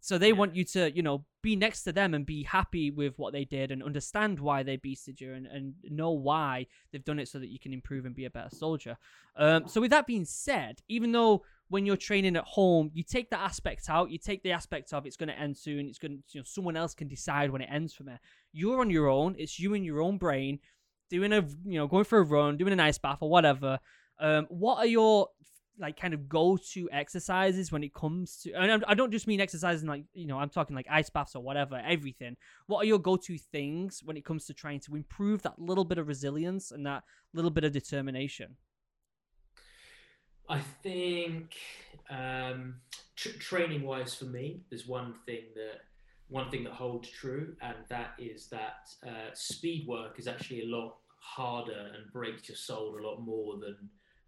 So 0.05 0.19
they 0.19 0.29
yeah. 0.29 0.35
want 0.35 0.55
you 0.55 0.65
to, 0.65 0.95
you 0.95 1.03
know, 1.03 1.25
be 1.41 1.57
next 1.57 1.85
to 1.85 1.93
them 1.93 2.13
and 2.13 2.27
be 2.27 2.43
happy 2.43 2.91
with 2.91 3.19
what 3.19 3.33
they 3.33 3.47
did 3.47 3.71
and 3.71 3.83
understand 3.83 4.39
why 4.39 4.63
they 4.63 4.77
beasted 4.77 5.19
you 5.19 5.33
and, 5.33 5.47
and 5.47 5.73
know 5.83 6.11
why 6.11 6.67
they've 6.93 7.03
done 7.03 7.19
it 7.19 7.27
so 7.27 7.39
that 7.39 7.49
you 7.49 7.59
can 7.59 7.73
improve 7.73 8.05
and 8.05 8.15
be 8.15 8.27
a 8.27 8.31
better 8.31 8.55
soldier. 8.55 8.99
Um, 9.35 9.67
so 9.67 9.81
with 9.81 9.91
that 9.93 10.07
being 10.07 10.27
said, 10.27 10.83
even 10.89 11.13
though 11.13 11.43
when 11.69 11.87
you're 11.87 11.97
training 11.97 12.37
at 12.37 12.45
home, 12.45 12.91
you 12.93 13.03
take 13.03 13.31
that 13.31 13.41
aspect 13.41 13.89
out, 13.89 14.11
you 14.11 14.19
take 14.19 14.43
the 14.43 14.53
aspect 14.53 14.93
of 14.93 15.07
it's 15.07 15.17
going 15.17 15.31
to 15.31 15.39
end 15.39 15.57
soon, 15.57 15.89
it's 15.89 15.99
going 15.99 16.19
to, 16.19 16.23
you 16.33 16.41
know, 16.41 16.45
someone 16.47 16.77
else 16.77 16.93
can 16.93 17.09
decide 17.09 17.51
when 17.51 17.63
it 17.63 17.71
ends 17.73 17.95
from 17.95 18.05
there. 18.05 18.21
You're 18.53 18.81
on 18.81 18.91
your 18.91 19.09
own, 19.09 19.37
it's 19.39 19.59
you 19.59 19.73
and 19.73 19.87
your 19.87 20.03
own 20.03 20.19
brain 20.19 20.59
doing 21.11 21.33
a 21.33 21.47
you 21.65 21.79
know 21.79 21.87
going 21.87 22.05
for 22.05 22.19
a 22.19 22.25
run, 22.25 22.57
doing 22.57 22.73
an 22.73 22.81
ice 22.81 22.99
bath 22.99 23.19
or 23.21 23.31
whatever. 23.31 23.79
Um, 24.19 24.47
what 24.49 24.79
are 24.79 24.87
your 24.87 25.29
like 25.79 25.99
kind 25.99 26.15
of 26.15 26.29
go-to 26.29 26.89
exercises 26.93 27.73
when 27.73 27.83
it 27.83 27.93
comes 27.93 28.37
to 28.43 28.53
and 28.53 28.85
I 28.87 28.95
don't 28.95 29.11
just 29.11 29.27
mean 29.27 29.41
exercising 29.41 29.89
like 29.89 30.05
you 30.13 30.27
know 30.27 30.39
I'm 30.39 30.49
talking 30.49 30.77
like 30.77 30.87
ice 30.89 31.11
baths 31.11 31.35
or 31.35 31.43
whatever 31.43 31.83
everything 31.85 32.37
what 32.67 32.79
are 32.79 32.85
your 32.85 32.99
go-to 32.99 33.39
things 33.39 34.01
when 34.05 34.17
it 34.17 34.25
comes 34.25 34.47
to 34.47 34.55
trying 34.55 34.81
to 34.81 34.95
improve 34.95 35.43
that 35.43 35.59
little 35.59 35.85
bit 35.85 35.99
of 35.99 36.07
resilience 36.07 36.71
and 36.71 36.87
that 36.87 37.03
little 37.33 37.51
bit 37.51 37.65
of 37.65 37.73
determination 37.73 38.57
I 40.49 40.61
think 40.83 41.57
um, 42.11 42.77
tr- 43.17 43.39
training 43.39 43.83
wise 43.83 44.15
for 44.15 44.27
me 44.27 44.61
there's 44.71 44.87
one 44.87 45.15
thing 45.27 45.43
that 45.57 45.81
one 46.35 46.51
thing 46.51 46.65
that 46.65 46.73
holds 46.73 47.09
true, 47.09 47.55
and 47.63 47.77
that 47.89 48.15
is 48.19 48.49
that 48.49 48.91
uh, 49.07 49.31
speed 49.35 49.87
work 49.87 50.19
is 50.19 50.27
actually 50.27 50.63
a 50.63 50.67
lot 50.67 50.97
harder 51.21 51.93
and 51.95 52.13
breaks 52.13 52.49
your 52.49 52.57
soul 52.57 52.99
a 52.99 53.03
lot 53.07 53.21
more 53.21 53.57
than 53.57 53.77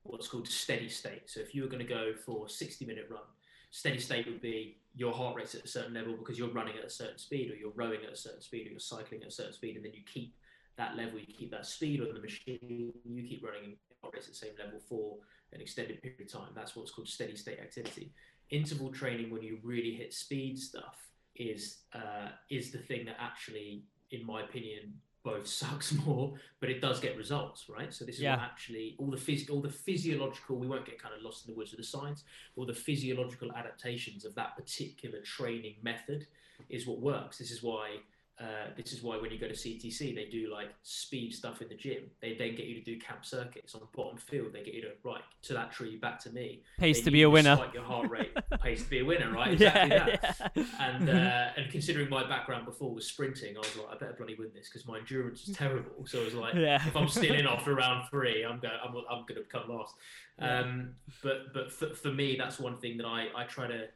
what's 0.04 0.28
called 0.28 0.46
steady 0.46 0.88
state. 0.88 1.22
So 1.26 1.40
if 1.40 1.52
you 1.52 1.62
were 1.62 1.68
going 1.68 1.84
to 1.84 1.94
go 1.94 2.12
for 2.24 2.46
a 2.46 2.48
60 2.48 2.86
minute 2.86 3.08
run, 3.10 3.26
steady 3.72 3.98
state 3.98 4.24
would 4.26 4.40
be 4.40 4.76
your 4.94 5.12
heart 5.12 5.34
rate's 5.34 5.56
at 5.56 5.64
a 5.64 5.68
certain 5.68 5.94
level 5.94 6.14
because 6.16 6.38
you're 6.38 6.52
running 6.52 6.78
at 6.78 6.84
a 6.84 6.90
certain 6.90 7.18
speed, 7.18 7.50
or 7.50 7.56
you're 7.56 7.72
rowing 7.74 8.04
at 8.04 8.12
a 8.12 8.16
certain 8.16 8.40
speed, 8.40 8.68
or 8.68 8.70
you're 8.70 8.78
cycling 8.78 9.22
at 9.22 9.28
a 9.28 9.32
certain 9.32 9.52
speed, 9.52 9.74
and 9.74 9.84
then 9.84 9.92
you 9.92 10.02
keep 10.06 10.32
that 10.76 10.96
level, 10.96 11.18
you 11.18 11.34
keep 11.36 11.50
that 11.50 11.66
speed 11.66 12.00
on 12.00 12.14
the 12.14 12.20
machine, 12.20 12.92
you 13.04 13.22
keep 13.28 13.44
running 13.44 13.64
and 13.64 13.76
heart 14.00 14.14
rates 14.14 14.28
at 14.28 14.34
the 14.34 14.38
same 14.38 14.54
level 14.64 14.78
for 14.88 15.16
an 15.52 15.60
extended 15.60 16.00
period 16.02 16.20
of 16.20 16.32
time. 16.32 16.50
That's 16.54 16.76
what's 16.76 16.92
called 16.92 17.08
steady 17.08 17.34
state 17.34 17.58
activity. 17.58 18.12
Interval 18.50 18.92
training, 18.92 19.32
when 19.32 19.42
you 19.42 19.58
really 19.64 19.92
hit 19.92 20.14
speed 20.14 20.56
stuff, 20.56 21.05
is 21.38 21.78
uh, 21.94 22.28
is 22.50 22.72
the 22.72 22.78
thing 22.78 23.04
that 23.06 23.16
actually, 23.20 23.84
in 24.10 24.24
my 24.24 24.42
opinion, 24.42 24.94
both 25.24 25.46
sucks 25.62 25.92
more, 25.92 26.34
but 26.60 26.70
it 26.70 26.80
does 26.80 27.00
get 27.00 27.16
results, 27.16 27.66
right? 27.68 27.92
So 27.92 28.04
this 28.04 28.16
is 28.16 28.22
yeah. 28.22 28.36
actually 28.36 28.96
all 28.98 29.10
the 29.10 29.16
phys- 29.16 29.50
all 29.50 29.60
the 29.60 29.70
physiological. 29.70 30.56
We 30.56 30.66
won't 30.66 30.86
get 30.86 31.00
kind 31.00 31.14
of 31.14 31.22
lost 31.22 31.46
in 31.46 31.52
the 31.52 31.56
woods 31.56 31.72
of 31.72 31.78
the 31.78 31.84
science. 31.84 32.24
All 32.56 32.66
the 32.66 32.74
physiological 32.74 33.52
adaptations 33.52 34.24
of 34.24 34.34
that 34.36 34.56
particular 34.56 35.20
training 35.20 35.76
method 35.82 36.26
is 36.68 36.86
what 36.86 37.00
works. 37.00 37.38
This 37.38 37.50
is 37.50 37.62
why 37.62 37.96
uh, 38.38 38.68
this 38.76 38.92
is 38.92 39.02
why 39.02 39.16
when 39.16 39.30
you 39.30 39.38
go 39.38 39.48
to 39.48 39.54
CTC, 39.54 40.14
they 40.14 40.26
do 40.30 40.52
like 40.52 40.68
speed 40.82 41.32
stuff 41.32 41.62
in 41.62 41.68
the 41.68 41.74
gym. 41.74 42.02
They 42.20 42.34
then 42.34 42.54
get 42.54 42.66
you 42.66 42.74
to 42.74 42.82
do 42.82 42.98
camp 42.98 43.24
circuits 43.24 43.74
on 43.74 43.80
the 43.80 43.86
bottom 43.96 44.18
field. 44.18 44.48
They 44.52 44.62
get 44.62 44.74
you 44.74 44.82
to 44.82 44.90
right 45.04 45.22
to 45.44 45.54
that 45.54 45.72
tree, 45.72 45.96
back 45.96 46.18
to 46.24 46.30
me. 46.30 46.62
Pace 46.78 47.00
to 47.02 47.10
be 47.10 47.22
a 47.22 47.30
winner. 47.30 47.56
Spike 47.56 47.72
your 47.72 47.84
heart 47.84 48.10
rate. 48.10 48.36
pace 48.62 48.84
to 48.84 48.90
be 48.90 48.98
a 48.98 49.04
winner, 49.04 49.32
right? 49.32 49.54
Exactly 49.54 49.90
yeah, 49.90 50.16
that. 50.20 50.52
Yeah. 50.54 50.64
And 50.78 51.08
uh, 51.10 51.48
and 51.56 51.70
considering 51.72 52.10
my 52.10 52.28
background 52.28 52.66
before 52.66 52.94
was 52.94 53.06
sprinting, 53.06 53.56
I 53.56 53.60
was 53.60 53.74
like, 53.74 53.86
I 53.90 53.98
better 53.98 54.14
bloody 54.18 54.34
win 54.38 54.50
this 54.54 54.68
because 54.68 54.86
my 54.86 54.98
endurance 54.98 55.48
is 55.48 55.56
terrible. 55.56 56.06
So 56.06 56.20
I 56.20 56.24
was 56.24 56.34
like, 56.34 56.54
yeah. 56.54 56.86
if 56.86 56.94
I'm 56.94 57.08
still 57.08 57.34
in 57.34 57.46
after 57.46 57.74
round 57.74 58.10
three, 58.10 58.44
I'm 58.44 58.58
going, 58.58 58.74
I'm, 58.84 58.94
I'm 59.10 59.22
going 59.22 59.36
to 59.36 59.44
become 59.50 59.70
lost. 59.70 59.94
Um, 60.38 60.90
but 61.22 61.54
but 61.54 61.72
for, 61.72 61.94
for 61.94 62.12
me, 62.12 62.36
that's 62.38 62.58
one 62.58 62.76
thing 62.80 62.98
that 62.98 63.06
I 63.06 63.28
I 63.34 63.44
try 63.44 63.66
to. 63.66 63.86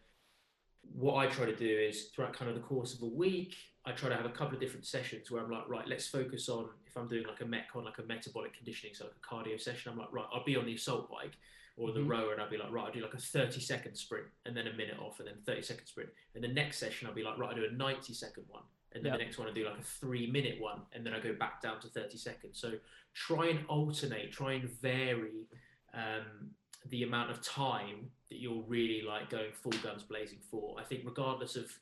What 0.94 1.16
I 1.16 1.26
try 1.26 1.44
to 1.44 1.54
do 1.54 1.68
is 1.68 2.06
throughout 2.06 2.32
kind 2.32 2.50
of 2.50 2.56
the 2.56 2.62
course 2.62 2.94
of 2.94 3.02
a 3.02 3.06
week, 3.06 3.54
I 3.86 3.92
try 3.92 4.10
to 4.10 4.16
have 4.16 4.26
a 4.26 4.30
couple 4.30 4.54
of 4.54 4.60
different 4.60 4.84
sessions 4.84 5.30
where 5.30 5.42
I'm 5.42 5.50
like, 5.50 5.68
right, 5.68 5.88
let's 5.88 6.06
focus 6.06 6.48
on 6.48 6.68
if 6.86 6.96
I'm 6.96 7.08
doing 7.08 7.26
like 7.26 7.40
a 7.40 7.44
metcon, 7.44 7.84
like 7.84 7.98
a 7.98 8.02
metabolic 8.02 8.54
conditioning, 8.54 8.94
so 8.94 9.04
like 9.04 9.14
a 9.16 9.34
cardio 9.34 9.60
session. 9.60 9.92
I'm 9.92 9.98
like, 9.98 10.12
right, 10.12 10.26
I'll 10.32 10.44
be 10.44 10.56
on 10.56 10.66
the 10.66 10.74
assault 10.74 11.10
bike 11.10 11.32
or 11.76 11.92
the 11.92 12.00
mm-hmm. 12.00 12.10
rower, 12.10 12.32
and 12.32 12.42
I'll 12.42 12.50
be 12.50 12.58
like, 12.58 12.70
right, 12.70 12.86
I'll 12.86 12.92
do 12.92 13.00
like 13.00 13.14
a 13.14 13.18
30 13.18 13.58
second 13.60 13.94
sprint 13.96 14.26
and 14.44 14.54
then 14.54 14.66
a 14.66 14.72
minute 14.72 14.98
off, 15.00 15.18
and 15.18 15.28
then 15.28 15.36
30 15.46 15.62
second 15.62 15.86
sprint. 15.86 16.10
And 16.34 16.44
the 16.44 16.48
next 16.48 16.78
session, 16.78 17.08
I'll 17.08 17.14
be 17.14 17.22
like, 17.22 17.38
right, 17.38 17.48
I'll 17.48 17.56
do 17.56 17.64
a 17.64 17.72
90 17.72 18.12
second 18.12 18.44
one, 18.48 18.64
and 18.92 19.02
then 19.02 19.12
yep. 19.12 19.18
the 19.18 19.24
next 19.24 19.38
one 19.38 19.48
I 19.48 19.52
do 19.52 19.64
like 19.64 19.78
a 19.78 19.82
three 19.82 20.30
minute 20.30 20.60
one, 20.60 20.82
and 20.92 21.06
then 21.06 21.14
I 21.14 21.20
go 21.20 21.32
back 21.32 21.62
down 21.62 21.80
to 21.80 21.88
30 21.88 22.18
seconds. 22.18 22.60
So 22.60 22.72
try 23.14 23.48
and 23.48 23.60
alternate, 23.68 24.30
try 24.30 24.54
and 24.54 24.68
vary 24.68 25.46
um, 25.94 26.50
the 26.90 27.02
amount 27.02 27.30
of 27.30 27.42
time 27.42 28.10
that 28.28 28.40
you're 28.40 28.62
really 28.66 29.02
like 29.02 29.30
going 29.30 29.52
full 29.52 29.72
guns 29.82 30.02
blazing 30.02 30.38
for. 30.50 30.76
I 30.78 30.84
think 30.84 31.02
regardless 31.04 31.56
of 31.56 31.72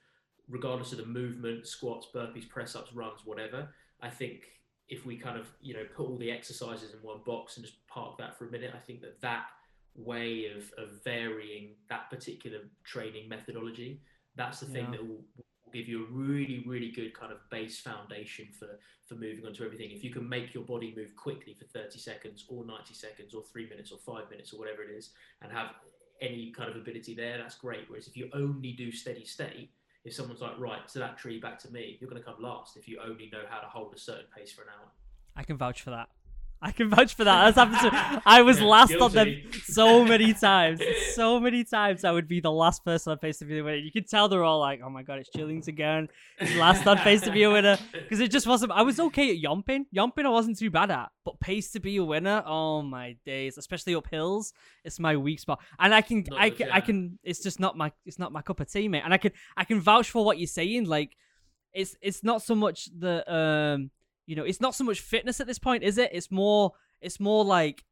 regardless 0.49 0.93
of 0.93 0.99
the 0.99 1.07
movement, 1.07 1.67
squats, 1.67 2.09
burpees, 2.15 2.49
press 2.49 2.75
ups, 2.75 2.93
runs, 2.93 3.21
whatever. 3.25 3.69
I 4.01 4.11
think 4.11 4.43
if 4.89 5.05
we 5.05 5.17
kind 5.17 5.39
of 5.39 5.47
you 5.61 5.75
know 5.75 5.85
put 5.95 6.07
all 6.07 6.17
the 6.17 6.31
exercises 6.31 6.95
in 6.95 6.99
one 7.01 7.21
box 7.27 7.57
and 7.57 7.67
just 7.67 7.87
park 7.89 8.19
that 8.19 8.39
for 8.39 8.47
a 8.47 8.51
minute, 8.51 8.73
I 8.75 8.79
think 8.79 9.01
that 9.03 9.21
that 9.21 9.47
way 9.95 10.47
of, 10.47 10.71
of 10.79 11.03
varying 11.05 11.71
that 11.89 12.09
particular 12.11 12.61
training 12.85 13.29
methodology, 13.29 14.01
that's 14.37 14.61
the 14.61 14.67
thing 14.67 14.85
yeah. 14.87 14.93
that 14.93 15.07
will 15.07 15.25
give 15.73 15.89
you 15.89 16.05
a 16.05 16.11
really, 16.11 16.65
really 16.67 16.91
good 16.91 17.13
kind 17.13 17.33
of 17.33 17.39
base 17.51 17.81
foundation 17.81 18.49
for 18.59 18.79
for 19.07 19.15
moving 19.15 19.47
on 19.47 19.55
to 19.55 19.65
everything. 19.65 19.91
If 19.91 20.05
you 20.05 20.11
can 20.11 20.29
make 20.29 20.53
your 20.55 20.65
body 20.65 20.93
move 20.97 21.17
quickly 21.17 21.57
for 21.59 21.65
30 21.67 21.99
seconds 21.99 22.45
or 22.49 22.65
90 22.65 22.93
seconds 22.93 23.35
or 23.35 23.43
three 23.43 23.69
minutes 23.69 23.91
or 23.91 23.99
five 23.99 24.29
minutes 24.31 24.53
or 24.53 24.59
whatever 24.59 24.83
it 24.83 24.91
is, 24.91 25.11
and 25.41 25.51
have 25.51 25.71
any 26.21 26.51
kind 26.51 26.71
of 26.71 26.77
ability 26.77 27.15
there, 27.15 27.39
that's 27.39 27.57
great. 27.57 27.85
Whereas 27.89 28.07
if 28.07 28.17
you 28.17 28.29
only 28.35 28.73
do 28.73 28.93
steady 28.93 29.25
state, 29.25 29.71
if 30.05 30.15
someone's 30.15 30.41
like, 30.41 30.59
right, 30.59 30.87
to 30.89 30.99
that 31.01 31.19
tree, 31.19 31.39
back 31.39 31.59
to 31.61 31.71
me, 31.71 31.99
you're 32.01 32.11
going 32.11 32.21
to 32.21 32.27
come 32.27 32.41
last 32.41 32.77
if 32.77 32.89
you 32.89 32.99
only 33.05 33.29
know 33.33 33.43
how 33.49 33.61
to 33.61 33.67
hold 33.67 33.95
a 33.95 33.99
certain 33.99 34.27
pace 34.37 34.53
for 34.53 34.63
an 34.63 34.69
hour. 34.69 34.89
I 35.37 35.43
can 35.43 35.57
vouch 35.57 35.83
for 35.83 35.91
that. 35.91 36.09
I 36.61 36.73
can 36.73 36.91
vouch 36.91 37.15
for 37.15 37.25
that. 37.25 37.55
That's 37.55 37.57
happened 37.57 37.93
to, 37.93 38.23
I 38.27 38.43
was 38.43 38.59
Yeah, 38.59 38.67
last 38.67 38.95
on 38.97 39.13
them 39.13 39.43
so 39.65 40.05
many 40.05 40.35
times. 40.35 40.81
So 41.15 41.39
many 41.39 41.63
times 41.63 42.05
I 42.05 42.11
would 42.11 42.27
be 42.27 42.41
the 42.41 42.51
last 42.51 42.85
person 42.85 43.13
on 43.13 43.19
Pace 43.19 43.39
to 43.39 43.45
Be 43.45 43.59
a 43.59 43.65
Winner. 43.65 43.77
You 43.77 43.93
could 43.93 44.09
tell 44.09 44.29
they're 44.29 44.43
all 44.43 44.59
like, 44.59 44.81
oh 44.85 44.91
my 44.91 45.03
god, 45.03 45.21
it's 45.21 45.31
Gillings 45.31 45.69
again. 45.69 46.09
He's 46.41 46.57
last 46.57 46.87
on 46.87 46.99
Pace 46.99 47.21
to 47.23 47.31
Be 47.31 47.45
a 47.45 47.51
Winner. 47.51 47.79
Because 47.93 48.19
it 48.19 48.33
just 48.33 48.47
wasn't. 48.47 48.73
I 48.73 48.83
was 48.83 48.99
okay 48.99 49.31
at 49.31 49.43
yomping. 49.43 49.87
Yomping 49.95 50.27
I 50.27 50.31
wasn't 50.31 50.59
too 50.59 50.71
bad 50.71 50.91
at. 50.91 51.11
But 51.25 51.39
Pace 51.39 51.71
to 51.73 51.81
Be 51.81 51.97
a 51.97 52.05
Winner, 52.05 52.43
oh 52.45 52.83
my 52.83 53.17
days. 53.25 53.57
Especially 53.57 53.95
up 53.95 54.09
hills. 54.11 54.53
It's 54.85 54.99
my 54.99 55.17
weak 55.17 55.39
spot. 55.39 55.61
And 55.79 55.95
I 55.95 56.01
can, 56.01 56.25
I 56.37 56.51
can, 56.51 56.71
I 56.71 56.81
can, 56.81 57.21
it's 57.23 57.41
just 57.41 57.61
not 57.61 57.77
my, 57.77 57.93
it's 58.05 58.19
not 58.19 58.33
my 58.33 58.43
cup 58.43 58.59
of 58.59 58.71
tea, 58.71 58.89
mate. 58.89 59.03
And 59.05 59.15
I 59.15 59.19
can, 59.19 59.31
I 59.57 59.65
can 59.65 59.81
vouch 59.81 60.11
for 60.11 60.25
what 60.25 60.39
you're 60.39 60.49
saying. 60.49 60.87
Like, 60.87 61.17
it's, 61.73 61.95
it's 62.01 62.25
not 62.25 62.43
so 62.43 62.57
much 62.57 62.89
the, 62.99 63.33
um, 63.33 63.91
you 64.29 64.37
know, 64.37 64.45
it's 64.45 64.61
not 64.61 64.75
so 64.77 64.85
much 64.85 65.01
fitness 65.01 65.41
at 65.41 65.47
this 65.49 65.59
point, 65.59 65.83
is 65.83 65.99
it? 65.99 66.11
It's 66.13 66.31
more, 66.31 66.73
it's 67.01 67.19
more 67.19 67.45
like 67.45 67.83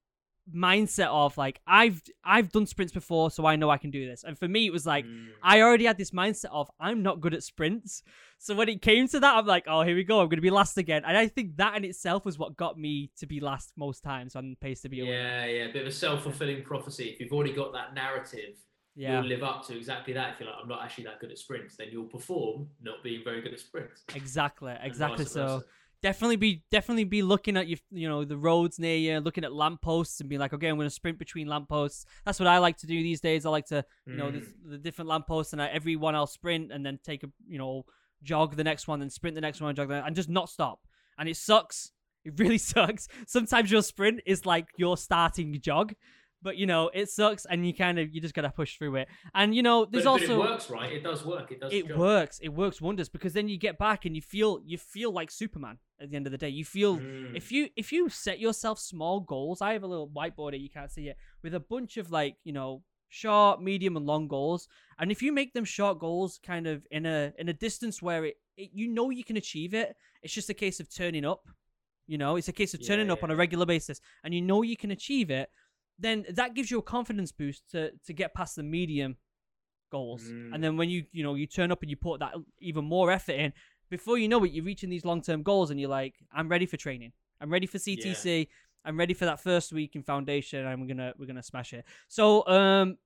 mindset 0.54 1.08
of 1.08 1.36
like 1.36 1.60
I've 1.66 2.00
I've 2.24 2.52
done 2.52 2.66
sprints 2.66 2.92
before, 2.92 3.32
so 3.32 3.46
I 3.46 3.56
know 3.56 3.68
I 3.68 3.78
can 3.78 3.90
do 3.90 4.06
this. 4.08 4.22
And 4.22 4.38
for 4.38 4.46
me, 4.46 4.66
it 4.66 4.72
was 4.72 4.86
like 4.86 5.04
Mm. 5.04 5.28
I 5.42 5.60
already 5.60 5.86
had 5.86 5.98
this 5.98 6.12
mindset 6.12 6.50
of 6.52 6.70
I'm 6.78 7.02
not 7.02 7.20
good 7.20 7.34
at 7.34 7.42
sprints. 7.42 8.02
So 8.38 8.54
when 8.54 8.68
it 8.68 8.80
came 8.80 9.08
to 9.08 9.18
that, 9.20 9.34
I'm 9.34 9.46
like, 9.46 9.64
oh, 9.66 9.82
here 9.82 9.96
we 9.96 10.04
go. 10.04 10.20
I'm 10.20 10.26
going 10.28 10.36
to 10.36 10.42
be 10.42 10.50
last 10.50 10.76
again. 10.78 11.02
And 11.04 11.16
I 11.16 11.26
think 11.26 11.56
that 11.56 11.74
in 11.76 11.84
itself 11.84 12.24
was 12.24 12.38
what 12.38 12.56
got 12.56 12.78
me 12.78 13.10
to 13.18 13.26
be 13.26 13.40
last 13.40 13.72
most 13.76 14.04
times 14.04 14.36
on 14.36 14.56
Pace 14.60 14.82
to 14.82 14.88
Be 14.88 15.00
a 15.00 15.04
Winner. 15.04 15.16
Yeah, 15.16 15.44
yeah, 15.46 15.64
a 15.64 15.72
bit 15.72 15.82
of 15.82 15.88
a 15.88 15.92
self-fulfilling 15.92 16.62
prophecy. 16.62 17.06
If 17.06 17.18
you've 17.18 17.32
already 17.32 17.54
got 17.54 17.72
that 17.72 17.94
narrative, 17.94 18.56
Yeah, 18.94 19.14
you'll 19.20 19.28
live 19.28 19.42
up 19.42 19.66
to 19.66 19.76
exactly 19.76 20.12
that. 20.14 20.34
If 20.34 20.40
you're 20.40 20.48
like, 20.50 20.58
I'm 20.62 20.68
not 20.68 20.84
actually 20.84 21.04
that 21.04 21.18
good 21.18 21.30
at 21.32 21.38
sprints, 21.38 21.76
then 21.76 21.88
you'll 21.90 22.04
perform 22.04 22.68
not 22.82 23.02
being 23.02 23.24
very 23.24 23.40
good 23.40 23.52
at 23.54 23.58
sprints. 23.58 24.04
exactly, 24.14 24.74
exactly. 24.80 25.24
So. 25.24 25.64
Definitely 26.02 26.36
be 26.36 26.62
definitely 26.70 27.04
be 27.04 27.22
looking 27.22 27.56
at 27.56 27.66
you 27.66 27.76
you 27.90 28.08
know 28.08 28.24
the 28.24 28.36
roads 28.36 28.78
near 28.78 28.96
you 28.96 29.18
looking 29.20 29.44
at 29.44 29.52
lampposts 29.52 30.20
and 30.20 30.28
be 30.28 30.38
like 30.38 30.52
okay 30.52 30.68
i'm 30.68 30.76
going 30.76 30.86
to 30.86 30.94
sprint 30.94 31.18
between 31.18 31.46
lampposts. 31.48 32.04
That's 32.24 32.38
what 32.38 32.46
i 32.46 32.58
like 32.58 32.76
to 32.78 32.86
do 32.86 33.02
these 33.02 33.20
days. 33.20 33.46
I 33.46 33.50
like 33.50 33.66
to 33.66 33.84
you 34.06 34.16
know 34.16 34.30
the, 34.30 34.38
Mm. 34.38 34.70
the 34.70 34.78
different 34.78 35.08
lampposts 35.08 35.52
and 35.52 35.60
I, 35.62 35.66
every 35.68 35.96
one 35.96 36.14
i'll 36.14 36.26
sprint 36.26 36.70
and 36.72 36.84
then 36.84 36.98
take 37.02 37.24
a 37.24 37.28
you 37.48 37.58
know 37.58 37.84
jog 38.22 38.56
the 38.56 38.64
next 38.64 38.88
one 38.88 39.02
and 39.02 39.12
sprint 39.12 39.34
the 39.34 39.40
next 39.40 39.60
one 39.60 39.74
jog 39.74 39.88
the, 39.88 40.04
and 40.04 40.16
just 40.16 40.28
not 40.28 40.48
stop. 40.48 40.80
And 41.18 41.28
it 41.28 41.36
sucks. 41.36 41.92
It 42.24 42.34
really 42.38 42.58
sucks. 42.72 43.08
Sometimes 43.26 43.70
your 43.70 43.82
sprint 43.82 44.20
is 44.26 44.44
like 44.46 44.66
your 44.76 44.96
starting 44.96 45.58
jog 45.60 45.94
but 46.46 46.56
you 46.56 46.64
know 46.72 46.88
it 46.94 47.10
sucks 47.10 47.44
and 47.50 47.66
you 47.66 47.74
kind 47.74 47.98
of 47.98 48.14
you 48.14 48.20
just 48.20 48.34
gotta 48.34 48.50
push 48.50 48.78
through 48.78 48.94
it 48.94 49.08
and 49.34 49.52
you 49.56 49.62
know 49.68 49.84
there's 49.84 50.04
but, 50.04 50.10
also 50.10 50.26
but 50.38 50.46
it 50.46 50.50
works, 50.52 50.70
right? 50.70 50.92
It 50.92 51.02
does 51.02 51.24
work. 51.24 51.50
It 51.50 51.58
does. 51.60 51.72
it 51.72 51.88
job. 51.88 51.98
works 51.98 52.38
it 52.40 52.50
works 52.50 52.80
wonders 52.80 53.08
because 53.08 53.32
then 53.32 53.48
you 53.48 53.58
get 53.58 53.76
back 53.78 54.04
and 54.06 54.14
you 54.14 54.22
feel 54.22 54.60
you 54.64 54.78
feel 54.78 55.10
like 55.12 55.30
superman 55.32 55.78
at 56.00 56.10
the 56.10 56.16
end 56.16 56.26
of 56.28 56.30
the 56.30 56.38
day 56.38 56.48
you 56.60 56.64
feel 56.64 56.92
Mm. 56.98 57.34
if 57.40 57.50
you 57.50 57.68
if 57.82 57.88
you 57.94 58.08
set 58.08 58.38
yourself 58.46 58.78
small 58.78 59.18
goals 59.34 59.60
i 59.60 59.72
have 59.72 59.82
a 59.82 59.86
little 59.88 60.08
whiteboard 60.08 60.52
here 60.52 60.62
you 60.62 60.70
can't 60.70 60.92
see 60.92 61.08
it 61.08 61.16
with 61.42 61.52
a 61.54 61.60
bunch 61.74 61.96
of 61.96 62.12
like 62.12 62.36
you 62.44 62.52
know 62.52 62.82
short 63.08 63.60
medium 63.62 63.96
and 63.96 64.06
long 64.06 64.28
goals 64.28 64.68
and 65.00 65.10
if 65.10 65.20
you 65.24 65.32
make 65.32 65.52
them 65.52 65.64
short 65.64 65.98
goals 65.98 66.38
kind 66.52 66.66
of 66.68 66.86
in 66.92 67.06
a 67.06 67.32
in 67.38 67.48
a 67.48 67.52
distance 67.66 68.00
where 68.00 68.24
it, 68.24 68.36
it 68.56 68.70
you 68.72 68.86
know 68.88 69.10
you 69.10 69.24
can 69.24 69.36
achieve 69.36 69.74
it 69.74 69.96
it's 70.22 70.34
just 70.34 70.50
a 70.50 70.54
case 70.64 70.78
of 70.80 70.86
turning 71.00 71.24
up 71.24 71.42
you 72.06 72.18
know 72.18 72.36
it's 72.36 72.48
a 72.48 72.52
case 72.52 72.72
of 72.74 72.80
Yeah, 72.80 72.88
turning 72.88 73.10
up 73.10 73.22
on 73.24 73.30
a 73.30 73.36
regular 73.36 73.66
basis 73.66 74.00
and 74.22 74.32
you 74.34 74.42
know 74.42 74.62
you 74.62 74.76
can 74.76 74.90
achieve 74.92 75.30
it 75.30 75.48
then 75.98 76.24
that 76.30 76.54
gives 76.54 76.70
you 76.70 76.78
a 76.78 76.82
confidence 76.82 77.32
boost 77.32 77.70
to 77.70 77.90
to 78.04 78.12
get 78.12 78.34
past 78.34 78.56
the 78.56 78.62
medium 78.62 79.16
goals. 79.90 80.24
Mm. 80.24 80.54
and 80.54 80.64
then 80.64 80.76
when 80.76 80.90
you 80.90 81.04
you 81.12 81.22
know 81.22 81.34
you 81.34 81.46
turn 81.46 81.70
up 81.70 81.80
and 81.82 81.90
you 81.90 81.96
put 81.96 82.20
that 82.20 82.34
even 82.60 82.84
more 82.84 83.10
effort 83.10 83.32
in 83.34 83.52
before 83.88 84.18
you 84.18 84.28
know 84.28 84.42
it 84.44 84.50
you're 84.52 84.64
reaching 84.64 84.90
these 84.90 85.04
long-term 85.04 85.42
goals 85.42 85.70
and 85.70 85.78
you're 85.80 85.88
like 85.88 86.14
i'm 86.32 86.48
ready 86.48 86.66
for 86.66 86.76
training. 86.76 87.12
I'm 87.40 87.52
ready 87.52 87.66
for 87.66 87.78
CTC 87.78 88.48
i'm 88.84 88.98
ready 88.98 89.14
for 89.14 89.26
that 89.26 89.40
first 89.40 89.72
week 89.72 89.94
in 89.94 90.02
foundation 90.02 90.66
and 90.66 90.80
we're 90.80 90.88
gonna 90.88 91.12
we're 91.18 91.26
gonna 91.26 91.42
smash 91.42 91.72
it. 91.72 91.84
So 92.08 92.46
um 92.48 92.98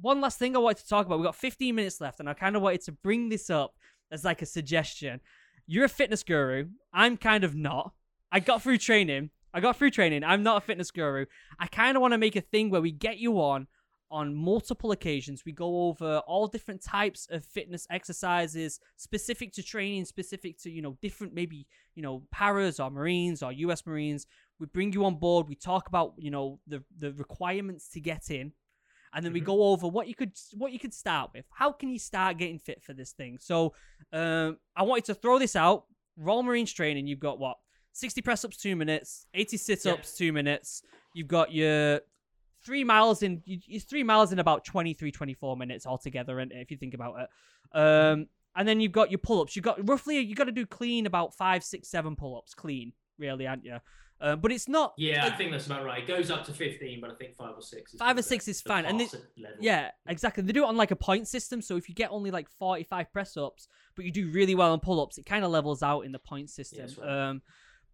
one 0.00 0.20
last 0.20 0.38
thing 0.38 0.54
i 0.56 0.58
wanted 0.58 0.82
to 0.82 0.88
talk 0.88 1.06
about 1.06 1.18
we've 1.18 1.24
got 1.26 1.36
15 1.36 1.74
minutes 1.74 2.00
left 2.00 2.20
and 2.20 2.28
i 2.28 2.34
kind 2.34 2.54
of 2.54 2.60
wanted 2.62 2.82
to 2.82 2.92
bring 2.92 3.28
this 3.28 3.48
up 3.48 3.74
as 4.10 4.24
like 4.24 4.42
a 4.42 4.46
suggestion. 4.46 5.20
You're 5.66 5.86
a 5.86 5.88
fitness 5.88 6.22
guru. 6.22 6.68
I'm 6.92 7.16
kind 7.16 7.44
of 7.44 7.54
not. 7.54 7.92
I 8.30 8.40
got 8.40 8.62
through 8.62 8.78
training 8.78 9.30
i 9.56 9.60
got 9.60 9.76
through 9.76 9.90
training 9.90 10.22
i'm 10.22 10.42
not 10.44 10.58
a 10.58 10.60
fitness 10.60 10.90
guru 10.92 11.24
i 11.58 11.66
kind 11.66 11.96
of 11.96 12.00
want 12.00 12.12
to 12.12 12.18
make 12.18 12.36
a 12.36 12.40
thing 12.40 12.70
where 12.70 12.80
we 12.80 12.92
get 12.92 13.18
you 13.18 13.40
on 13.40 13.66
on 14.08 14.32
multiple 14.32 14.92
occasions. 14.92 15.42
We 15.44 15.50
go 15.50 15.88
over 15.88 16.18
all 16.28 16.46
different 16.46 16.80
types 16.80 17.26
of 17.28 17.44
fitness 17.44 17.88
exercises 17.90 18.78
specific 18.96 19.52
to 19.54 19.64
training, 19.64 20.04
specific 20.04 20.58
to, 20.60 20.70
you 20.70 20.80
know, 20.80 20.96
different 21.02 21.34
maybe, 21.34 21.66
you 21.96 22.04
know, 22.04 22.22
paras 22.30 22.78
or 22.78 22.88
Marines 22.88 23.42
or 23.42 23.50
US 23.52 23.84
Marines. 23.84 24.26
We 24.60 24.66
bring 24.66 24.92
you 24.92 25.04
on 25.04 25.16
board. 25.16 25.48
We 25.48 25.56
talk 25.56 25.88
about, 25.88 26.14
you 26.18 26.30
know, 26.30 26.60
the 26.68 26.84
the 26.96 27.12
requirements 27.14 27.88
to 27.94 28.00
get 28.00 28.30
in. 28.30 28.52
And 29.12 29.24
then 29.24 29.32
we 29.32 29.40
Mhm. 29.40 29.46
go 29.46 29.64
over 29.64 29.88
what 29.88 30.06
you 30.06 30.14
could 30.14 30.32
what 30.52 30.72
you 30.72 30.78
could 30.78 30.94
start 30.94 31.32
with. 31.34 31.46
How 31.50 31.72
can 31.72 31.88
you 31.88 31.98
start 31.98 32.38
getting 32.38 32.60
fit 32.60 32.84
for 32.84 32.94
this 32.94 33.12
thing? 33.12 33.38
So 33.40 33.74
um 34.12 34.58
I 34.76 34.84
wanted 34.84 35.06
to 35.06 35.14
throw 35.14 35.40
this 35.40 35.56
out. 35.56 35.86
Royal 36.16 36.44
Marines 36.44 36.72
training, 36.72 37.08
you've 37.08 37.18
got 37.18 37.40
what? 37.40 37.56
60 37.96 38.20
press 38.22 38.44
ups, 38.44 38.56
two 38.56 38.76
minutes, 38.76 39.26
80 39.34 39.56
sit 39.56 39.86
ups, 39.86 40.16
two 40.16 40.32
minutes. 40.32 40.82
You've 41.14 41.28
got 41.28 41.52
your 41.52 42.00
three 42.64 42.84
miles 42.84 43.22
in 43.22 43.42
you- 43.46 43.60
it's 43.68 43.84
three 43.84 44.02
miles 44.02 44.32
in 44.32 44.38
about 44.38 44.64
23 44.64 45.12
24 45.12 45.56
minutes 45.56 45.86
altogether 45.86 46.40
and 46.40 46.50
if 46.52 46.68
you 46.70 46.76
think 46.76 46.94
about 46.94 47.14
it 47.20 47.78
um 47.78 48.26
and 48.56 48.66
then 48.66 48.80
you've 48.80 48.90
got 48.90 49.08
your 49.08 49.18
pull-ups 49.18 49.54
you've 49.54 49.64
got 49.64 49.88
roughly 49.88 50.18
you 50.18 50.34
got 50.34 50.44
to 50.44 50.52
do 50.52 50.66
clean 50.66 51.06
about 51.06 51.32
five 51.32 51.62
six 51.62 51.88
seven 51.88 52.16
pull-ups 52.16 52.54
clean 52.54 52.92
really 53.18 53.46
aren't 53.46 53.64
you 53.64 53.76
uh, 54.20 54.34
but 54.34 54.50
it's 54.50 54.66
not 54.66 54.94
Yeah, 54.96 55.26
it- 55.26 55.34
I 55.34 55.36
think 55.36 55.52
that's 55.52 55.66
about 55.66 55.84
right. 55.84 56.02
It 56.02 56.06
goes 56.08 56.30
up 56.30 56.42
to 56.46 56.52
15, 56.54 57.02
but 57.02 57.10
I 57.10 57.14
think 57.16 57.36
five 57.36 57.52
or 57.54 57.60
six. 57.60 57.92
Is 57.92 57.98
Five 58.00 58.16
or 58.18 58.22
six 58.22 58.46
the- 58.46 58.50
is 58.52 58.62
the 58.62 58.68
fine, 58.70 58.84
and 58.86 58.98
level. 58.98 59.20
yeah 59.60 59.90
exactly 60.08 60.42
they 60.42 60.52
do 60.52 60.64
it 60.64 60.68
on 60.68 60.76
like 60.76 60.90
a 60.90 60.96
point 60.96 61.28
system 61.28 61.62
so 61.62 61.76
if 61.76 61.88
you 61.88 61.94
get 61.94 62.10
only 62.10 62.32
like 62.32 62.48
45 62.58 63.12
press 63.12 63.36
ups 63.36 63.68
but 63.94 64.04
you 64.04 64.10
do 64.10 64.28
really 64.30 64.56
well 64.56 64.72
on 64.72 64.80
pull-ups 64.80 65.18
it 65.18 65.26
kind 65.26 65.44
of 65.44 65.52
levels 65.52 65.84
out 65.84 66.00
in 66.00 66.10
the 66.10 66.18
point 66.18 66.50
system 66.50 66.80
that's 66.80 66.98
right. 66.98 67.08
um 67.28 67.42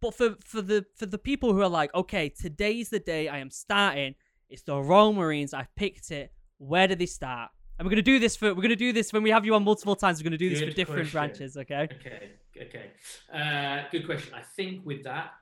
but 0.02 0.14
for 0.14 0.34
for 0.44 0.60
the 0.60 0.84
for 0.94 1.06
the 1.06 1.18
people 1.18 1.54
who 1.54 1.62
are 1.62 1.68
like 1.68 1.94
okay 1.94 2.28
today's 2.28 2.90
the 2.90 2.98
day 2.98 3.28
i 3.28 3.38
am 3.38 3.50
starting 3.50 4.14
it's 4.50 4.62
the 4.62 4.76
royal 4.76 5.14
marines 5.14 5.54
i've 5.54 5.74
picked 5.76 6.10
it 6.10 6.30
where 6.58 6.86
do 6.86 6.94
they 6.94 7.06
start 7.06 7.50
and 7.78 7.86
we're 7.86 7.90
going 7.90 7.96
to 7.96 8.02
do 8.02 8.18
this 8.18 8.36
for 8.36 8.48
we're 8.48 8.56
going 8.56 8.68
to 8.68 8.76
do 8.76 8.92
this 8.92 9.12
when 9.14 9.22
we 9.22 9.30
have 9.30 9.46
you 9.46 9.54
on 9.54 9.64
multiple 9.64 9.96
times 9.96 10.18
we're 10.18 10.28
going 10.28 10.32
to 10.32 10.36
do 10.38 10.50
this 10.50 10.60
for 10.60 10.66
different 10.66 11.10
question. 11.10 11.12
branches 11.12 11.56
okay 11.56 11.88
Okay, 12.04 12.30
okay. 12.60 12.90
Uh, 13.32 13.88
good 13.90 14.06
question. 14.06 14.34
I 14.34 14.42
think 14.42 14.84
with 14.84 15.02
that, 15.04 15.32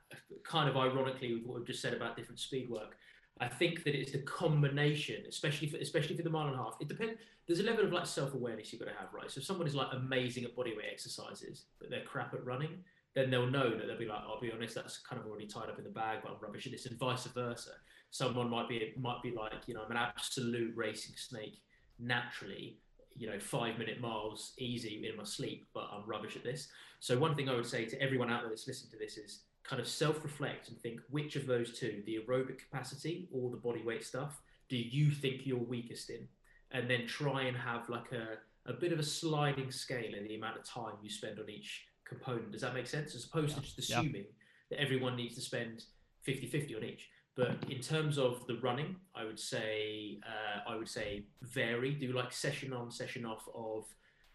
kind 0.44 0.68
of 0.68 0.76
ironically 0.76 1.34
with 1.34 1.44
what 1.44 1.58
we've 1.58 1.66
just 1.66 1.82
said 1.82 1.94
about 1.94 2.16
different 2.16 2.38
speed 2.38 2.68
work, 2.70 2.96
I 3.40 3.48
think 3.48 3.84
that 3.84 3.94
it's 3.98 4.12
the 4.12 4.18
combination, 4.18 5.24
especially 5.28 5.68
for 5.68 5.78
especially 5.78 6.16
for 6.16 6.22
the 6.22 6.30
mile 6.30 6.46
and 6.46 6.54
a 6.54 6.58
half. 6.58 6.76
It 6.80 6.88
depends. 6.88 7.20
There's 7.46 7.60
a 7.60 7.64
level 7.64 7.84
of 7.84 7.92
like 7.92 8.06
self 8.06 8.34
awareness 8.34 8.72
you've 8.72 8.80
got 8.80 8.88
to 8.88 8.98
have, 8.98 9.12
right? 9.12 9.30
So 9.30 9.38
if 9.38 9.44
someone 9.44 9.66
is 9.66 9.74
like 9.74 9.88
amazing 9.92 10.44
at 10.44 10.56
bodyweight 10.56 10.92
exercises, 10.92 11.64
but 11.78 11.90
they're 11.90 12.04
crap 12.04 12.34
at 12.34 12.44
running, 12.44 12.84
then 13.14 13.30
they'll 13.30 13.46
know 13.46 13.70
that 13.70 13.86
they'll 13.86 13.98
be 13.98 14.06
like, 14.06 14.20
I'll 14.20 14.40
be 14.40 14.52
honest, 14.52 14.74
that's 14.74 14.98
kind 14.98 15.20
of 15.20 15.26
already 15.26 15.46
tied 15.46 15.68
up 15.68 15.78
in 15.78 15.84
the 15.84 15.90
bag, 15.90 16.20
but 16.22 16.32
I'm 16.32 16.38
rubbish 16.40 16.66
at 16.66 16.72
this, 16.72 16.86
and 16.86 16.98
vice 16.98 17.24
versa. 17.26 17.72
Someone 18.10 18.50
might 18.50 18.68
be 18.68 18.92
might 18.98 19.22
be 19.22 19.32
like, 19.32 19.66
you 19.66 19.74
know, 19.74 19.82
I'm 19.84 19.90
an 19.90 19.96
absolute 19.96 20.72
racing 20.76 21.16
snake 21.16 21.60
naturally, 21.98 22.78
you 23.16 23.28
know, 23.28 23.38
five 23.38 23.78
minute 23.78 24.00
miles 24.00 24.52
easy 24.58 25.04
in 25.08 25.16
my 25.16 25.24
sleep, 25.24 25.68
but 25.74 25.88
I'm 25.92 26.08
rubbish 26.08 26.36
at 26.36 26.44
this. 26.44 26.68
So 27.00 27.18
one 27.18 27.34
thing 27.34 27.48
I 27.48 27.54
would 27.54 27.66
say 27.66 27.84
to 27.86 28.00
everyone 28.00 28.30
out 28.30 28.42
there 28.42 28.50
that's 28.50 28.66
listening 28.66 28.92
to 28.92 28.98
this 28.98 29.16
is 29.16 29.40
kind 29.62 29.80
of 29.80 29.86
self-reflect 29.86 30.68
and 30.68 30.78
think 30.78 31.00
which 31.10 31.36
of 31.36 31.46
those 31.46 31.78
two, 31.78 32.02
the 32.06 32.18
aerobic 32.18 32.58
capacity 32.58 33.28
or 33.32 33.50
the 33.50 33.56
body 33.56 33.82
weight 33.82 34.04
stuff, 34.04 34.40
do 34.68 34.76
you 34.76 35.10
think 35.10 35.42
you're 35.44 35.58
weakest 35.58 36.10
in? 36.10 36.26
And 36.72 36.88
then 36.88 37.06
try 37.06 37.42
and 37.42 37.56
have 37.56 37.88
like 37.88 38.12
a, 38.12 38.38
a 38.70 38.72
bit 38.72 38.92
of 38.92 38.98
a 38.98 39.02
sliding 39.02 39.70
scale 39.70 40.14
in 40.14 40.26
the 40.26 40.36
amount 40.36 40.58
of 40.58 40.64
time 40.64 40.94
you 41.02 41.10
spend 41.10 41.38
on 41.38 41.50
each 41.50 41.86
component. 42.10 42.52
Does 42.52 42.60
that 42.60 42.74
make 42.74 42.86
sense? 42.86 43.14
As 43.14 43.24
opposed 43.24 43.54
to 43.56 43.62
just 43.62 43.78
Yeah. 43.88 44.00
assuming 44.00 44.26
that 44.68 44.78
everyone 44.80 45.16
needs 45.16 45.34
to 45.36 45.40
spend 45.40 45.84
50-50 46.26 46.74
on 46.76 46.84
each. 46.84 47.08
But 47.36 47.64
in 47.70 47.80
terms 47.80 48.18
of 48.18 48.46
the 48.46 48.56
running, 48.56 48.96
I 49.14 49.24
would 49.24 49.38
say 49.40 50.20
uh, 50.26 50.68
I 50.70 50.76
would 50.76 50.88
say 50.88 51.24
vary. 51.42 51.92
Do 51.94 52.12
like 52.12 52.32
session 52.32 52.72
on, 52.74 52.90
session 52.90 53.24
off 53.24 53.48
of 53.54 53.86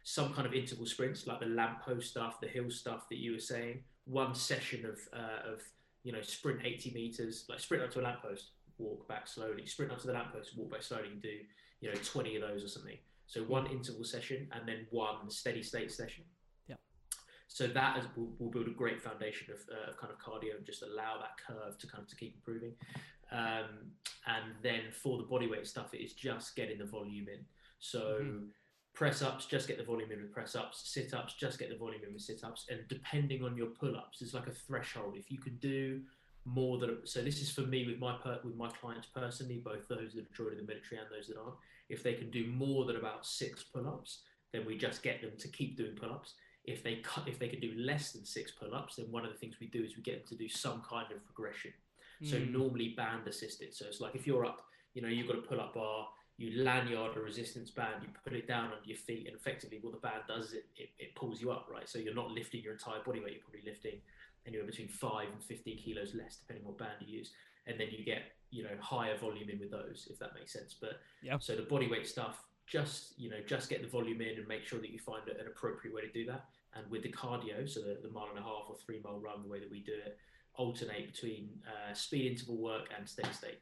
some 0.03 0.33
kind 0.33 0.47
of 0.47 0.53
interval 0.53 0.85
sprints, 0.85 1.27
like 1.27 1.39
the 1.39 1.45
lamppost 1.47 2.09
stuff, 2.11 2.39
the 2.39 2.47
hill 2.47 2.71
stuff 2.71 3.07
that 3.09 3.17
you 3.19 3.33
were 3.33 3.39
saying. 3.53 3.83
One 4.05 4.33
session 4.33 4.85
of 4.85 4.97
uh, 5.13 5.51
of 5.53 5.61
you 6.03 6.13
know 6.13 6.21
sprint 6.21 6.61
80 6.63 6.91
meters, 6.93 7.45
like 7.49 7.59
sprint 7.59 7.83
up 7.83 7.91
to 7.91 7.99
a 8.01 8.03
lamppost, 8.03 8.51
walk 8.77 9.07
back 9.07 9.27
slowly. 9.27 9.65
Sprint 9.67 9.91
up 9.91 9.99
to 10.01 10.07
the 10.07 10.13
lamppost, 10.13 10.57
walk 10.57 10.71
back 10.71 10.81
slowly, 10.83 11.09
and 11.09 11.21
do 11.21 11.37
you 11.81 11.89
know 11.89 11.95
20 12.03 12.35
of 12.37 12.41
those 12.41 12.63
or 12.63 12.67
something. 12.69 12.97
So 13.27 13.41
one 13.43 13.67
interval 13.67 14.03
session 14.05 14.47
and 14.53 14.67
then 14.67 14.87
one 14.89 15.29
steady 15.29 15.61
state 15.63 15.91
session. 15.91 16.23
So 17.47 17.67
that 17.67 17.97
is, 17.99 18.05
will, 18.15 18.33
will 18.39 18.49
build 18.49 18.67
a 18.67 18.71
great 18.71 19.01
foundation 19.01 19.53
of, 19.53 19.59
uh, 19.71 19.91
of 19.91 19.97
kind 19.97 20.11
of 20.11 20.19
cardio 20.19 20.57
and 20.57 20.65
just 20.65 20.81
allow 20.81 21.17
that 21.19 21.37
curve 21.45 21.77
to 21.77 21.87
kind 21.87 22.03
of 22.03 22.09
to 22.09 22.15
keep 22.15 22.35
improving. 22.35 22.73
Um, 23.31 23.91
and 24.27 24.53
then 24.61 24.91
for 24.91 25.17
the 25.17 25.23
bodyweight 25.23 25.67
stuff, 25.67 25.93
it 25.93 26.03
is 26.03 26.13
just 26.13 26.55
getting 26.55 26.79
the 26.79 26.85
volume 26.85 27.27
in. 27.29 27.45
So 27.79 28.19
Mhm. 28.19 28.49
press 28.93 29.21
ups, 29.21 29.45
just 29.45 29.67
get 29.67 29.77
the 29.77 29.83
volume 29.83 30.11
in 30.11 30.21
with 30.21 30.31
press 30.31 30.55
ups. 30.55 30.89
Sit 30.89 31.13
ups, 31.13 31.33
just 31.33 31.59
get 31.59 31.69
the 31.69 31.75
volume 31.75 32.03
in 32.03 32.13
with 32.13 32.21
sit 32.21 32.43
ups. 32.43 32.65
And 32.69 32.87
depending 32.87 33.43
on 33.43 33.55
your 33.55 33.67
pull 33.67 33.95
ups, 33.95 34.19
there's 34.19 34.33
like 34.33 34.47
a 34.47 34.53
threshold. 34.53 35.15
If 35.17 35.31
you 35.31 35.37
can 35.37 35.57
do 35.57 36.01
more 36.45 36.77
than 36.77 37.05
so, 37.05 37.21
this 37.21 37.41
is 37.41 37.51
for 37.51 37.61
me 37.61 37.85
with 37.85 37.99
my 37.99 38.17
per, 38.17 38.39
with 38.43 38.55
my 38.55 38.69
clients 38.69 39.07
personally, 39.07 39.57
both 39.57 39.87
those 39.87 40.13
that 40.13 40.25
have 40.25 40.31
joined 40.33 40.57
the 40.59 40.63
military 40.63 41.01
and 41.01 41.09
those 41.11 41.27
that 41.27 41.37
aren't. 41.37 41.55
If 41.89 42.03
they 42.03 42.13
can 42.13 42.31
do 42.31 42.47
more 42.47 42.85
than 42.85 42.95
about 42.95 43.25
six 43.25 43.63
pull 43.63 43.87
ups, 43.87 44.23
then 44.51 44.65
we 44.65 44.77
just 44.77 45.03
get 45.03 45.21
them 45.21 45.31
to 45.37 45.47
keep 45.47 45.75
doing 45.77 45.95
pull 45.95 46.11
ups. 46.11 46.35
If 46.67 46.83
they 46.83 46.95
cut, 46.97 47.27
if 47.27 47.37
they 47.39 47.47
can 47.47 47.59
do 47.59 47.73
less 47.77 48.11
than 48.11 48.25
six 48.25 48.51
pull 48.51 48.73
ups, 48.73 48.95
then 48.95 49.11
one 49.11 49.25
of 49.25 49.31
the 49.31 49.37
things 49.37 49.55
we 49.59 49.67
do 49.67 49.83
is 49.83 49.95
we 49.95 50.01
get 50.03 50.15
them 50.19 50.27
to 50.29 50.35
do 50.43 50.49
some 50.49 50.81
kind 50.81 51.11
of 51.11 51.23
progression. 51.25 51.71
So 52.23 52.37
Mm. 52.37 52.51
normally 52.51 52.89
band 52.89 53.27
assisted. 53.27 53.73
So 53.73 53.85
it's 53.85 53.99
like 54.01 54.15
if 54.15 54.25
you're 54.25 54.45
up, 54.45 54.67
you 54.93 55.01
know, 55.01 55.09
you've 55.09 55.27
got 55.27 55.37
a 55.37 55.41
pull 55.41 55.59
up 55.59 55.73
bar, 55.73 56.09
you 56.37 56.63
lanyard 56.63 57.15
a 57.17 57.19
resistance 57.19 57.69
band, 57.71 58.03
you 58.03 58.09
put 58.23 58.33
it 58.33 58.47
down 58.47 58.71
under 58.73 58.85
your 58.85 58.97
feet, 58.97 59.27
and 59.27 59.35
effectively 59.35 59.79
what 59.81 59.93
the 59.93 59.99
band 59.99 60.23
does 60.27 60.47
is 60.47 60.53
it, 60.53 60.65
it, 60.75 60.89
it 60.97 61.15
pulls 61.15 61.41
you 61.41 61.51
up, 61.51 61.67
right? 61.69 61.87
So 61.87 61.99
you're 61.99 62.13
not 62.15 62.31
lifting 62.31 62.61
your 62.61 62.73
entire 62.73 63.01
body 63.03 63.19
weight, 63.19 63.33
you're 63.33 63.41
probably 63.43 63.61
lifting 63.69 64.01
anywhere 64.45 64.65
between 64.65 64.87
five 64.87 65.29
and 65.29 65.43
15 65.43 65.77
kilos 65.77 66.13
less, 66.15 66.37
depending 66.37 66.65
on 66.65 66.71
what 66.71 66.77
band 66.79 66.95
you 67.01 67.17
use. 67.19 67.31
And 67.67 67.79
then 67.79 67.87
you 67.91 68.03
get, 68.03 68.23
you 68.51 68.63
know, 68.63 68.75
higher 68.79 69.17
volume 69.17 69.49
in 69.49 69.59
with 69.59 69.71
those, 69.71 70.07
if 70.09 70.17
that 70.19 70.33
makes 70.35 70.53
sense. 70.53 70.73
But 70.79 71.01
Yeah. 71.21 71.37
so 71.39 71.55
the 71.55 71.63
body 71.63 71.87
weight 71.87 72.07
stuff, 72.07 72.41
just, 72.67 73.17
you 73.19 73.29
know, 73.29 73.41
just 73.41 73.69
get 73.69 73.81
the 73.81 73.87
volume 73.87 74.21
in 74.21 74.37
and 74.37 74.47
make 74.47 74.65
sure 74.65 74.79
that 74.79 74.89
you 74.89 74.99
find 74.99 75.27
an 75.27 75.47
appropriate 75.47 75.93
way 75.93 76.01
to 76.01 76.11
do 76.11 76.25
that. 76.25 76.49
And 76.75 76.89
with 76.91 77.03
the 77.03 77.11
cardio, 77.11 77.67
so 77.69 77.79
the, 77.79 77.99
the 78.01 78.13
mile 78.13 78.27
and 78.29 78.39
a 78.39 78.41
half 78.41 78.65
or 78.67 78.75
three 78.85 79.01
mile 79.03 79.19
run, 79.19 79.41
the 79.43 79.49
way 79.49 79.59
that 79.59 79.71
we 79.71 79.79
do 79.79 79.93
it, 79.93 80.17
alternate 80.55 81.11
between 81.13 81.49
uh, 81.65 81.93
speed 81.93 82.31
interval 82.31 82.57
work 82.57 82.89
and 82.97 83.07
steady 83.07 83.31
state. 83.33 83.59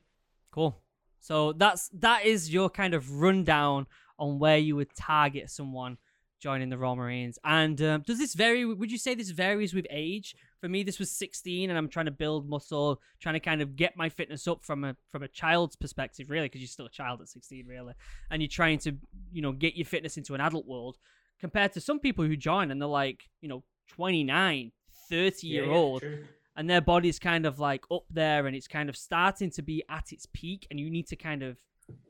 Cool. 0.51 0.81
So 1.19 1.53
that's 1.53 1.89
that 1.89 2.25
is 2.25 2.53
your 2.53 2.69
kind 2.69 2.93
of 2.93 3.21
rundown 3.21 3.87
on 4.19 4.39
where 4.39 4.57
you 4.57 4.75
would 4.75 4.93
target 4.95 5.49
someone 5.49 5.97
joining 6.43 6.69
the 6.69 6.77
Royal 6.77 6.97
Marines. 6.97 7.39
And 7.45 7.81
um, 7.81 8.03
does 8.05 8.19
this 8.19 8.33
vary? 8.33 8.65
Would 8.65 8.91
you 8.91 8.97
say 8.97 9.15
this 9.15 9.29
varies 9.29 9.73
with 9.73 9.87
age? 9.89 10.35
For 10.59 10.67
me, 10.67 10.83
this 10.83 10.99
was 10.99 11.09
16, 11.11 11.69
and 11.69 11.77
I'm 11.77 11.87
trying 11.87 12.05
to 12.05 12.11
build 12.11 12.49
muscle, 12.49 13.01
trying 13.21 13.35
to 13.35 13.39
kind 13.39 13.61
of 13.61 13.75
get 13.75 13.95
my 13.95 14.09
fitness 14.09 14.47
up 14.47 14.63
from 14.63 14.83
a 14.83 14.95
from 15.09 15.23
a 15.23 15.27
child's 15.29 15.77
perspective, 15.77 16.29
really, 16.29 16.47
because 16.47 16.61
you're 16.61 16.67
still 16.67 16.85
a 16.85 16.91
child 16.91 17.21
at 17.21 17.29
16, 17.29 17.65
really, 17.65 17.93
and 18.29 18.41
you're 18.41 18.49
trying 18.49 18.79
to 18.79 18.97
you 19.31 19.41
know 19.41 19.53
get 19.53 19.75
your 19.75 19.85
fitness 19.85 20.17
into 20.17 20.35
an 20.35 20.41
adult 20.41 20.67
world. 20.67 20.97
Compared 21.43 21.73
to 21.73 21.81
some 21.81 21.99
people 21.99 22.23
who 22.23 22.37
join 22.37 22.71
and 22.71 22.81
they're 22.81 22.87
like 22.87 23.19
you 23.41 23.49
know 23.49 23.63
29, 23.89 24.71
30 25.09 25.47
year 25.47 25.69
old, 25.69 26.01
true. 26.01 26.23
and 26.55 26.69
their 26.69 26.79
body's 26.79 27.19
kind 27.19 27.45
of 27.45 27.59
like 27.59 27.83
up 27.91 28.05
there 28.09 28.47
and 28.47 28.55
it's 28.55 28.67
kind 28.67 28.87
of 28.87 28.95
starting 28.95 29.51
to 29.51 29.61
be 29.61 29.83
at 29.89 30.13
its 30.13 30.25
peak 30.33 30.65
and 30.69 30.79
you 30.79 30.89
need 30.89 31.07
to 31.07 31.17
kind 31.17 31.43
of 31.43 31.57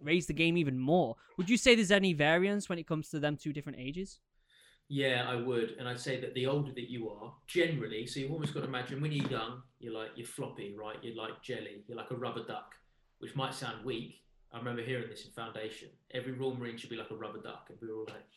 raise 0.03 0.27
the 0.27 0.33
game 0.33 0.55
even 0.55 0.77
more 0.77 1.15
would 1.37 1.49
you 1.49 1.57
say 1.57 1.73
there's 1.73 1.89
any 1.91 2.13
variance 2.13 2.69
when 2.69 2.77
it 2.77 2.85
comes 2.85 3.09
to 3.09 3.19
them 3.19 3.35
two 3.35 3.51
different 3.51 3.79
ages 3.79 4.19
Yeah, 4.89 5.25
I 5.27 5.35
would, 5.35 5.69
and 5.79 5.87
I'd 5.89 5.99
say 5.99 6.19
that 6.21 6.33
the 6.35 6.45
older 6.45 6.71
that 6.73 6.89
you 6.91 7.09
are, 7.09 7.33
generally, 7.47 8.05
so 8.05 8.19
you've 8.19 8.31
almost 8.31 8.53
got 8.53 8.59
to 8.59 8.67
imagine 8.67 9.01
when 9.01 9.11
you're 9.11 9.29
young, 9.29 9.63
you're 9.79 9.93
like 9.93 10.11
you're 10.15 10.27
floppy, 10.27 10.75
right? 10.77 10.97
You're 11.01 11.15
like 11.15 11.41
jelly, 11.41 11.83
you're 11.87 11.97
like 11.97 12.11
a 12.11 12.15
rubber 12.15 12.43
duck, 12.45 12.69
which 13.19 13.35
might 13.35 13.55
sound 13.55 13.83
weak. 13.83 14.21
I 14.51 14.57
remember 14.59 14.83
hearing 14.83 15.09
this 15.09 15.25
in 15.25 15.31
foundation. 15.31 15.89
Every 16.13 16.33
Royal 16.33 16.55
Marine 16.55 16.77
should 16.77 16.91
be 16.91 16.95
like 16.95 17.09
a 17.09 17.15
rubber 17.15 17.41
duck, 17.41 17.63
and 17.69 17.77
we 17.81 17.87
were 17.87 17.99
all 18.01 18.05
like, 18.17 18.29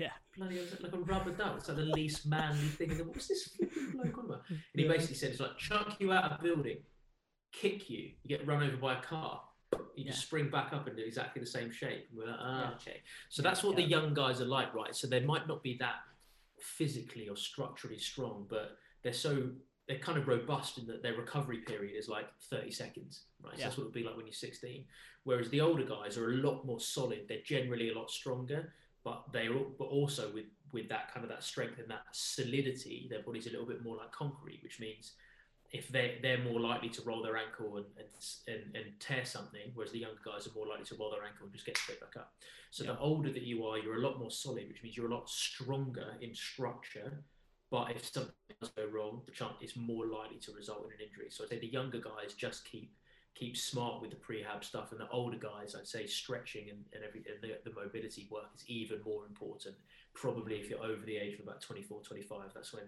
yeah 0.00 0.10
"Bloody 0.36 0.56
hell, 0.56 0.64
is 0.64 0.72
it 0.72 0.82
like 0.82 0.92
a 0.92 0.98
rubber 0.98 1.30
duck? 1.32 1.54
It's 1.58 1.68
like 1.68 1.76
the 1.76 1.82
least 1.84 2.26
manly 2.26 2.68
thing 2.78 2.90
in 2.90 2.98
the 2.98 3.04
world. 3.04 3.16
What's 3.16 3.28
this 3.28 3.48
flipping 3.48 3.90
bloke 3.92 4.18
on 4.18 4.24
about?" 4.26 4.42
And 4.50 4.60
he 4.74 4.88
basically 4.88 5.16
said, 5.16 5.30
"It's 5.32 5.40
like 5.40 5.56
chuck 5.58 5.96
you 6.00 6.12
out 6.12 6.24
of 6.24 6.40
a 6.40 6.42
building, 6.42 6.78
kick 7.52 7.90
you, 7.90 8.10
you 8.22 8.28
get 8.28 8.46
run 8.46 8.62
over 8.62 8.76
by 8.76 8.98
a 8.98 9.02
car." 9.02 9.42
You 9.94 10.04
just 10.04 10.22
spring 10.22 10.50
back 10.50 10.72
up 10.72 10.86
and 10.88 10.96
do 10.96 11.02
exactly 11.04 11.40
the 11.40 11.46
same 11.46 11.70
shape. 11.70 12.06
And 12.10 12.18
we're 12.18 12.26
like, 12.26 12.40
ah, 12.40 12.74
okay. 12.74 13.02
So 13.28 13.42
that's 13.42 13.62
what 13.62 13.76
the 13.76 13.82
young 13.82 14.14
guys 14.14 14.40
are 14.40 14.46
like, 14.46 14.74
right? 14.74 14.96
So 14.96 15.06
they 15.06 15.20
might 15.20 15.46
not 15.46 15.62
be 15.62 15.76
that 15.78 15.96
physically 16.58 17.28
or 17.28 17.36
structurally 17.36 17.98
strong, 17.98 18.46
but 18.48 18.76
they're 19.02 19.12
so 19.12 19.50
they're 19.86 19.98
kind 19.98 20.18
of 20.18 20.28
robust 20.28 20.78
in 20.78 20.86
that 20.86 21.02
their 21.02 21.14
recovery 21.14 21.58
period 21.58 21.96
is 21.96 22.08
like 22.08 22.26
30 22.50 22.70
seconds, 22.70 23.24
right? 23.42 23.54
So 23.54 23.58
Yeah. 23.58 23.64
that's 23.66 23.76
what 23.76 23.84
it'll 23.84 23.92
be 23.92 24.04
like 24.04 24.16
when 24.16 24.26
you're 24.26 24.32
16. 24.32 24.84
Whereas 25.24 25.50
the 25.50 25.60
older 25.60 25.84
guys 25.84 26.16
are 26.16 26.30
a 26.30 26.34
lot 26.36 26.64
more 26.64 26.80
solid. 26.80 27.26
They're 27.28 27.42
generally 27.44 27.90
a 27.90 27.98
lot 27.98 28.10
stronger, 28.10 28.72
but 29.04 29.24
they're 29.32 29.52
but 29.78 29.84
also 29.86 30.30
with 30.32 30.46
with 30.72 30.88
that 30.88 31.12
kind 31.12 31.24
of 31.24 31.30
that 31.30 31.42
strength 31.42 31.78
and 31.78 31.90
that 31.90 32.02
solidity, 32.12 33.06
their 33.10 33.22
body's 33.22 33.46
a 33.46 33.50
little 33.50 33.66
bit 33.66 33.82
more 33.82 33.96
like 33.96 34.12
concrete, 34.12 34.60
which 34.62 34.80
means 34.80 35.12
if 35.72 35.88
they 35.88 36.18
they're 36.22 36.38
more 36.38 36.60
likely 36.60 36.88
to 36.88 37.02
roll 37.02 37.22
their 37.22 37.36
ankle 37.36 37.76
and, 37.76 37.86
and 37.98 38.08
and 38.48 38.76
and 38.76 39.00
tear 39.00 39.24
something, 39.24 39.70
whereas 39.74 39.92
the 39.92 39.98
younger 39.98 40.20
guys 40.24 40.46
are 40.46 40.52
more 40.54 40.66
likely 40.66 40.84
to 40.84 40.94
roll 40.96 41.10
their 41.10 41.24
ankle 41.24 41.44
and 41.44 41.52
just 41.52 41.66
get 41.66 41.76
straight 41.78 42.00
back 42.00 42.16
up. 42.16 42.32
So 42.70 42.84
Yeah. 42.84 42.92
the 42.92 42.98
older 42.98 43.32
that 43.32 43.42
you 43.42 43.66
are, 43.66 43.78
you're 43.78 43.96
a 43.98 44.00
lot 44.08 44.18
more 44.18 44.30
solid, 44.30 44.68
which 44.68 44.82
means 44.82 44.96
you're 44.96 45.10
a 45.10 45.14
lot 45.14 45.28
stronger 45.28 46.16
in 46.20 46.34
structure. 46.34 47.24
But 47.70 47.92
if 47.92 48.04
something 48.12 48.34
does 48.60 48.70
go 48.70 48.86
wrong, 48.86 49.22
the 49.26 49.32
chance 49.32 49.54
is 49.60 49.76
more 49.76 50.06
likely 50.06 50.38
to 50.38 50.52
result 50.52 50.86
in 50.86 50.92
an 50.92 51.08
injury. 51.08 51.28
So 51.30 51.44
I'd 51.44 51.50
say 51.50 51.58
the 51.60 51.68
younger 51.68 52.00
guys 52.00 52.34
just 52.34 52.64
keep 52.64 52.92
keep 53.40 53.56
smart 53.56 54.02
with 54.02 54.10
the 54.10 54.16
prehab 54.16 54.62
stuff, 54.62 54.92
and 54.92 55.00
the 55.00 55.08
older 55.08 55.38
guys, 55.38 55.74
I'd 55.74 55.86
say 55.88 56.06
stretching 56.06 56.68
and, 56.68 56.84
and 56.92 57.02
every 57.02 57.24
and 57.26 57.40
the, 57.42 57.58
the 57.68 57.74
mobility 57.74 58.28
work 58.30 58.50
is 58.54 58.64
even 58.68 59.00
more 59.04 59.24
important. 59.26 59.76
Probably 60.14 60.56
if 60.56 60.68
you're 60.68 60.84
over 60.84 61.04
the 61.06 61.16
age 61.16 61.34
of 61.34 61.40
about 61.40 61.62
24, 61.62 62.02
25, 62.02 62.52
that's 62.54 62.74
when 62.74 62.84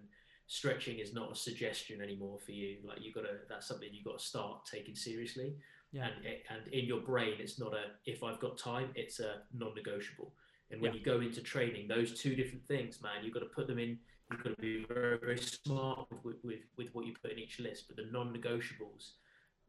stretching 0.46 0.98
is 0.98 1.14
not 1.14 1.32
a 1.32 1.34
suggestion 1.34 2.02
anymore 2.02 2.38
for 2.44 2.52
you. 2.52 2.76
Like 2.86 2.98
you 3.00 3.12
got 3.12 3.22
to, 3.22 3.36
that's 3.48 3.66
something 3.66 3.88
you 3.90 4.04
got 4.04 4.18
to 4.18 4.24
start 4.24 4.66
taking 4.66 4.94
seriously. 4.94 5.54
Yeah. 5.90 6.08
And 6.08 6.26
it, 6.26 6.42
and 6.50 6.72
in 6.72 6.84
your 6.84 7.00
brain, 7.00 7.34
it's 7.38 7.58
not 7.58 7.72
a 7.72 7.84
if 8.04 8.22
I've 8.22 8.40
got 8.40 8.58
time, 8.58 8.90
it's 8.94 9.20
a 9.20 9.42
non-negotiable. 9.54 10.34
And 10.70 10.80
when 10.82 10.92
Yeah. 10.92 10.98
you 10.98 11.04
go 11.04 11.20
into 11.20 11.40
training, 11.40 11.88
those 11.88 12.18
two 12.20 12.34
different 12.34 12.66
things, 12.66 13.00
man, 13.02 13.24
you've 13.24 13.34
got 13.34 13.40
to 13.40 13.46
put 13.54 13.66
them 13.66 13.78
in. 13.78 13.98
You've 14.30 14.42
got 14.42 14.56
to 14.56 14.62
be 14.62 14.84
very, 14.88 15.18
very 15.18 15.38
smart 15.38 16.06
with, 16.24 16.36
with, 16.42 16.60
with 16.78 16.88
what 16.94 17.06
you 17.06 17.14
put 17.22 17.32
in 17.32 17.38
each 17.38 17.58
list. 17.60 17.88
But 17.88 17.96
the 17.96 18.10
non-negotiables, 18.10 19.12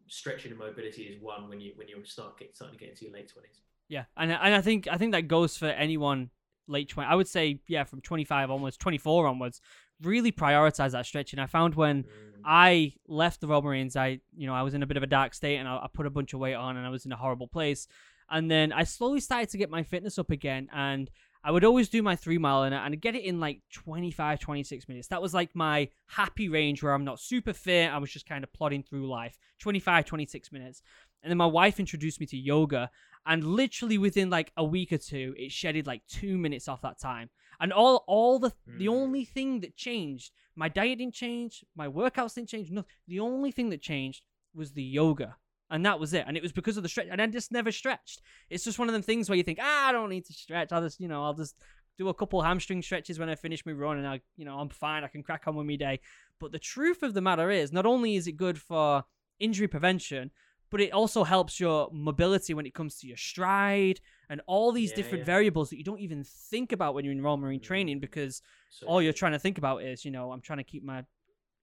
stretching 0.07 0.51
and 0.51 0.59
mobility 0.59 1.03
is 1.03 1.21
one 1.21 1.49
when 1.49 1.59
you 1.59 1.73
when 1.75 1.87
you 1.87 2.03
start 2.03 2.37
get, 2.37 2.55
starting 2.55 2.77
to 2.77 2.83
get 2.83 2.91
into 2.91 3.05
your 3.05 3.13
late 3.13 3.29
twenties. 3.29 3.61
yeah 3.87 4.05
and, 4.17 4.31
and 4.31 4.55
i 4.55 4.61
think 4.61 4.87
i 4.87 4.97
think 4.97 5.11
that 5.13 5.27
goes 5.27 5.57
for 5.57 5.67
anyone 5.67 6.29
late 6.67 6.89
20 6.89 7.09
i 7.09 7.15
would 7.15 7.27
say 7.27 7.59
yeah 7.67 7.83
from 7.83 8.01
25 8.01 8.49
onwards 8.49 8.77
24 8.77 9.27
onwards 9.27 9.61
really 10.01 10.31
prioritize 10.31 10.91
that 10.91 11.05
stretching 11.05 11.39
i 11.39 11.45
found 11.45 11.75
when 11.75 12.03
mm. 12.03 12.07
I 12.45 12.93
left 13.07 13.41
the 13.41 13.47
Royal 13.47 13.61
Marines. 13.61 13.95
I, 13.95 14.19
you 14.35 14.47
know, 14.47 14.53
I 14.53 14.63
was 14.63 14.73
in 14.73 14.83
a 14.83 14.85
bit 14.85 14.97
of 14.97 15.03
a 15.03 15.07
dark 15.07 15.33
state, 15.33 15.57
and 15.57 15.67
I, 15.67 15.77
I 15.77 15.87
put 15.91 16.05
a 16.05 16.09
bunch 16.09 16.33
of 16.33 16.39
weight 16.39 16.55
on, 16.55 16.77
and 16.77 16.85
I 16.85 16.89
was 16.89 17.05
in 17.05 17.11
a 17.11 17.15
horrible 17.15 17.47
place. 17.47 17.87
And 18.29 18.49
then 18.49 18.71
I 18.71 18.83
slowly 18.83 19.19
started 19.19 19.49
to 19.49 19.57
get 19.57 19.69
my 19.69 19.83
fitness 19.83 20.17
up 20.17 20.31
again, 20.31 20.67
and 20.73 21.09
I 21.43 21.51
would 21.51 21.65
always 21.65 21.89
do 21.89 22.01
my 22.01 22.15
three 22.15 22.37
mile 22.37 22.63
and 22.63 22.73
and 22.73 23.01
get 23.01 23.15
it 23.15 23.23
in 23.23 23.39
like 23.39 23.61
25, 23.73 24.39
26 24.39 24.87
minutes. 24.87 25.07
That 25.09 25.21
was 25.21 25.33
like 25.33 25.53
my 25.55 25.89
happy 26.07 26.47
range 26.49 26.81
where 26.81 26.93
I'm 26.93 27.03
not 27.03 27.19
super 27.19 27.53
fit. 27.53 27.91
I 27.91 27.97
was 27.97 28.11
just 28.11 28.25
kind 28.27 28.43
of 28.43 28.53
plodding 28.53 28.83
through 28.83 29.09
life. 29.09 29.37
25, 29.59 30.05
26 30.05 30.51
minutes. 30.51 30.81
And 31.21 31.29
then 31.29 31.37
my 31.37 31.45
wife 31.45 31.79
introduced 31.79 32.19
me 32.19 32.25
to 32.27 32.37
yoga, 32.37 32.89
and 33.25 33.43
literally 33.43 33.97
within 33.97 34.29
like 34.29 34.51
a 34.57 34.63
week 34.63 34.91
or 34.91 34.97
two, 34.97 35.33
it 35.37 35.51
shedded 35.51 35.87
like 35.87 36.01
two 36.07 36.37
minutes 36.37 36.67
off 36.67 36.81
that 36.81 36.99
time. 36.99 37.29
And 37.61 37.71
all, 37.71 38.03
all 38.07 38.39
the 38.39 38.51
the 38.65 38.85
Mm. 38.87 38.91
only 38.91 39.25
thing 39.25 39.59
that 39.61 39.75
changed, 39.77 40.31
my 40.55 40.67
diet 40.69 40.97
didn't 40.99 41.13
change, 41.13 41.63
my 41.75 41.87
workouts 41.87 42.35
didn't 42.35 42.49
change. 42.49 42.71
No, 42.71 42.83
the 43.07 43.19
only 43.21 43.51
thing 43.51 43.69
that 43.69 43.81
changed 43.81 44.23
was 44.53 44.73
the 44.73 44.83
yoga, 44.83 45.37
and 45.73 45.85
that 45.85 45.99
was 45.99 46.13
it. 46.13 46.23
And 46.27 46.37
it 46.37 46.43
was 46.43 46.51
because 46.53 46.77
of 46.77 46.83
the 46.83 46.89
stretch, 46.89 47.07
and 47.11 47.21
I 47.21 47.25
just 47.27 47.51
never 47.51 47.71
stretched. 47.71 48.21
It's 48.49 48.63
just 48.63 48.77
one 48.77 48.87
of 48.87 48.93
them 48.93 49.01
things 49.01 49.27
where 49.27 49.35
you 49.35 49.43
think, 49.43 49.57
ah, 49.61 49.89
I 49.89 49.91
don't 49.91 50.09
need 50.09 50.25
to 50.25 50.33
stretch. 50.33 50.71
I'll 50.71 50.83
just, 50.83 50.99
you 50.99 51.07
know, 51.07 51.23
I'll 51.23 51.33
just 51.33 51.55
do 51.97 52.09
a 52.09 52.13
couple 52.13 52.41
hamstring 52.41 52.81
stretches 52.83 53.17
when 53.19 53.27
I 53.27 53.35
finish 53.35 53.65
my 53.65 53.71
run, 53.71 53.97
and 53.97 54.07
I, 54.07 54.21
you 54.37 54.45
know, 54.45 54.57
I'm 54.59 54.69
fine. 54.69 55.03
I 55.03 55.07
can 55.07 55.23
crack 55.23 55.43
on 55.47 55.55
with 55.55 55.65
my 55.65 55.75
day. 55.75 55.99
But 56.39 56.51
the 56.51 56.59
truth 56.59 57.01
of 57.01 57.15
the 57.15 57.21
matter 57.21 57.49
is, 57.49 57.73
not 57.73 57.87
only 57.87 58.15
is 58.15 58.27
it 58.27 58.37
good 58.37 58.61
for 58.61 59.03
injury 59.39 59.67
prevention, 59.67 60.29
but 60.69 60.79
it 60.79 60.91
also 60.91 61.23
helps 61.23 61.59
your 61.59 61.89
mobility 61.91 62.53
when 62.53 62.65
it 62.65 62.73
comes 62.73 62.99
to 62.99 63.07
your 63.07 63.17
stride 63.17 63.99
and 64.29 64.41
all 64.47 64.71
these 64.71 64.91
Yeah, 64.91 64.95
different 64.97 65.21
yeah. 65.21 65.25
variables 65.25 65.69
that 65.69 65.77
you 65.77 65.83
don't 65.83 65.99
even 65.99 66.23
think 66.23 66.71
about 66.71 66.93
when 66.93 67.03
you're 67.03 67.11
in 67.11 67.21
Royal 67.21 67.37
Marine 67.37 67.59
Mm. 67.59 67.63
training 67.63 67.99
because 67.99 68.41
So 68.69 68.87
all 68.87 69.01
you're 69.01 69.13
trying 69.13 69.33
to 69.33 69.39
think 69.39 69.57
about 69.57 69.83
is, 69.83 70.03
you 70.05 70.11
know, 70.11 70.31
I'm 70.31 70.41
trying 70.41 70.57
to 70.57 70.63
keep 70.63 70.83
my 70.83 71.03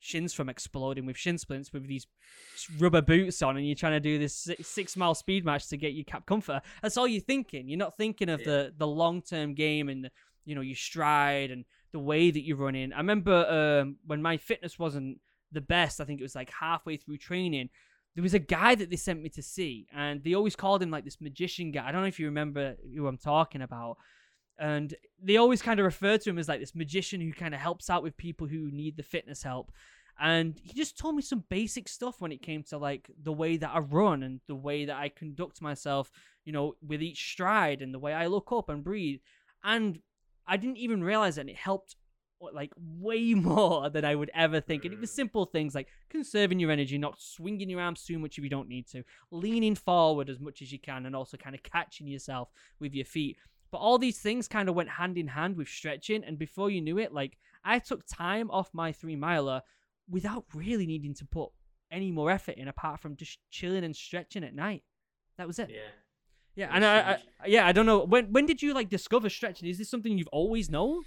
shins 0.01 0.33
from 0.33 0.49
exploding 0.49 1.07
with 1.07 1.17
shin 1.17 1.39
splints 1.39 1.73
with 1.73 1.87
these 1.87 2.07
rubber 2.79 3.03
boots 3.03 3.43
on, 3.43 3.57
and 3.57 3.67
you're 3.67 3.77
trying 3.77 3.93
to 3.93 4.01
do 4.01 4.19
this 4.19 4.35
six, 4.35 4.67
six 4.69 4.97
mile 4.97 5.15
speed 5.15 5.45
march 5.45 5.69
to 5.69 5.77
get 5.77 5.93
your 5.93 6.05
cap 6.05 6.27
comforter. 6.27 6.61
That's 6.83 6.97
all 6.97 7.07
you're 7.07 7.21
thinking. 7.21 7.69
You're 7.69 7.79
not 7.79 7.97
thinking 7.97 8.29
of 8.29 8.41
Yeah. 8.41 8.47
the 8.47 8.75
the 8.79 8.87
long 8.87 9.23
term 9.23 9.55
game 9.55 9.89
and 9.89 10.11
you 10.45 10.55
know 10.55 10.61
your 10.63 10.77
stride 10.77 11.51
and 11.51 11.65
the 11.93 11.99
way 11.99 12.31
that 12.31 12.43
you're 12.43 12.57
running. 12.57 12.93
I 12.93 12.99
remember 12.99 13.81
um, 13.83 13.97
when 14.07 14.23
my 14.23 14.37
fitness 14.37 14.79
wasn't 14.79 15.19
the 15.53 15.61
best. 15.61 16.01
I 16.01 16.05
think 16.05 16.21
it 16.21 16.25
was 16.25 16.35
like 16.35 16.51
halfway 16.51 16.97
through 16.97 17.19
training. 17.19 17.69
There 18.15 18.23
was 18.23 18.35
a 18.35 18.39
guy 18.41 18.75
that 18.75 18.91
they 18.91 18.97
sent 18.97 19.23
me 19.23 19.29
to 19.31 19.43
see, 19.43 19.87
and 19.95 20.23
they 20.25 20.35
always 20.35 20.57
called 20.57 20.83
him 20.83 20.91
like 20.91 21.05
this 21.05 21.21
magician 21.21 21.71
guy. 21.71 21.87
I 21.89 21.93
don't 21.93 22.01
know 22.01 22.09
if 22.09 22.19
you 22.19 22.27
remember 22.27 22.77
who 22.97 23.07
I'm 23.07 23.19
talking 23.19 23.63
about. 23.63 23.99
And 24.61 24.95
they 25.21 25.39
always 25.39 25.63
kind 25.63 25.81
of 25.81 25.85
refer 25.85 26.19
to 26.19 26.31
him 26.31 26.39
as 26.39 26.49
like 26.49 26.61
this 26.61 26.75
magician 26.75 27.21
who 27.21 27.33
kind 27.33 27.55
of 27.55 27.61
helps 27.61 27.89
out 27.89 28.03
with 28.03 28.17
people 28.17 28.47
who 28.47 28.71
need 28.71 28.97
the 28.97 29.03
fitness 29.03 29.43
help. 29.43 29.73
And 30.21 30.61
he 30.63 30.75
just 30.75 30.99
told 30.99 31.17
me 31.17 31.23
some 31.23 31.45
basic 31.49 31.89
stuff 31.89 32.21
when 32.21 32.31
it 32.31 32.43
came 32.43 32.63
to 32.65 32.77
like 32.77 33.11
the 33.23 33.33
way 33.33 33.57
that 33.57 33.71
I 33.73 33.79
run 33.79 34.23
and 34.23 34.41
the 34.47 34.55
way 34.55 34.85
that 34.85 34.97
I 34.97 35.09
conduct 35.09 35.63
myself, 35.63 36.11
you 36.45 36.53
know, 36.53 36.75
with 36.87 37.03
each 37.03 37.33
stride 37.33 37.81
and 37.81 37.95
the 37.95 37.99
way 37.99 38.13
I 38.13 38.27
look 38.27 38.53
up 38.53 38.69
and 38.69 38.85
breathe. 38.85 39.21
And 39.65 40.01
I 40.47 40.59
didn't 40.59 40.77
even 40.77 41.03
realize 41.03 41.37
that 41.37 41.49
it 41.49 41.57
helped 41.57 41.97
like 42.53 42.73
way 42.77 43.33
more 43.35 43.89
than 43.89 44.05
I 44.05 44.15
would 44.15 44.31
ever 44.35 44.61
think. 44.61 44.85
And 44.85 44.93
it 44.93 45.01
was 45.01 45.11
mm. 45.11 45.15
simple 45.15 45.47
things 45.47 45.75
like 45.75 45.89
conserving 46.11 46.61
your 46.61 46.71
energy, 46.71 46.99
not 46.99 47.19
swinging 47.19 47.71
your 47.71 47.81
arms 47.81 48.05
too 48.05 48.19
much 48.19 48.37
if 48.37 48.45
you 48.45 48.51
don't 48.51 48.69
need 48.69 48.89
to, 48.89 49.05
leaning 49.31 49.75
forward 49.75 50.29
as 50.29 50.39
much 50.39 50.61
as 50.61 50.71
you 50.71 50.79
can, 50.79 51.07
and 51.07 51.17
also 51.17 51.39
kind 51.39 51.55
of 51.55 51.63
catching 51.63 52.07
yourself 52.07 52.51
with 52.79 52.95
your 52.95 53.07
feet. 53.07 53.39
But 53.71 53.79
all 53.79 53.99
these 53.99 54.18
things 54.18 54.49
kind 54.49 54.68
of 54.68 54.75
went 54.75 54.89
hand 54.89 55.16
in 55.16 55.29
hand 55.29 55.57
with 55.57 55.68
stretching. 55.68 56.25
And 56.25 56.39
before 56.39 56.71
you 56.71 56.81
knew 56.81 56.99
it, 56.99 57.12
like 57.12 57.39
I 57.64 57.79
took 57.79 58.05
time 58.07 58.51
off 58.51 58.71
my 58.73 58.93
three 58.93 59.16
miler 59.16 59.62
without 60.09 60.45
really 60.55 60.87
needing 60.87 61.14
to 61.14 61.25
put 61.25 61.51
any 61.91 62.11
more 62.11 62.31
effort 62.31 62.57
in 62.57 62.68
apart 62.68 63.01
from 63.01 63.16
just 63.16 63.39
chilling 63.51 63.85
and 63.85 63.95
stretching 63.95 64.45
at 64.45 64.55
night. 64.55 64.83
That 65.39 65.47
was 65.47 65.59
it. 65.59 65.71
Yeah. 65.71 65.77
Yeah, 66.57 66.71
and 66.73 66.85
I, 66.85 66.99
I, 66.99 67.47
yeah, 67.47 67.64
I 67.66 67.73
don't 67.73 67.87
know 67.87 68.05
when 68.05 68.33
when 68.33 68.45
did 68.45 68.61
you 68.61 68.75
like 68.75 68.89
discover 68.89 69.31
stretching? 69.31 69.68
Is 69.68 69.79
this 69.79 69.89
something 69.89 70.18
you've 70.18 70.29
always 70.29 70.68
known? 70.68 71.05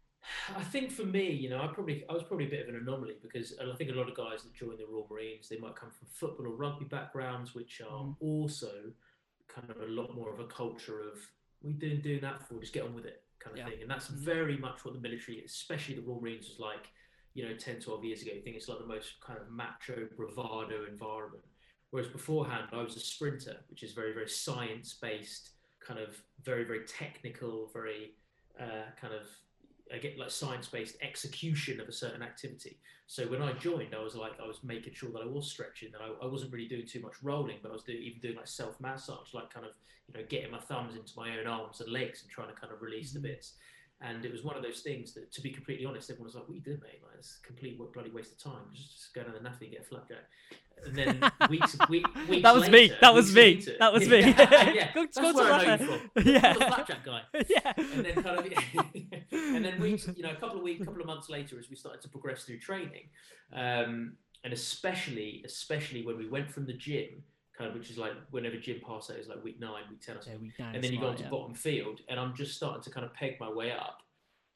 I 0.56 0.62
think 0.62 0.92
for 0.92 1.04
me, 1.04 1.30
you 1.30 1.48
know, 1.48 1.60
I 1.62 1.66
probably 1.68 2.04
I 2.08 2.12
was 2.12 2.22
probably 2.22 2.46
a 2.46 2.50
bit 2.50 2.68
of 2.68 2.68
an 2.68 2.80
anomaly 2.80 3.14
because 3.22 3.54
I 3.58 3.74
think 3.76 3.90
a 3.90 3.94
lot 3.94 4.08
of 4.08 4.14
guys 4.14 4.42
that 4.42 4.54
join 4.54 4.76
the 4.76 4.86
Royal 4.86 5.08
Marines 5.10 5.48
they 5.48 5.56
might 5.56 5.74
come 5.74 5.90
from 5.90 6.06
football 6.12 6.46
or 6.46 6.50
rugby 6.56 6.84
backgrounds, 6.84 7.54
which 7.54 7.80
are 7.80 8.04
Mhm. 8.04 8.16
also 8.20 8.92
kind 9.48 9.70
of 9.70 9.80
a 9.80 9.86
lot 9.86 10.14
more 10.14 10.32
of 10.32 10.40
a 10.40 10.46
culture 10.46 11.00
of 11.00 11.26
we 11.62 11.72
doing 11.72 12.00
doing 12.00 12.20
that 12.20 12.46
for 12.46 12.58
just 12.60 12.72
get 12.72 12.84
on 12.84 12.94
with 12.94 13.06
it 13.06 13.22
kind 13.38 13.54
of 13.54 13.58
Yeah. 13.58 13.70
thing, 13.70 13.82
and 13.82 13.90
that's 13.90 14.08
Mhm. 14.08 14.14
very 14.16 14.56
much 14.56 14.84
what 14.84 14.94
the 14.94 15.00
military, 15.00 15.44
especially 15.44 15.94
the 15.96 16.02
Royal 16.02 16.20
Marines, 16.20 16.48
was 16.48 16.58
like. 16.58 16.88
You 17.34 17.48
know, 17.48 17.56
10, 17.56 17.80
12 17.80 18.04
years 18.04 18.20
ago, 18.20 18.32
you 18.34 18.42
think 18.42 18.56
it's 18.56 18.68
like 18.68 18.78
the 18.78 18.84
most 18.84 19.18
kind 19.22 19.38
of 19.40 19.48
macho 19.48 20.06
bravado 20.14 20.84
environment. 20.84 21.42
Whereas 21.88 22.10
beforehand, 22.10 22.68
I 22.72 22.82
was 22.82 22.94
a 22.94 23.00
sprinter, 23.00 23.64
which 23.70 23.82
is 23.82 23.94
very, 23.94 24.12
very 24.12 24.28
science 24.28 24.92
based, 24.92 25.52
kind 25.80 25.98
of 25.98 26.22
very, 26.42 26.64
very 26.64 26.84
technical, 26.84 27.68
very 27.72 28.16
uh, 28.60 28.90
kind 29.00 29.14
of 29.14 29.26
I 29.92 29.98
get 29.98 30.18
like 30.18 30.30
science-based 30.30 30.96
execution 31.02 31.80
of 31.80 31.88
a 31.88 31.92
certain 31.92 32.22
activity. 32.22 32.78
So 33.06 33.24
when 33.24 33.42
I 33.42 33.52
joined, 33.52 33.94
I 33.94 34.02
was 34.02 34.14
like, 34.14 34.32
I 34.42 34.46
was 34.46 34.60
making 34.62 34.94
sure 34.94 35.10
that 35.10 35.22
I 35.22 35.26
was 35.26 35.50
stretching, 35.50 35.90
that 35.92 36.00
I, 36.00 36.24
I 36.24 36.26
wasn't 36.26 36.52
really 36.52 36.68
doing 36.68 36.86
too 36.86 37.00
much 37.00 37.14
rolling, 37.22 37.58
but 37.62 37.70
I 37.70 37.72
was 37.72 37.82
doing, 37.82 37.98
even 38.02 38.20
doing 38.20 38.36
like 38.36 38.46
self-massage, 38.46 39.34
like 39.34 39.52
kind 39.52 39.66
of, 39.66 39.72
you 40.08 40.18
know, 40.18 40.26
getting 40.28 40.50
my 40.50 40.60
thumbs 40.60 40.96
into 40.96 41.12
my 41.16 41.38
own 41.38 41.46
arms 41.46 41.80
and 41.80 41.92
legs 41.92 42.22
and 42.22 42.30
trying 42.30 42.48
to 42.48 42.54
kind 42.54 42.72
of 42.72 42.80
release 42.80 43.10
Mhm. 43.10 43.14
the 43.14 43.20
bits. 43.20 43.54
And 44.04 44.24
it 44.24 44.32
was 44.32 44.42
one 44.42 44.56
of 44.56 44.62
those 44.64 44.80
things 44.80 45.14
that, 45.14 45.30
to 45.32 45.40
be 45.40 45.50
completely 45.50 45.86
honest, 45.86 46.10
everyone 46.10 46.26
was 46.26 46.34
like, 46.34 46.44
"What 46.48 46.52
are 46.54 46.56
you 46.56 46.62
doing, 46.62 46.80
mate? 46.82 47.00
Like, 47.04 47.12
it's 47.18 47.38
a 47.42 47.46
complete 47.46 47.78
bloody 47.92 48.10
waste 48.10 48.32
of 48.32 48.38
time. 48.38 48.62
Just, 48.74 48.92
just 48.92 49.14
go 49.14 49.22
down 49.22 49.32
the 49.34 49.48
NAAFI, 49.48 49.70
get 49.70 49.80
a 49.82 49.84
flapjack." 49.84 50.24
And 50.84 50.96
then 50.96 51.30
weeks, 51.48 51.76
week, 51.88 52.04
weeks 52.28 52.42
That 52.42 52.54
was 52.54 52.68
me. 52.68 52.92
That 53.00 53.14
was 53.14 53.32
me. 53.32 53.42
later- 53.54 53.76
That 53.78 53.92
was 53.92 54.08
me. 54.14 54.20
yeah, 54.20 54.70
yeah. 54.72 54.92
Go- 54.92 55.02
That's 55.02 55.18
go 55.18 55.32
where 55.32 55.52
I 55.52 55.76
know 55.76 55.76
Flapjack. 55.76 55.80
you 55.80 55.86
from. 55.86 56.32
Yeah. 56.34 56.52
the 56.54 56.58
flapjack 56.64 57.04
guy 57.04 57.22
yeah. 57.48 57.72
and 57.76 58.04
then 58.04 58.22
kind 58.22 58.38
of 58.38 58.52
and 59.32 59.64
then 59.64 59.80
weeks 59.80 60.08
you 60.16 60.22
know 60.24 60.30
a 60.32 60.34
couple 60.36 60.56
of 60.56 60.62
weeks 60.64 60.84
couple 60.84 61.00
of 61.00 61.06
months 61.06 61.28
later 61.30 61.58
as 61.60 61.70
we 61.70 61.76
started 61.76 62.00
to 62.02 62.08
progress 62.08 62.42
through 62.44 62.58
training 62.58 63.08
um, 63.52 64.14
and 64.44 64.52
especially 64.52 65.42
especially 65.46 66.04
when 66.04 66.16
we 66.18 66.28
went 66.28 66.50
from 66.50 66.66
the 66.66 66.72
gym 66.72 67.22
kind 67.62 67.70
of 67.74 67.78
which 67.78 67.90
is 67.90 67.98
like 67.98 68.12
whenever 68.30 68.56
gym 68.56 68.80
pass 68.86 69.10
out 69.10 69.16
is 69.16 69.28
like 69.28 69.42
week 69.44 69.60
nine 69.60 69.82
week 69.90 70.00
10 70.00 70.16
or 70.16 70.20
Yeah, 70.26 70.36
week 70.40 70.52
nine 70.58 70.74
and 70.74 70.82
then 70.84 70.92
you 70.92 70.98
go 71.00 71.08
on 71.08 71.16
to 71.16 71.22
yeah. 71.22 71.28
bottom 71.28 71.54
field 71.54 72.00
and 72.08 72.18
i'm 72.18 72.34
just 72.34 72.54
starting 72.54 72.82
to 72.82 72.90
kind 72.90 73.06
of 73.06 73.14
peg 73.14 73.38
my 73.40 73.50
way 73.50 73.70
up. 73.72 73.98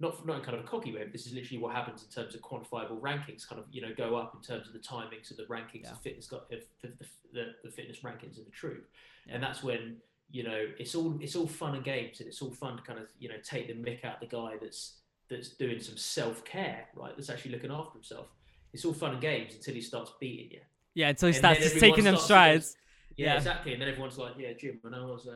Not 0.00 0.26
not 0.26 0.38
in 0.38 0.42
kind 0.44 0.57
of 0.59 0.64
a 0.64 0.66
cocky 0.66 0.92
way 0.92 1.02
but 1.04 1.12
this 1.12 1.26
is 1.26 1.32
literally 1.32 1.59
what 1.62 1.74
happens 1.74 2.02
in 2.02 2.09
terms 2.11 2.34
of 2.34 2.40
quantifiable 2.42 3.00
rankings 3.00 3.48
kind 3.48 3.61
of 3.61 3.66
you 3.70 3.80
know 3.80 3.92
go 3.96 4.16
up 4.16 4.34
in 4.34 4.42
terms 4.42 4.66
of 4.66 4.72
the 4.72 4.78
timings 4.80 5.30
of 5.30 5.36
the 5.36 5.44
rankings 5.44 5.84
Yeah. 5.84 5.92
of 5.92 6.00
fitness 6.00 6.26
got 6.26 6.50
the, 6.50 6.62
the, 6.82 6.88
the, 7.32 7.44
the 7.64 7.70
fitness 7.70 7.98
rankings 8.00 8.38
of 8.38 8.44
the 8.44 8.50
troop. 8.50 8.84
And 9.28 9.42
that's 9.42 9.62
when 9.62 9.96
you 10.30 10.42
know 10.42 10.66
it's 10.78 10.94
all 10.94 11.16
it's 11.20 11.36
all 11.36 11.46
fun 11.46 11.74
and 11.76 11.84
games 11.84 12.20
and 12.20 12.28
it's 12.28 12.42
all 12.42 12.50
fun 12.50 12.76
to 12.76 12.82
kind 12.82 12.98
of 12.98 13.07
you 13.18 13.28
know 13.28 13.36
take 13.42 13.68
the 13.68 13.74
mick 13.74 14.04
out 14.04 14.20
the 14.20 14.26
guy 14.26 14.54
that's 14.61 14.96
that's 15.30 15.50
doing 15.50 15.80
some 15.80 15.96
self-care 15.96 16.84
right? 16.94 17.12
That's 17.16 17.30
actually 17.30 17.52
looking 17.52 17.70
after 17.70 17.92
himself. 17.94 18.26
It's 18.72 18.84
all 18.84 18.92
fun 18.92 19.12
and 19.12 19.20
games 19.20 19.54
until 19.54 19.74
he 19.74 19.80
starts 19.80 20.12
beating 20.20 20.50
you. 20.50 20.61
Yeah, 20.94 21.09
until 21.09 21.28
he 21.28 21.32
starts 21.34 21.61
just 21.61 21.78
taking 21.78 22.04
them 22.04 22.16
strides. 22.16 22.76
Yeah, 23.16 23.26
Yeah. 23.26 23.36
exactly 23.36 23.72
and 23.72 23.82
then 23.82 23.88
everyone's 23.88 24.18
like 24.18 24.34
yeah 24.38 24.52
jim 24.58 24.80
i 24.84 24.90
know 24.90 25.08
i 25.08 25.12
was 25.12 25.26
uh, 25.26 25.32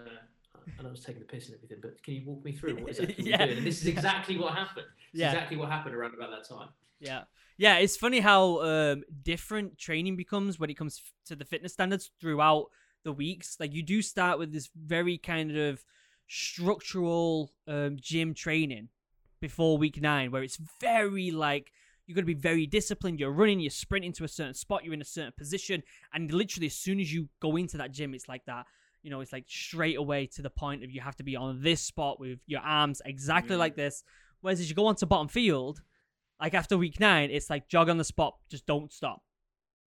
I 0.78 0.82
know 0.82 0.88
I 0.88 0.92
was 0.92 1.04
taking 1.04 1.20
the 1.20 1.26
piss 1.26 1.46
and 1.46 1.56
everything, 1.56 1.78
but 1.80 2.02
can 2.02 2.14
you 2.14 2.22
walk 2.24 2.44
me 2.44 2.52
through 2.52 2.76
what 2.76 2.90
exactly 2.90 3.14
Yeah. 3.24 3.44
doing? 3.44 3.58
And 3.58 3.66
this 3.66 3.80
is 3.82 3.86
exactly 3.86 4.36
what 4.36 4.54
happened. 4.54 4.86
It's 5.12 5.20
Yeah. 5.20 5.32
exactly 5.32 5.56
what 5.56 5.68
happened 5.70 5.94
around 5.94 6.14
about 6.14 6.30
that 6.30 6.48
time. 6.48 6.68
Yeah. 6.98 7.24
Yeah, 7.56 7.76
it's 7.78 7.96
funny 7.96 8.20
how 8.20 8.60
um, 8.62 9.04
different 9.22 9.78
training 9.78 10.16
becomes 10.16 10.58
when 10.58 10.70
it 10.70 10.74
comes 10.74 11.00
f- 11.04 11.12
to 11.28 11.36
the 11.36 11.44
fitness 11.44 11.74
standards 11.74 12.10
throughout 12.20 12.66
the 13.04 13.12
weeks. 13.12 13.56
Like 13.60 13.74
you 13.74 13.82
do 13.82 14.00
start 14.02 14.38
with 14.38 14.52
this 14.52 14.70
very 14.74 15.18
kind 15.18 15.56
of 15.56 15.84
structural 16.26 17.50
um, 17.66 17.96
gym 18.00 18.34
training 18.34 18.88
before 19.40 19.78
week 19.78 20.00
nine, 20.00 20.30
where 20.30 20.42
it's 20.42 20.58
very 20.80 21.30
like 21.30 21.72
you're 22.10 22.16
going 22.16 22.26
to 22.26 22.34
be 22.34 22.40
very 22.40 22.66
disciplined. 22.66 23.20
You're 23.20 23.30
running, 23.30 23.60
you're 23.60 23.70
sprinting 23.70 24.12
to 24.14 24.24
a 24.24 24.28
certain 24.28 24.54
spot, 24.54 24.84
you're 24.84 24.92
in 24.94 25.00
a 25.00 25.04
certain 25.04 25.32
position, 25.38 25.82
and 26.12 26.32
literally 26.32 26.66
as 26.66 26.74
soon 26.74 26.98
as 26.98 27.12
you 27.12 27.28
go 27.40 27.54
into 27.56 27.76
that 27.78 27.92
gym, 27.92 28.14
it's 28.14 28.28
like 28.28 28.44
that. 28.46 28.66
You 29.04 29.10
know, 29.10 29.20
it's 29.20 29.32
like 29.32 29.44
straight 29.48 29.96
away 29.96 30.26
to 30.34 30.42
the 30.42 30.50
point 30.50 30.82
of 30.82 30.90
you 30.90 31.00
have 31.00 31.14
to 31.16 31.22
be 31.22 31.36
on 31.36 31.62
this 31.62 31.80
spot 31.80 32.18
with 32.18 32.40
your 32.46 32.60
arms 32.62 33.00
exactly 33.04 33.54
Mm. 33.54 33.60
like 33.60 33.76
this. 33.76 34.02
Whereas 34.40 34.58
as 34.58 34.68
you 34.68 34.74
go 34.74 34.86
onto 34.86 35.06
bottom 35.06 35.28
field, 35.28 35.80
like 36.40 36.54
after 36.54 36.76
week 36.76 36.98
nine, 36.98 37.30
it's 37.30 37.48
like 37.48 37.68
jog 37.68 37.88
on 37.88 37.96
the 37.98 38.04
spot, 38.04 38.34
just 38.50 38.66
don't 38.66 38.92
stop. 38.92 39.22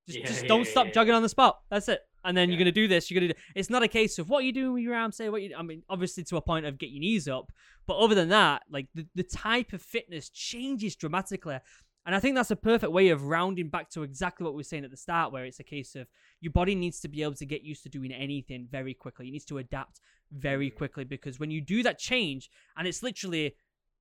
Just, 0.07 0.19
Yeah, 0.19 0.25
just 0.25 0.41
yeah, 0.43 0.47
don't 0.47 0.65
yeah, 0.65 0.71
stop 0.71 0.93
jogging 0.93 1.13
on 1.13 1.21
the 1.21 1.29
spot. 1.29 1.59
That's 1.69 1.87
it. 1.89 2.01
And 2.23 2.35
then 2.35 2.49
you're 2.49 2.57
gonna 2.57 2.71
do 2.71 2.87
this. 2.87 3.09
You're 3.11 3.21
gonna 3.21 3.33
do. 3.33 3.39
It's 3.55 3.69
not 3.69 3.83
a 3.83 3.87
case 3.87 4.19
of 4.19 4.29
what 4.29 4.43
you 4.43 4.51
doing 4.51 4.73
with 4.73 4.83
your 4.83 4.95
arms. 4.95 5.15
Say 5.17 5.29
what 5.29 5.41
you. 5.41 5.53
I 5.57 5.61
mean, 5.63 5.83
obviously 5.89 6.23
to 6.25 6.37
a 6.37 6.41
point 6.41 6.65
of 6.65 6.77
get 6.77 6.89
your 6.89 6.99
knees 6.99 7.27
up, 7.29 7.51
but 7.85 7.97
other 7.97 8.15
than 8.15 8.29
that, 8.29 8.63
like 8.69 8.87
the 8.95 9.05
the 9.15 9.23
type 9.23 9.71
of 9.73 9.81
fitness 9.81 10.29
changes 10.29 10.95
dramatically. 10.97 11.59
And 12.07 12.15
I 12.15 12.19
think 12.21 12.35
that's 12.35 12.49
a 12.51 12.55
perfect 12.55 12.91
way 12.91 13.09
of 13.09 13.25
rounding 13.25 13.67
back 13.69 13.89
to 13.91 14.01
exactly 14.03 14.45
what 14.45 14.53
we 14.53 14.59
were 14.59 14.63
saying 14.63 14.85
at 14.85 14.91
the 14.91 14.97
start, 14.97 15.31
where 15.33 15.43
it's 15.45 15.59
a 15.59 15.63
case 15.63 15.93
of 15.93 16.07
your 16.39 16.53
body 16.53 16.73
needs 16.73 16.99
to 17.01 17.09
be 17.09 17.21
able 17.21 17.33
to 17.35 17.45
get 17.45 17.63
used 17.63 17.83
to 17.83 17.89
doing 17.89 18.11
anything 18.13 18.65
very 18.71 18.93
quickly. 18.93 19.27
It 19.27 19.31
needs 19.31 19.45
to 19.45 19.57
adapt 19.59 19.99
very 20.31 20.71
Mhm. 20.71 20.75
quickly 20.77 21.03
because 21.03 21.37
when 21.39 21.51
you 21.51 21.59
do 21.61 21.83
that 21.83 21.99
change, 21.99 22.49
and 22.77 22.87
it's 22.87 23.03
literally 23.03 23.55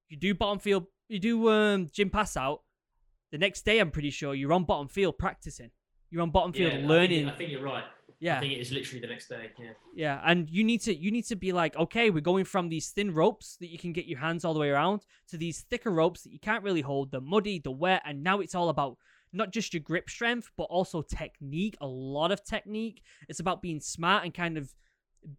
you 0.08 0.16
do 0.16 0.34
bottom 0.34 0.60
field, 0.60 0.86
you 1.08 1.18
do 1.18 1.50
um, 1.50 1.88
gym 1.92 2.08
pass 2.10 2.36
out. 2.36 2.62
The 3.32 3.38
next 3.38 3.62
day, 3.64 3.80
I'm 3.80 3.90
pretty 3.90 4.10
sure 4.10 4.34
you're 4.36 4.52
on 4.52 4.62
bottom 4.64 4.86
field 4.86 5.18
practicing. 5.18 5.72
You're 6.10 6.22
on 6.22 6.30
bottom 6.30 6.52
field 6.52 6.70
Yeah, 6.72 6.78
I 6.78 6.80
think- 6.80 6.88
learning. 6.88 7.28
I 7.28 7.34
think, 7.36 7.50
you're 7.50 7.60
right. 7.62 7.84
Yeah, 8.18 8.36
I 8.36 8.40
think 8.40 8.52
it 8.52 8.60
is 8.60 8.72
literally 8.72 9.00
the 9.00 9.06
next 9.08 9.28
day. 9.28 9.50
Yeah. 9.58 9.70
yeah, 9.94 10.20
and 10.24 10.48
you 10.48 10.64
need 10.64 10.80
to 10.82 10.94
you 10.94 11.10
need 11.10 11.26
to 11.26 11.36
be 11.36 11.52
like, 11.52 11.76
okay, 11.76 12.10
we're 12.10 12.20
going 12.20 12.44
from 12.44 12.68
these 12.68 12.90
thin 12.90 13.12
ropes 13.12 13.56
that 13.60 13.68
you 13.68 13.78
can 13.78 13.92
get 13.92 14.06
your 14.06 14.18
hands 14.18 14.44
all 14.44 14.54
the 14.54 14.60
way 14.60 14.70
around 14.70 15.04
to 15.28 15.36
these 15.36 15.62
thicker 15.70 15.90
ropes 15.90 16.22
that 16.22 16.32
you 16.32 16.40
can't 16.40 16.64
really 16.64 16.80
hold, 16.80 17.10
the 17.10 17.20
muddy, 17.20 17.58
the 17.58 17.70
wet, 17.70 18.02
and 18.04 18.22
now 18.22 18.40
it's 18.40 18.54
all 18.54 18.68
about 18.68 18.96
not 19.32 19.52
just 19.52 19.74
your 19.74 19.82
grip 19.82 20.08
strength, 20.08 20.50
but 20.56 20.64
also 20.64 21.02
technique, 21.02 21.76
a 21.80 21.86
lot 21.86 22.32
of 22.32 22.42
technique. 22.42 23.02
It's 23.28 23.40
about 23.40 23.60
being 23.60 23.80
smart 23.80 24.24
and 24.24 24.32
kind 24.32 24.56
of 24.56 24.74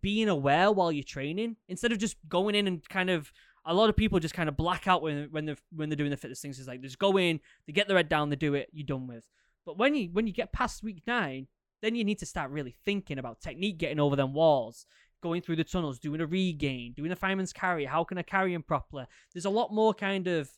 being 0.02 0.30
aware 0.30 0.72
while 0.72 0.92
you're 0.92 1.04
training 1.04 1.56
instead 1.68 1.92
of 1.92 1.98
just 1.98 2.18
going 2.28 2.56
in 2.56 2.68
and 2.68 2.88
kind 2.90 3.10
of 3.10 3.32
a 3.66 3.74
lot 3.74 3.90
of 3.90 3.96
people 3.96 4.20
just 4.20 4.34
kind 4.34 4.50
of 4.50 4.56
black 4.56 4.88
out 4.88 5.02
when 5.02 5.28
when 5.32 5.46
they're 5.46 5.58
when 5.76 5.90
they're 5.90 5.98
doing 5.98 6.12
the 6.12 6.18
fitness 6.18 6.42
things. 6.42 6.60
It's 6.60 6.68
like 6.68 6.82
just 6.82 7.00
go 7.00 7.18
in, 7.18 7.40
they 7.66 7.74
get 7.74 7.88
their 7.88 7.98
head 7.98 8.10
down, 8.10 8.30
they 8.30 8.36
do 8.36 8.54
it, 8.54 8.70
you're 8.72 8.86
done 8.86 9.08
with. 9.08 9.26
But 9.66 9.78
when 9.78 9.96
you 9.96 10.10
when 10.14 10.28
you 10.28 10.34
get 10.34 10.54
past 10.54 10.84
week 10.84 11.02
nine, 11.06 11.48
then 11.82 11.96
you 11.96 12.04
need 12.04 12.20
to 12.20 12.26
start 12.26 12.52
really 12.52 12.76
thinking 12.86 13.20
about 13.20 13.42
technique, 13.42 13.78
getting 13.78 14.00
over 14.00 14.16
them 14.16 14.34
walls, 14.34 14.86
going 15.22 15.42
through 15.42 15.58
the 15.58 15.64
tunnels, 15.64 16.00
doing 16.00 16.22
a 16.22 16.26
regain, 16.26 16.94
doing 16.94 17.12
a 17.12 17.16
fireman's 17.16 17.54
carry. 17.54 17.86
How 17.86 18.04
can 18.04 18.18
I 18.18 18.24
carry 18.24 18.54
him 18.54 18.64
properly? 18.64 19.06
There's 19.34 19.46
a 19.46 19.50
lot 19.50 19.74
more 19.74 19.94
kind 19.94 20.28
of 20.28 20.50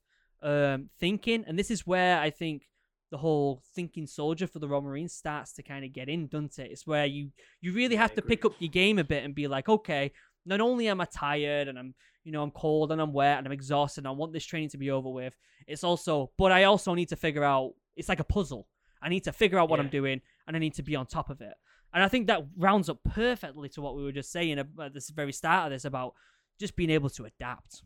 um, 0.41 0.89
thinking, 0.99 1.43
and 1.47 1.57
this 1.57 1.71
is 1.71 1.85
where 1.87 2.19
I 2.19 2.29
think 2.29 2.63
the 3.11 3.17
whole 3.17 3.63
thinking 3.73 4.05
soldier 4.05 4.47
for 4.47 4.59
the 4.59 4.67
Royal 4.67 4.81
Marines 4.81 5.13
starts 5.13 5.53
to 5.53 5.63
kind 5.63 5.83
of 5.83 5.93
get 5.93 6.09
in, 6.09 6.27
doesn't 6.27 6.59
it? 6.59 6.71
It's 6.71 6.85
where 6.85 7.05
you 7.05 7.31
you 7.61 7.73
really 7.73 7.95
have 7.95 8.11
I 8.11 8.15
to 8.15 8.21
agree. 8.21 8.35
pick 8.35 8.45
up 8.45 8.53
your 8.59 8.69
game 8.69 8.99
a 8.99 9.03
bit 9.03 9.23
and 9.23 9.33
be 9.33 9.47
like, 9.47 9.67
okay, 9.67 10.11
not 10.45 10.61
only 10.61 10.87
am 10.87 11.01
I 11.01 11.05
tired 11.05 11.67
and 11.67 11.77
I'm 11.77 11.95
you 12.23 12.31
know 12.31 12.43
I'm 12.43 12.51
cold 12.51 12.91
and 12.91 13.01
I'm 13.01 13.13
wet 13.13 13.39
and 13.39 13.47
I'm 13.47 13.53
exhausted 13.53 14.01
and 14.01 14.07
I 14.07 14.11
want 14.11 14.33
this 14.33 14.45
training 14.45 14.69
to 14.69 14.77
be 14.77 14.91
over 14.91 15.09
with. 15.09 15.35
It's 15.67 15.83
also, 15.83 16.31
but 16.37 16.51
I 16.51 16.65
also 16.65 16.93
need 16.93 17.09
to 17.09 17.15
figure 17.15 17.43
out. 17.43 17.73
It's 17.95 18.09
like 18.09 18.19
a 18.19 18.25
puzzle. 18.25 18.67
I 19.01 19.09
need 19.09 19.23
to 19.25 19.33
figure 19.33 19.59
out 19.59 19.69
what 19.69 19.79
I'm 19.79 19.89
doing 19.89 20.21
and 20.49 20.55
I 20.57 20.59
need 20.59 20.73
to 20.73 20.83
be 20.83 20.95
on 20.95 21.05
top 21.05 21.29
of 21.29 21.41
it. 21.41 21.53
And 21.93 22.03
I 22.03 22.07
think 22.07 22.25
that 22.27 22.45
rounds 22.57 22.89
up 22.89 22.97
perfectly 23.07 23.69
to 23.69 23.81
what 23.81 23.95
we 23.95 24.03
were 24.03 24.11
just 24.11 24.31
saying 24.31 24.57
at 24.59 24.93
this 24.93 25.11
very 25.11 25.31
start 25.31 25.67
of 25.67 25.71
this 25.71 25.85
about 25.85 26.15
just 26.59 26.75
being 26.75 26.89
able 26.89 27.09
to 27.11 27.25
adapt. 27.25 27.83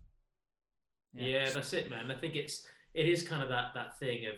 Yeah. 1.13 1.49
that's 1.49 1.73
it, 1.73 1.89
man. 1.89 2.09
I 2.09 2.15
think 2.15 2.35
it's 2.35 2.65
it 2.93 3.07
is 3.07 3.21
kind 3.21 3.43
of 3.43 3.49
that 3.49 3.73
that 3.75 3.99
thing 3.99 4.25
of, 4.27 4.35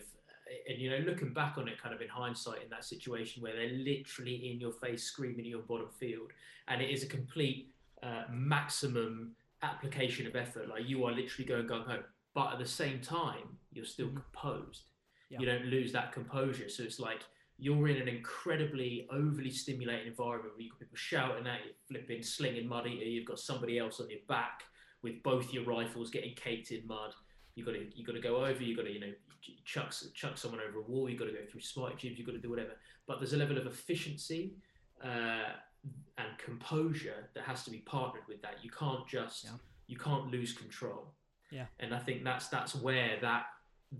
and 0.68 0.78
you 0.78 0.90
know, 0.90 0.98
looking 0.98 1.32
back 1.32 1.56
on 1.56 1.68
it, 1.68 1.80
kind 1.80 1.94
of 1.94 2.00
in 2.02 2.08
hindsight, 2.08 2.62
in 2.64 2.68
that 2.70 2.84
situation 2.84 3.42
where 3.42 3.54
they're 3.54 3.78
literally 3.78 4.50
in 4.50 4.60
your 4.60 4.72
face, 4.72 5.04
screaming 5.04 5.40
at 5.40 5.46
your 5.46 5.62
bottom 5.62 5.88
field, 5.98 6.32
and 6.68 6.82
it 6.82 6.90
is 6.90 7.02
a 7.04 7.06
complete 7.06 7.70
uh, 8.02 8.24
maximum 8.30 9.32
application 9.62 10.26
of 10.26 10.34
effort. 10.36 10.68
Like 10.68 10.88
you 10.88 11.04
are 11.04 11.12
literally 11.12 11.46
going 11.46 11.66
gung 11.66 11.86
ho, 11.86 12.00
but 12.34 12.52
at 12.52 12.58
the 12.58 12.66
same 12.66 13.00
time, 13.00 13.58
you're 13.72 13.84
still 13.84 14.08
Mhm. 14.08 14.16
composed. 14.22 14.82
Yeah. 15.30 15.38
You 15.40 15.46
don't 15.46 15.66
lose 15.66 15.92
that 15.92 16.12
composure. 16.12 16.68
So 16.68 16.82
it's 16.82 17.00
like 17.00 17.22
you're 17.58 17.88
in 17.88 17.96
an 17.96 18.08
incredibly 18.08 19.06
overly 19.10 19.50
stimulating 19.50 20.06
environment 20.08 20.54
where 20.54 20.62
you've 20.62 20.72
got 20.72 20.80
people 20.80 20.96
shouting 20.96 21.46
at 21.46 21.60
you, 21.64 21.72
flipping, 21.88 22.22
slinging 22.22 22.68
mud 22.68 22.86
at 22.86 22.92
you. 22.92 23.06
You've 23.06 23.24
got 23.26 23.38
somebody 23.38 23.78
else 23.78 23.98
on 24.00 24.10
your 24.10 24.20
back 24.28 24.64
with 25.02 25.22
both 25.22 25.52
your 25.52 25.64
rifles 25.64 26.10
getting 26.10 26.34
caked 26.34 26.70
in 26.70 26.86
mud. 26.86 27.14
You've 27.54 27.66
got 27.66 27.72
to 27.72 27.86
you 27.94 28.04
got 28.04 28.14
to 28.14 28.20
go 28.20 28.44
over. 28.44 28.62
You've 28.62 28.76
got 28.76 28.84
to 28.84 28.92
you 28.92 29.00
know 29.00 29.12
chuck 29.64 29.92
chuck 30.14 30.36
someone 30.36 30.60
over 30.66 30.78
a 30.78 30.82
wall. 30.82 31.08
You've 31.08 31.18
got 31.18 31.26
to 31.26 31.32
go 31.32 31.38
through 31.50 31.62
smart 31.62 31.98
tubes. 31.98 32.18
You've 32.18 32.26
got 32.26 32.32
to 32.34 32.38
do 32.40 32.50
whatever. 32.50 32.72
But 33.06 33.20
there's 33.20 33.32
a 33.32 33.36
level 33.38 33.56
of 33.56 33.66
efficiency 33.66 34.52
uh, 35.02 35.52
and 36.18 36.28
composure 36.38 37.30
that 37.34 37.44
has 37.44 37.64
to 37.64 37.70
be 37.70 37.78
partnered 37.78 38.24
with 38.28 38.42
that. 38.42 38.56
You 38.62 38.70
can't 38.70 39.06
just 39.08 39.44
Yeah. 39.44 39.50
you 39.86 39.96
can't 39.96 40.26
lose 40.30 40.52
control. 40.52 41.14
Yeah. 41.50 41.66
And 41.80 41.94
I 41.94 41.98
think 42.00 42.24
that's 42.24 42.48
that's 42.48 42.74
where 42.74 43.18
that 43.22 43.46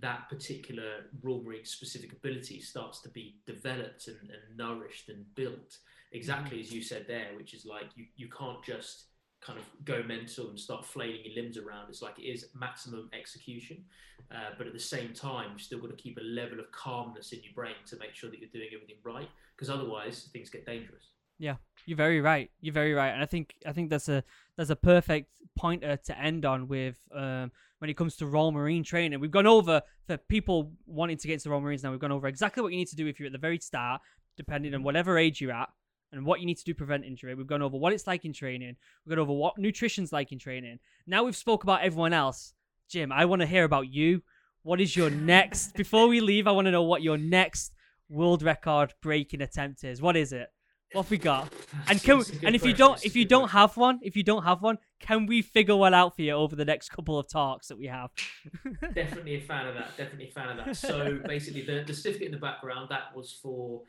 that 0.01 0.28
particular 0.28 1.07
Royal 1.22 1.43
Marine 1.43 1.64
specific 1.64 2.12
ability 2.12 2.61
starts 2.61 3.01
to 3.03 3.09
be 3.09 3.37
developed 3.47 4.09
and, 4.09 4.18
and 4.30 4.57
nourished 4.57 5.09
and 5.09 5.24
built. 5.34 5.78
Exactly 6.12 6.61
as 6.61 6.72
you 6.72 6.82
said 6.82 7.07
there, 7.07 7.28
which 7.37 7.55
is 7.55 7.64
like 7.64 7.87
you, 7.95 8.07
you 8.16 8.28
can't 8.28 8.62
just 8.64 9.05
kind 9.41 9.59
of 9.59 9.64
go 9.84 10.03
mental 10.03 10.49
and 10.49 10.59
start 10.59 10.84
flailing 10.84 11.20
your 11.24 11.43
limbs 11.43 11.57
around. 11.57 11.89
It's 11.89 12.03
like 12.03 12.18
it 12.18 12.22
is 12.24 12.47
maximum 12.55 13.11
execution, 13.12 13.84
uh, 14.32 14.51
but 14.59 14.66
at 14.66 14.72
the 14.72 14.80
same 14.80 15.12
time, 15.12 15.51
you've 15.53 15.62
still 15.62 15.78
got 15.78 15.91
to 15.91 15.97
keep 15.97 16.18
a 16.18 16.24
level 16.24 16.59
of 16.59 16.70
calmness 16.72 17.32
in 17.32 17.43
your 17.43 17.53
brain 17.55 17.74
to 17.87 17.97
make 17.99 18.14
sure 18.14 18.30
that 18.30 18.41
you're 18.41 18.49
doing 18.51 18.70
everything 18.74 18.97
right, 19.05 19.28
because 19.55 19.70
otherwise 19.70 20.28
things 20.32 20.51
get 20.51 20.66
dangerous. 20.66 21.11
Yeah, 21.39 21.57
you're 21.84 21.97
very 21.97 22.20
right. 22.20 22.51
You're 22.61 22.74
very 22.74 22.95
right, 22.95 23.11
and 23.11 23.22
I 23.22 23.26
think 23.26 23.55
I 23.66 23.72
think 23.72 23.91
that's 23.91 24.09
a 24.09 24.24
that's 24.57 24.70
a 24.70 24.76
perfect 24.76 25.30
pointer 25.57 25.97
to 25.97 26.18
end 26.18 26.45
on 26.45 26.68
with 26.68 26.99
um, 27.14 27.51
when 27.78 27.91
it 27.91 27.97
comes 27.97 28.16
to 28.16 28.26
Royal 28.26 28.53
Marine 28.53 28.82
training. 28.82 29.20
We've 29.20 29.30
gone 29.30 29.47
over 29.47 29.82
for 30.07 30.16
people 30.16 30.72
wanting 30.87 31.18
to 31.18 31.26
get 31.26 31.34
into 31.34 31.45
the 31.45 31.51
Royal 31.51 31.61
Marines 31.61 31.82
now. 31.82 31.91
We've 31.91 32.01
gone 32.01 32.12
over 32.12 32.26
exactly 32.26 32.62
what 32.62 32.72
you 32.72 32.78
need 32.78 32.89
to 32.89 32.97
do 32.97 33.07
if 33.07 33.18
you're 33.18 33.26
at 33.26 33.32
the 33.32 33.39
very 33.39 33.59
start, 33.59 34.01
depending 34.37 34.74
on 34.74 34.82
whatever 34.82 35.18
age 35.18 35.41
you're 35.41 35.53
at, 35.53 35.68
and 36.12 36.24
what 36.24 36.41
you 36.41 36.47
need 36.47 36.59
to 36.59 36.64
do 36.64 36.72
to 36.72 36.76
prevent 36.76 37.05
injury. 37.05 37.34
We've 37.34 37.47
gone 37.47 37.62
over 37.62 37.76
what 37.76 37.93
it's 37.93 38.07
like 38.07 38.24
in 38.24 38.32
training. 38.32 38.76
We've 39.05 39.16
gone 39.16 39.22
over 39.22 39.32
what 39.32 39.59
nutrition's 39.59 40.12
like 40.12 40.32
in 40.32 40.39
training. 40.39 40.78
Now 41.07 41.24
we've 41.24 41.37
spoke 41.37 41.64
about 41.64 41.82
everyone 41.82 42.12
else. 42.12 42.55
Jim, 42.89 43.12
I 43.12 43.24
want 43.24 43.43
to 43.43 43.47
hear 43.47 43.64
about 43.64 43.93
you. 43.93 44.22
What 44.62 44.80
is 44.80 44.97
your 44.97 45.11
next? 45.11 45.74
Before 45.76 46.09
we 46.09 46.20
leave, 46.20 46.47
I 46.47 46.53
want 46.53 46.66
to 46.66 46.70
know 46.70 46.82
what 46.82 47.03
your 47.03 47.18
next 47.18 47.72
world 48.09 48.43
record 48.43 48.95
breaking 49.03 49.43
attempt 49.43 49.84
is. 49.84 50.01
What 50.01 50.16
is 50.16 50.32
it? 50.32 50.49
What 50.93 51.11
we 51.11 51.18
got? 51.18 51.53
And 51.89 52.03
can 52.03 52.18
good 52.18 52.43
and 52.43 52.55
if 52.57 52.64
you 52.64 52.74
question, 52.74 52.76
don't 52.76 53.05
if 53.05 53.14
you 53.16 53.24
don't 53.24 53.51
have 53.51 53.76
one, 53.76 54.01
if 54.03 54.16
you 54.16 54.22
don't 54.22 54.43
have 54.45 54.62
one, 54.62 54.78
can 54.99 55.26
we 55.26 55.43
figure 55.43 55.76
one 55.76 55.95
out 55.95 56.16
for 56.16 56.22
you 56.22 56.32
over 56.32 56.57
the 56.57 56.64
next 56.64 56.89
couple 56.89 57.18
of 57.18 57.28
talks 57.28 57.68
that 57.68 57.78
we 57.78 57.87
have? 57.87 58.11
definitely 58.95 59.37
a 59.37 59.41
fan 59.41 59.66
of 59.66 59.74
that. 59.74 59.97
Definitely 59.97 60.28
a 60.28 60.32
fan 60.32 60.49
of 60.49 60.64
that. 60.64 60.76
So 60.76 61.20
basically, 61.26 61.62
the, 61.62 61.84
the 61.87 61.95
certificate 61.95 62.26
in 62.26 62.32
the 62.32 62.39
background 62.39 62.89
that 62.91 63.14
was 63.14 63.32
for 63.32 63.82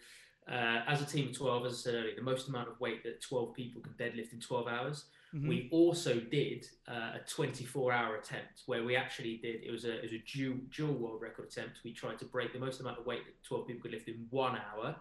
uh, 0.51 0.81
as 0.87 1.01
a 1.01 1.05
team 1.05 1.29
of 1.29 1.37
twelve, 1.37 1.65
as 1.65 1.73
I 1.73 1.75
said 1.75 1.93
earlier, 1.95 2.15
the 2.15 2.21
most 2.21 2.49
amount 2.49 2.69
of 2.69 2.79
weight 2.79 3.03
that 3.03 3.21
twelve 3.21 3.53
people 3.53 3.81
can 3.81 3.93
deadlift 3.93 4.33
in 4.33 4.39
twelve 4.39 4.67
hours. 4.67 5.05
Mhm. 5.33 5.47
We 5.47 5.69
also 5.71 6.19
did 6.19 6.65
uh, 6.87 7.17
a 7.17 7.19
24-hour 7.27 8.15
attempt 8.15 8.63
where 8.65 8.85
we 8.85 8.95
actually 8.95 9.37
did. 9.37 9.61
It 9.61 9.71
was 9.71 9.83
a 9.83 9.97
it 9.97 10.03
was 10.03 10.13
a 10.13 10.23
dual, 10.25 10.57
dual 10.73 10.93
world 10.93 11.21
record 11.21 11.47
attempt. 11.47 11.79
We 11.83 11.91
tried 11.93 12.17
to 12.19 12.25
break 12.25 12.53
the 12.53 12.59
most 12.59 12.79
amount 12.79 12.99
of 12.99 13.05
weight 13.05 13.25
that 13.25 13.43
12 13.43 13.67
people 13.67 13.81
could 13.81 13.91
lift 13.91 14.07
in 14.07 14.27
one 14.29 14.57
hour 14.57 14.95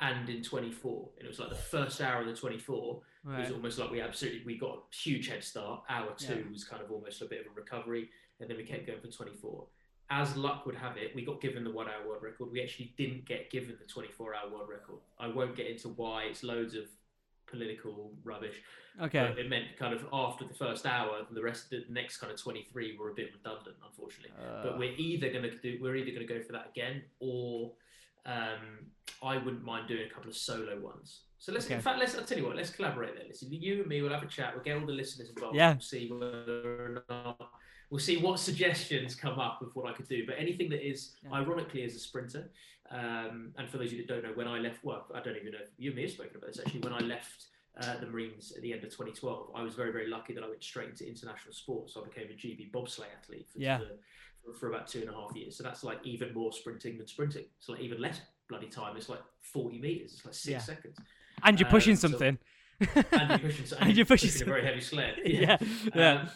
and 0.00 0.28
in 0.28 0.42
24. 0.42 1.08
And 1.18 1.24
it 1.24 1.28
was 1.28 1.38
like 1.38 1.48
the 1.50 1.54
first 1.54 2.00
hour 2.00 2.20
of 2.22 2.26
the 2.26 2.34
24 2.34 3.00
it 3.26 3.40
was 3.40 3.50
almost 3.52 3.78
like 3.78 3.90
we 3.90 4.02
absolutely 4.02 4.42
we 4.44 4.58
got 4.58 4.76
a 4.76 4.94
huge 4.94 5.28
head 5.28 5.42
start. 5.42 5.82
Hour 5.88 6.12
two 6.18 6.34
Yeah. 6.44 6.52
was 6.52 6.64
kind 6.64 6.82
of 6.82 6.90
almost 6.92 7.22
a 7.22 7.24
bit 7.24 7.40
of 7.40 7.46
a 7.46 7.54
recovery, 7.54 8.10
and 8.38 8.50
then 8.50 8.58
we 8.58 8.64
kept 8.64 8.86
going 8.86 9.00
for 9.00 9.06
24. 9.08 9.66
As 10.10 10.36
luck 10.36 10.66
would 10.66 10.74
have 10.74 10.98
it, 10.98 11.14
we 11.14 11.24
got 11.24 11.40
given 11.40 11.64
the 11.64 11.70
one 11.70 11.88
hour 11.88 12.06
world 12.06 12.22
record. 12.22 12.52
We 12.52 12.62
actually 12.62 12.92
didn't 12.98 13.24
get 13.24 13.50
given 13.50 13.78
the 13.80 13.86
24 13.86 14.34
hour 14.34 14.50
world 14.50 14.68
record. 14.68 14.98
I 15.18 15.28
won't 15.28 15.56
get 15.56 15.68
into 15.68 15.88
why. 15.88 16.24
It's 16.24 16.42
loads 16.42 16.74
of 16.74 16.84
political 17.46 18.12
rubbish. 18.24 18.56
Okay. 19.00 19.26
But 19.28 19.38
it 19.38 19.48
meant 19.48 19.76
kind 19.78 19.94
of 19.94 20.06
after 20.12 20.44
the 20.46 20.54
first 20.54 20.84
hour, 20.86 21.26
the 21.30 21.42
rest, 21.42 21.72
of 21.72 21.86
the 21.86 21.92
next 21.92 22.18
kind 22.18 22.32
of 22.32 22.38
23 22.40 22.96
were 22.98 23.10
a 23.10 23.14
bit 23.14 23.30
redundant, 23.34 23.76
unfortunately 23.84 24.32
but 24.36 24.74
Uh, 24.74 24.76
we're 24.78 24.94
either 24.96 25.30
going 25.30 25.42
to 25.44 25.56
do 25.58 25.78
we're 25.80 25.96
either 25.96 26.10
going 26.10 26.26
to 26.26 26.32
go 26.34 26.42
for 26.42 26.52
that 26.52 26.68
again 26.70 27.02
or 27.20 27.72
um, 28.26 28.86
I 29.22 29.36
wouldn't 29.36 29.64
mind 29.64 29.88
doing 29.88 30.06
a 30.10 30.12
couple 30.14 30.30
of 30.30 30.36
solo 30.36 30.78
ones. 30.80 31.20
So 31.38 31.52
let's 31.52 31.66
Okay. 31.66 31.74
in 31.74 31.80
fact 31.80 31.98
let's 31.98 32.14
I'll 32.16 32.24
tell 32.24 32.38
you 32.38 32.46
what 32.46 32.56
let's 32.56 32.70
collaborate 32.70 33.14
there. 33.16 33.26
Listen, 33.28 33.52
you 33.52 33.80
and 33.80 33.86
me 33.86 34.00
will 34.02 34.10
have 34.12 34.22
a 34.22 34.26
chat. 34.26 34.54
We'll 34.54 34.64
get 34.64 34.76
all 34.78 34.86
the 34.86 34.92
listeners 34.92 35.28
involved. 35.28 35.56
Yeah. 35.56 35.72
We'll 35.72 35.80
see 35.80 36.08
whether 36.10 36.84
or 36.84 37.04
not 37.08 37.40
we'll 37.90 38.00
see 38.00 38.16
what 38.16 38.38
suggestions 38.40 39.14
come 39.14 39.38
up 39.38 39.60
with 39.60 39.74
what 39.76 39.86
I 39.86 39.92
could 39.92 40.08
do. 40.08 40.24
But 40.26 40.36
anything 40.38 40.68
that 40.70 40.86
is 40.86 41.16
Yeah. 41.22 41.32
ironically 41.34 41.82
as 41.84 41.94
a 41.94 41.98
sprinter. 41.98 42.50
Um, 42.90 43.52
and 43.58 43.68
for 43.68 43.78
those 43.78 43.88
of 43.88 43.92
you 43.94 44.06
that 44.06 44.08
don't 44.08 44.22
know, 44.24 44.32
when 44.34 44.46
I 44.48 44.58
left, 44.58 44.84
well, 44.84 45.06
I 45.14 45.20
don't 45.20 45.36
even 45.36 45.52
know 45.52 45.58
if 45.62 45.70
you 45.78 45.90
and 45.90 45.96
me 45.96 46.02
have 46.02 46.12
spoken 46.12 46.36
about 46.36 46.48
this 46.52 46.60
actually. 46.60 46.80
When 46.80 46.92
I 46.92 46.98
left 46.98 47.46
uh, 47.80 47.96
the 47.98 48.06
Marines 48.06 48.52
at 48.56 48.62
the 48.62 48.72
end 48.72 48.84
of 48.84 48.90
2012, 48.90 49.50
I 49.54 49.62
was 49.62 49.74
very, 49.74 49.90
very 49.92 50.08
lucky 50.08 50.32
that 50.34 50.44
I 50.44 50.48
went 50.48 50.62
straight 50.62 50.90
into 50.90 51.06
international 51.08 51.52
sports. 51.52 51.94
So 51.94 52.02
I 52.02 52.04
became 52.08 52.28
a 52.30 52.34
GB 52.34 52.70
bobsleigh 52.70 53.06
athlete 53.20 53.48
for, 53.52 53.58
Yeah. 53.58 53.78
the- 53.78 53.98
for, 54.44 54.54
for 54.54 54.68
about 54.68 54.86
two 54.86 55.00
and 55.00 55.10
a 55.10 55.12
half 55.12 55.34
years. 55.34 55.56
So 55.56 55.62
that's 55.64 55.82
like 55.82 55.98
even 56.04 56.32
more 56.34 56.52
sprinting 56.52 56.98
than 56.98 57.06
sprinting. 57.06 57.44
It's 57.58 57.68
like 57.68 57.80
even 57.80 58.00
less 58.00 58.20
bloody 58.48 58.68
time. 58.68 58.96
It's 58.96 59.08
like 59.08 59.22
40 59.40 59.78
meters. 59.80 60.12
It's 60.14 60.24
like 60.24 60.34
six 60.34 60.50
Yeah. 60.52 60.58
seconds. 60.58 60.96
and 61.42 61.58
you're 61.58 61.68
pushing 61.68 61.92
um, 61.92 61.96
so- 61.96 62.08
something. 62.08 62.38
And 62.80 63.30
you're 63.30 63.38
pushing, 63.50 63.66
so- 63.66 63.76
And 63.80 63.96
you're 63.96 64.06
pushing 64.06 64.42
a 64.42 64.44
very 64.44 64.64
heavy 64.64 64.80
sled. 64.80 65.16
yeah. 65.24 65.56
Yeah. 65.94 66.12
Um, 66.22 66.28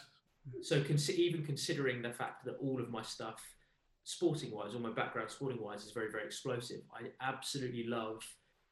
so 0.63 0.83
even 1.15 1.45
considering 1.45 2.01
the 2.03 2.13
fact 2.13 2.45
that 2.47 2.57
all 2.61 2.81
of 2.81 2.89
my 2.91 3.03
stuff, 3.03 3.41
sporting 4.05 4.51
wise, 4.51 4.75
all 4.75 4.81
my 4.81 4.91
background 4.91 5.31
sporting 5.31 5.61
wise, 5.63 5.85
is 5.85 5.93
very 5.93 6.11
very 6.11 6.25
explosive. 6.25 6.81
I 6.93 7.11
absolutely 7.21 7.85
love 7.85 8.23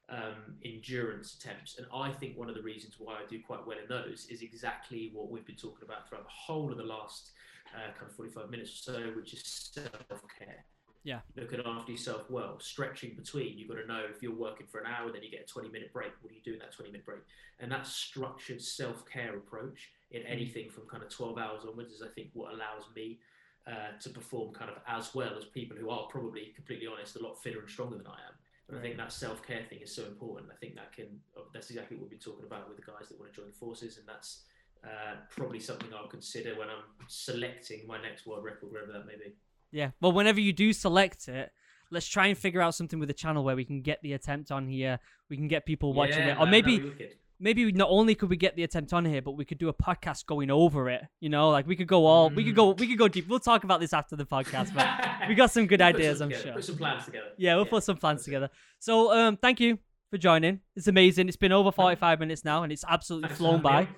um, 0.09 0.55
endurance 0.65 1.35
attempts, 1.35 1.79
and 1.79 1.87
I 1.93 2.13
think 2.13 2.39
one 2.39 2.49
of 2.49 2.55
the 2.55 2.63
reasons 2.63 2.95
why 2.99 3.15
I 3.15 3.27
do 3.29 3.41
quite 3.41 3.67
well 3.67 3.79
in 3.79 3.89
those 3.89 4.27
is 4.31 4.43
exactly 4.43 5.11
what 5.13 5.31
we've 5.31 5.47
been 5.47 5.57
talking 5.57 5.85
about 5.85 6.09
throughout 6.09 6.25
the 6.25 6.31
whole 6.31 6.71
of 6.71 6.79
the 6.79 6.85
last 6.85 7.31
uh, 7.75 7.93
kind 7.99 8.09
of 8.09 8.17
45 8.17 8.51
minutes 8.51 8.71
or 8.71 8.93
so, 8.93 9.01
which 9.17 9.33
is 9.33 9.43
self 9.45 10.23
care. 10.39 10.65
Yeah. 11.03 11.21
Looking 11.37 11.61
after 11.65 11.93
yourself 11.93 12.29
well, 12.29 12.59
stretching 12.59 13.15
between. 13.15 13.57
You've 13.57 13.69
got 13.69 13.77
to 13.77 13.87
know 13.87 14.03
if 14.11 14.23
you're 14.23 14.35
working 14.35 14.67
for 14.67 14.81
an 14.81 14.87
hour, 14.87 15.13
then 15.13 15.23
you 15.23 15.31
get 15.31 15.43
a 15.43 15.47
20 15.47 15.69
minute 15.69 15.93
break. 15.93 16.11
What 16.21 16.31
do 16.31 16.35
you 16.35 16.43
do 16.45 16.55
in 16.55 16.59
that 16.59 16.73
20 16.73 16.91
minute 16.91 17.07
break? 17.07 17.21
And 17.61 17.71
that 17.71 17.87
structured 17.87 18.61
self 18.61 19.05
care 19.09 19.37
approach 19.37 19.91
in 20.11 20.23
anything 20.23 20.69
from 20.69 20.85
kind 20.89 21.05
of 21.05 21.09
12 21.11 21.39
hours 21.39 21.63
onwards 21.69 21.93
is, 21.93 22.03
I 22.03 22.09
think, 22.09 22.31
what 22.33 22.53
allows 22.53 22.85
me 22.95 23.21
uh, 23.69 23.99
to 24.01 24.09
perform 24.11 24.53
kind 24.53 24.69
of 24.69 24.79
as 24.89 25.15
well 25.15 25.37
as 25.39 25.45
people 25.45 25.77
who 25.77 25.91
are 25.91 26.07
probably, 26.09 26.53
completely 26.57 26.89
honest, 26.89 27.15
a 27.17 27.23
lot 27.23 27.41
fitter 27.41 27.61
and 27.61 27.69
stronger 27.69 27.97
than 27.97 28.07
I 28.09 28.19
am. 28.27 28.35
And 28.69 28.79
I 28.79 28.83
think 28.83 28.97
that 28.97 29.13
self 29.13 29.47
care 29.47 29.63
thing 29.69 29.81
is 29.83 29.95
so 29.95 30.05
important. 30.05 30.51
I 30.53 30.57
think 30.57 30.75
that 30.75 30.93
can, 30.93 31.21
uh, 31.37 31.43
that's 31.53 31.71
exactly 31.71 31.97
what 31.97 32.05
we've 32.05 32.11
been 32.11 32.19
talking 32.19 32.45
about 32.45 32.69
with 32.69 32.77
the 32.77 32.83
guys 32.83 33.09
that 33.09 33.19
want 33.19 33.33
to 33.33 33.41
join 33.41 33.49
the 33.49 33.57
forces. 33.57 33.99
And 33.99 34.09
that's 34.09 34.43
uh, 34.85 35.17
probably 35.31 35.61
something 35.61 35.89
I'll 35.95 36.09
consider 36.09 36.59
when 36.59 36.69
I'm 36.69 36.83
selecting 37.07 37.87
my 37.87 38.01
next 38.01 38.27
world 38.27 38.45
record, 38.45 38.73
wherever 38.73 38.93
that 38.93 39.07
may 39.07 39.15
be. 39.15 39.35
Yeah. 39.71 39.91
Well, 40.01 40.13
whenever 40.13 40.41
you 40.41 40.53
do 40.53 40.73
select 40.73 41.29
it, 41.29 41.53
let's 41.91 42.07
try 42.07 42.27
and 42.27 42.37
figure 42.37 42.61
out 42.61 42.75
something 42.75 42.99
with 42.99 43.09
the 43.09 43.15
channel 43.15 43.45
where 43.45 43.57
we 43.57 43.65
can 43.65 43.83
get 43.83 44.03
the 44.03 44.15
attempt 44.15 44.51
on 44.51 44.67
here. 44.67 44.99
We 45.29 45.37
can 45.37 45.49
get 45.49 45.65
people 45.67 45.93
watching 45.93 46.19
Yeah, 46.19 46.33
it, 46.33 46.41
or 46.41 46.47
maybe 46.47 46.79
that'd 46.79 46.99
be 46.99 47.05
wicked. 47.05 47.17
Maybe 47.39 47.71
not 47.73 47.89
only 47.91 48.15
could 48.15 48.31
we 48.31 48.37
get 48.37 48.57
the 48.57 48.63
attempt 48.63 48.93
on 48.93 49.05
here, 49.05 49.23
but 49.23 49.33
we 49.33 49.45
could 49.45 49.59
do 49.59 49.69
a 49.69 49.75
podcast 49.75 50.27
going 50.27 50.51
over 50.51 50.89
it. 50.91 51.03
You 51.21 51.29
know, 51.29 51.51
like 51.51 51.67
we 51.67 51.77
could 51.77 51.87
go 51.87 52.07
all, 52.07 52.31
we 52.31 52.45
could 52.45 52.55
go, 52.55 52.71
we 52.71 52.87
could 52.87 52.99
go 52.99 53.09
deep. 53.09 53.29
We'll 53.29 53.41
talk 53.41 53.65
about 53.65 53.81
this 53.81 53.93
after 53.93 54.17
the 54.17 54.27
podcast, 54.27 54.75
but 54.75 55.29
we 55.29 55.35
got 55.35 55.51
some 55.51 55.67
good 55.67 55.81
We'll 55.81 55.89
ideas, 55.89 56.19
some 56.19 56.27
I'm 56.27 56.31
together, 56.31 56.45
sure. 56.45 56.55
Put 56.55 56.65
some 56.65 56.77
plans 56.77 57.05
together. 57.05 57.27
Yeah, 57.37 57.57
we'll 57.57 57.67
put 57.67 57.85
some 57.85 57.97
plans 57.97 58.25
together. 58.25 58.51
So, 58.79 59.13
um, 59.13 59.37
thank 59.37 59.61
you 59.61 59.79
for 60.11 60.19
joining. 60.19 60.61
It's 60.75 60.89
amazing. 60.89 61.29
It's 61.29 61.37
been 61.37 61.53
over 61.53 61.73
45 61.73 62.21
minutes 62.21 62.45
now, 62.45 62.63
and 62.63 62.73
it's 62.73 62.85
absolutely 62.89 63.31
flown 63.31 63.63
by. 63.63 63.89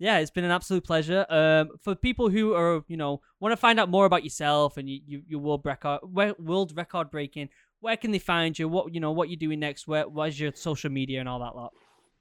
Yeah, 0.00 0.18
it's 0.18 0.30
been 0.30 0.44
an 0.44 0.52
absolute 0.52 0.84
pleasure. 0.84 1.26
Um, 1.28 1.70
for 1.82 1.96
people 1.96 2.28
who 2.28 2.54
are, 2.54 2.84
you 2.86 2.96
know, 2.96 3.20
want 3.40 3.52
to 3.52 3.56
find 3.56 3.80
out 3.80 3.88
more 3.88 4.06
about 4.06 4.22
yourself 4.22 4.76
and 4.76 4.88
you, 4.88 5.00
you, 5.04 5.22
your 5.26 5.40
world 5.40 5.62
record, 5.64 6.00
world 6.04 6.72
record 6.76 7.10
breaking, 7.10 7.48
where 7.80 7.96
can 7.96 8.12
they 8.12 8.20
find 8.20 8.56
you? 8.56 8.68
What 8.68 8.94
you 8.94 9.00
know, 9.00 9.10
what 9.10 9.28
you're 9.28 9.36
doing 9.36 9.58
next? 9.60 9.88
Where, 9.88 10.08
where's 10.08 10.38
your 10.38 10.52
social 10.54 10.90
media 10.90 11.20
and 11.20 11.28
all 11.28 11.40
that 11.40 11.56
lot? 11.56 11.72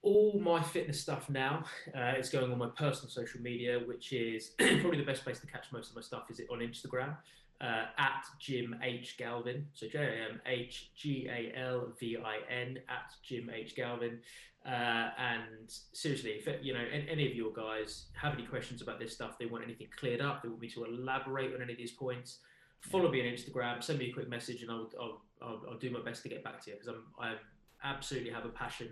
All 0.07 0.39
my 0.39 0.63
fitness 0.63 1.01
stuff 1.01 1.29
now 1.29 1.65
uh, 1.95 2.13
is 2.17 2.29
going 2.29 2.49
on 2.49 2.57
my 2.57 2.69
personal 2.77 3.09
social 3.09 3.41
media, 3.41 3.79
which 3.85 4.13
is 4.13 4.51
probably 4.57 4.97
the 4.97 5.05
best 5.05 5.23
place 5.23 5.39
to 5.39 5.47
catch 5.47 5.65
most 5.73 5.89
of 5.89 5.95
my 5.95 6.01
stuff. 6.01 6.31
Is 6.31 6.39
it 6.39 6.47
on 6.49 6.59
Instagram 6.59 7.17
uh, 7.59 7.85
at 7.97 8.25
Jim 8.39 8.75
H 8.81 9.17
Galvin? 9.17 9.67
So 9.73 9.87
J 9.87 9.99
A 9.99 10.31
M 10.31 10.41
H 10.45 10.91
G 10.95 11.27
A 11.29 11.59
L 11.59 11.91
V 11.99 12.17
I 12.23 12.37
N 12.49 12.79
at 12.87 13.13
Jim 13.21 13.51
H 13.53 13.75
Galvin. 13.75 14.19
Uh, 14.65 15.09
and 15.19 15.69
seriously, 15.91 16.31
if 16.31 16.47
you 16.61 16.73
know 16.73 16.85
any, 16.91 17.07
any 17.09 17.29
of 17.29 17.35
your 17.35 17.51
guys 17.51 18.05
have 18.13 18.33
any 18.33 18.43
questions 18.43 18.81
about 18.81 18.99
this 18.99 19.13
stuff, 19.13 19.37
they 19.37 19.45
want 19.45 19.63
anything 19.63 19.87
cleared 19.97 20.21
up, 20.21 20.41
they 20.41 20.49
want 20.49 20.61
me 20.61 20.69
to 20.69 20.85
elaborate 20.85 21.53
on 21.53 21.61
any 21.61 21.73
of 21.73 21.77
these 21.77 21.91
points, 21.91 22.39
follow 22.81 23.11
me 23.11 23.21
on 23.21 23.27
Instagram, 23.27 23.83
send 23.83 23.99
me 23.99 24.09
a 24.09 24.13
quick 24.13 24.29
message, 24.29 24.61
and 24.61 24.71
I'll 24.71 24.89
I'll, 24.99 25.21
I'll, 25.41 25.61
I'll 25.69 25.77
do 25.77 25.89
my 25.89 26.01
best 26.01 26.23
to 26.23 26.29
get 26.29 26.43
back 26.43 26.63
to 26.63 26.71
you 26.71 26.77
because 26.77 26.87
I'm 26.87 27.03
I 27.19 27.35
absolutely 27.83 28.31
have 28.31 28.45
a 28.45 28.49
passion 28.49 28.89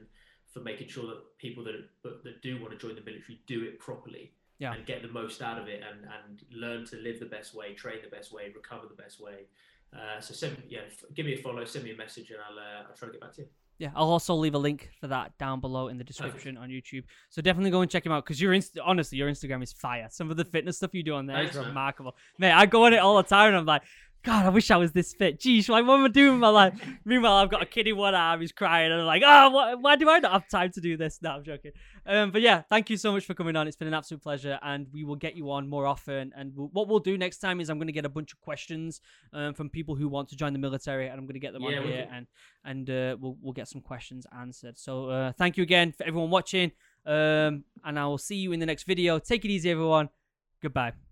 for 0.56 0.62
making 0.62 0.88
sure 0.88 1.06
that 1.06 1.38
people 1.38 1.64
that 1.66 1.76
that 2.24 2.42
do 2.42 2.58
want 2.62 2.72
to 2.72 2.78
join 2.80 2.96
the 2.96 3.02
military 3.02 3.40
do 3.46 3.64
it 3.66 3.78
properly 3.78 4.32
Yeah. 4.58 4.74
and 4.74 4.86
get 4.86 5.02
the 5.02 5.10
most 5.10 5.42
out 5.42 5.60
of 5.60 5.68
it 5.68 5.84
and, 5.88 6.00
and 6.16 6.42
learn 6.64 6.86
to 6.86 6.96
live 6.96 7.20
the 7.20 7.26
best 7.26 7.54
way, 7.54 7.74
train 7.74 7.98
the 8.02 8.10
best 8.16 8.32
way, 8.32 8.44
recover 8.56 8.88
the 8.88 8.96
best 9.04 9.20
way. 9.22 9.48
Uh, 9.94 10.20
so 10.22 10.34
send 10.34 10.58
yeah, 10.70 10.80
f- 10.88 11.04
give 11.14 11.26
me 11.26 11.34
a 11.34 11.38
follow, 11.38 11.66
send 11.66 11.84
me 11.84 11.92
a 11.92 11.98
message, 11.98 12.32
and 12.32 12.40
I'll 12.48 12.58
uh, 12.58 12.88
I'll 12.90 12.96
try 12.96 13.08
to 13.10 13.12
get 13.12 13.22
back 13.22 13.34
to 13.34 13.42
you. 13.42 13.48
Yeah, 13.78 13.92
I'll 13.94 14.08
also 14.10 14.34
leave 14.36 14.56
a 14.56 14.58
link 14.58 14.90
for 15.02 15.08
that 15.08 15.38
down 15.38 15.60
below 15.60 15.90
in 15.90 15.98
the 15.98 16.04
description 16.06 16.56
on 16.56 16.70
YouTube. 16.70 17.04
So 17.30 17.42
definitely 17.42 17.72
go 17.72 17.82
and 17.82 17.92
check 17.92 18.06
him 18.06 18.14
out 18.14 18.24
because 18.24 18.40
your 18.42 18.54
inst- 18.54 18.80
honestly, 18.80 19.18
your 19.18 19.30
Instagram 19.30 19.62
is 19.62 19.74
fire. 19.74 20.08
Some 20.10 20.32
of 20.32 20.38
the 20.38 20.46
fitness 20.46 20.78
stuff 20.78 20.94
you 20.94 21.04
do 21.04 21.14
on 21.16 21.26
there 21.26 21.36
is 21.42 21.48
Thanks, 21.50 21.58
man. 21.58 21.68
remarkable. 21.68 22.16
Mate, 22.40 22.54
I 22.54 22.66
go 22.68 22.86
on 22.86 22.94
it 22.94 23.00
all 23.00 23.18
the 23.18 23.24
time 23.24 23.50
and 23.50 23.58
I'm 23.58 23.66
like, 23.66 23.82
God, 24.26 24.44
I 24.44 24.50
wish 24.50 24.72
I 24.72 24.78
was 24.78 24.92
this 24.92 25.14
fit. 25.14 25.40
Geez, 25.40 25.70
like, 25.70 25.86
what 25.86 26.00
am 26.00 26.06
I 26.06 26.08
doing 26.08 26.32
with 26.32 26.42
my 26.42 26.50
life? 26.50 26.74
Meanwhile, 27.06 27.34
I've 27.34 27.52
got 27.52 27.62
a 27.62 27.66
kid 27.66 27.88
in 27.88 27.96
one 27.96 28.16
arm, 28.16 28.42
he's 28.42 28.52
crying, 28.52 28.92
and 28.92 29.02
I'm 29.02 29.06
like, 29.06 29.22
oh, 29.24 29.50
what, 29.52 29.80
why 29.82 29.96
do 29.96 30.10
I 30.10 30.18
not 30.18 30.32
have 30.32 30.50
time 30.50 30.72
to 30.72 30.82
do 30.82 30.98
this? 30.98 31.20
No, 31.22 31.30
I'm 31.30 31.44
joking. 31.44 31.74
Um, 32.08 32.32
but 32.32 32.42
yeah, 32.42 32.64
thank 32.68 32.90
you 32.90 32.98
so 32.98 33.12
much 33.12 33.24
for 33.24 33.36
coming 33.36 33.56
on. 33.56 33.68
It's 33.68 33.78
been 33.78 33.88
an 33.88 33.94
absolute 33.94 34.24
pleasure, 34.24 34.58
and 34.64 34.88
we 34.92 35.04
will 35.04 35.16
get 35.16 35.36
you 35.36 35.52
on 35.52 35.70
more 35.70 35.86
often. 35.86 36.34
And 36.36 36.54
we'll, 36.56 36.70
what 36.74 36.88
we'll 36.88 37.00
do 37.00 37.20
next 37.20 37.38
time 37.38 37.62
is 37.62 37.70
I'm 37.70 37.78
going 37.78 37.88
to 37.88 37.94
get 37.94 38.06
a 38.06 38.10
bunch 38.10 38.34
of 38.34 38.42
questions 38.42 39.00
um, 39.32 39.54
from 39.54 39.70
people 39.70 39.96
who 39.96 40.10
want 40.10 40.30
to 40.30 40.36
join 40.36 40.54
the 40.54 40.60
military, 40.60 41.08
and 41.08 41.20
I'm 41.20 41.28
going 41.28 41.36
to 41.36 41.40
get 41.40 41.54
them 41.54 41.62
Yeah, 41.62 41.78
on 41.78 41.84
here, 41.86 42.08
and 42.12 42.28
and 42.64 42.90
uh, 42.90 43.18
we'll 43.20 43.38
we'll 43.42 43.54
get 43.54 43.68
some 43.68 43.82
questions 43.82 44.26
answered. 44.36 44.80
So 44.80 45.10
uh, 45.10 45.32
thank 45.34 45.56
you 45.56 45.62
again 45.62 45.92
for 45.92 46.04
everyone 46.04 46.32
watching, 46.32 46.72
um, 47.06 47.64
and 47.84 48.00
I 48.00 48.06
will 48.08 48.18
see 48.18 48.38
you 48.38 48.54
in 48.54 48.60
the 48.60 48.66
next 48.66 48.84
video. 48.84 49.20
Take 49.20 49.46
it 49.46 49.52
easy, 49.52 49.70
everyone. 49.70 50.10
Goodbye. 50.64 51.05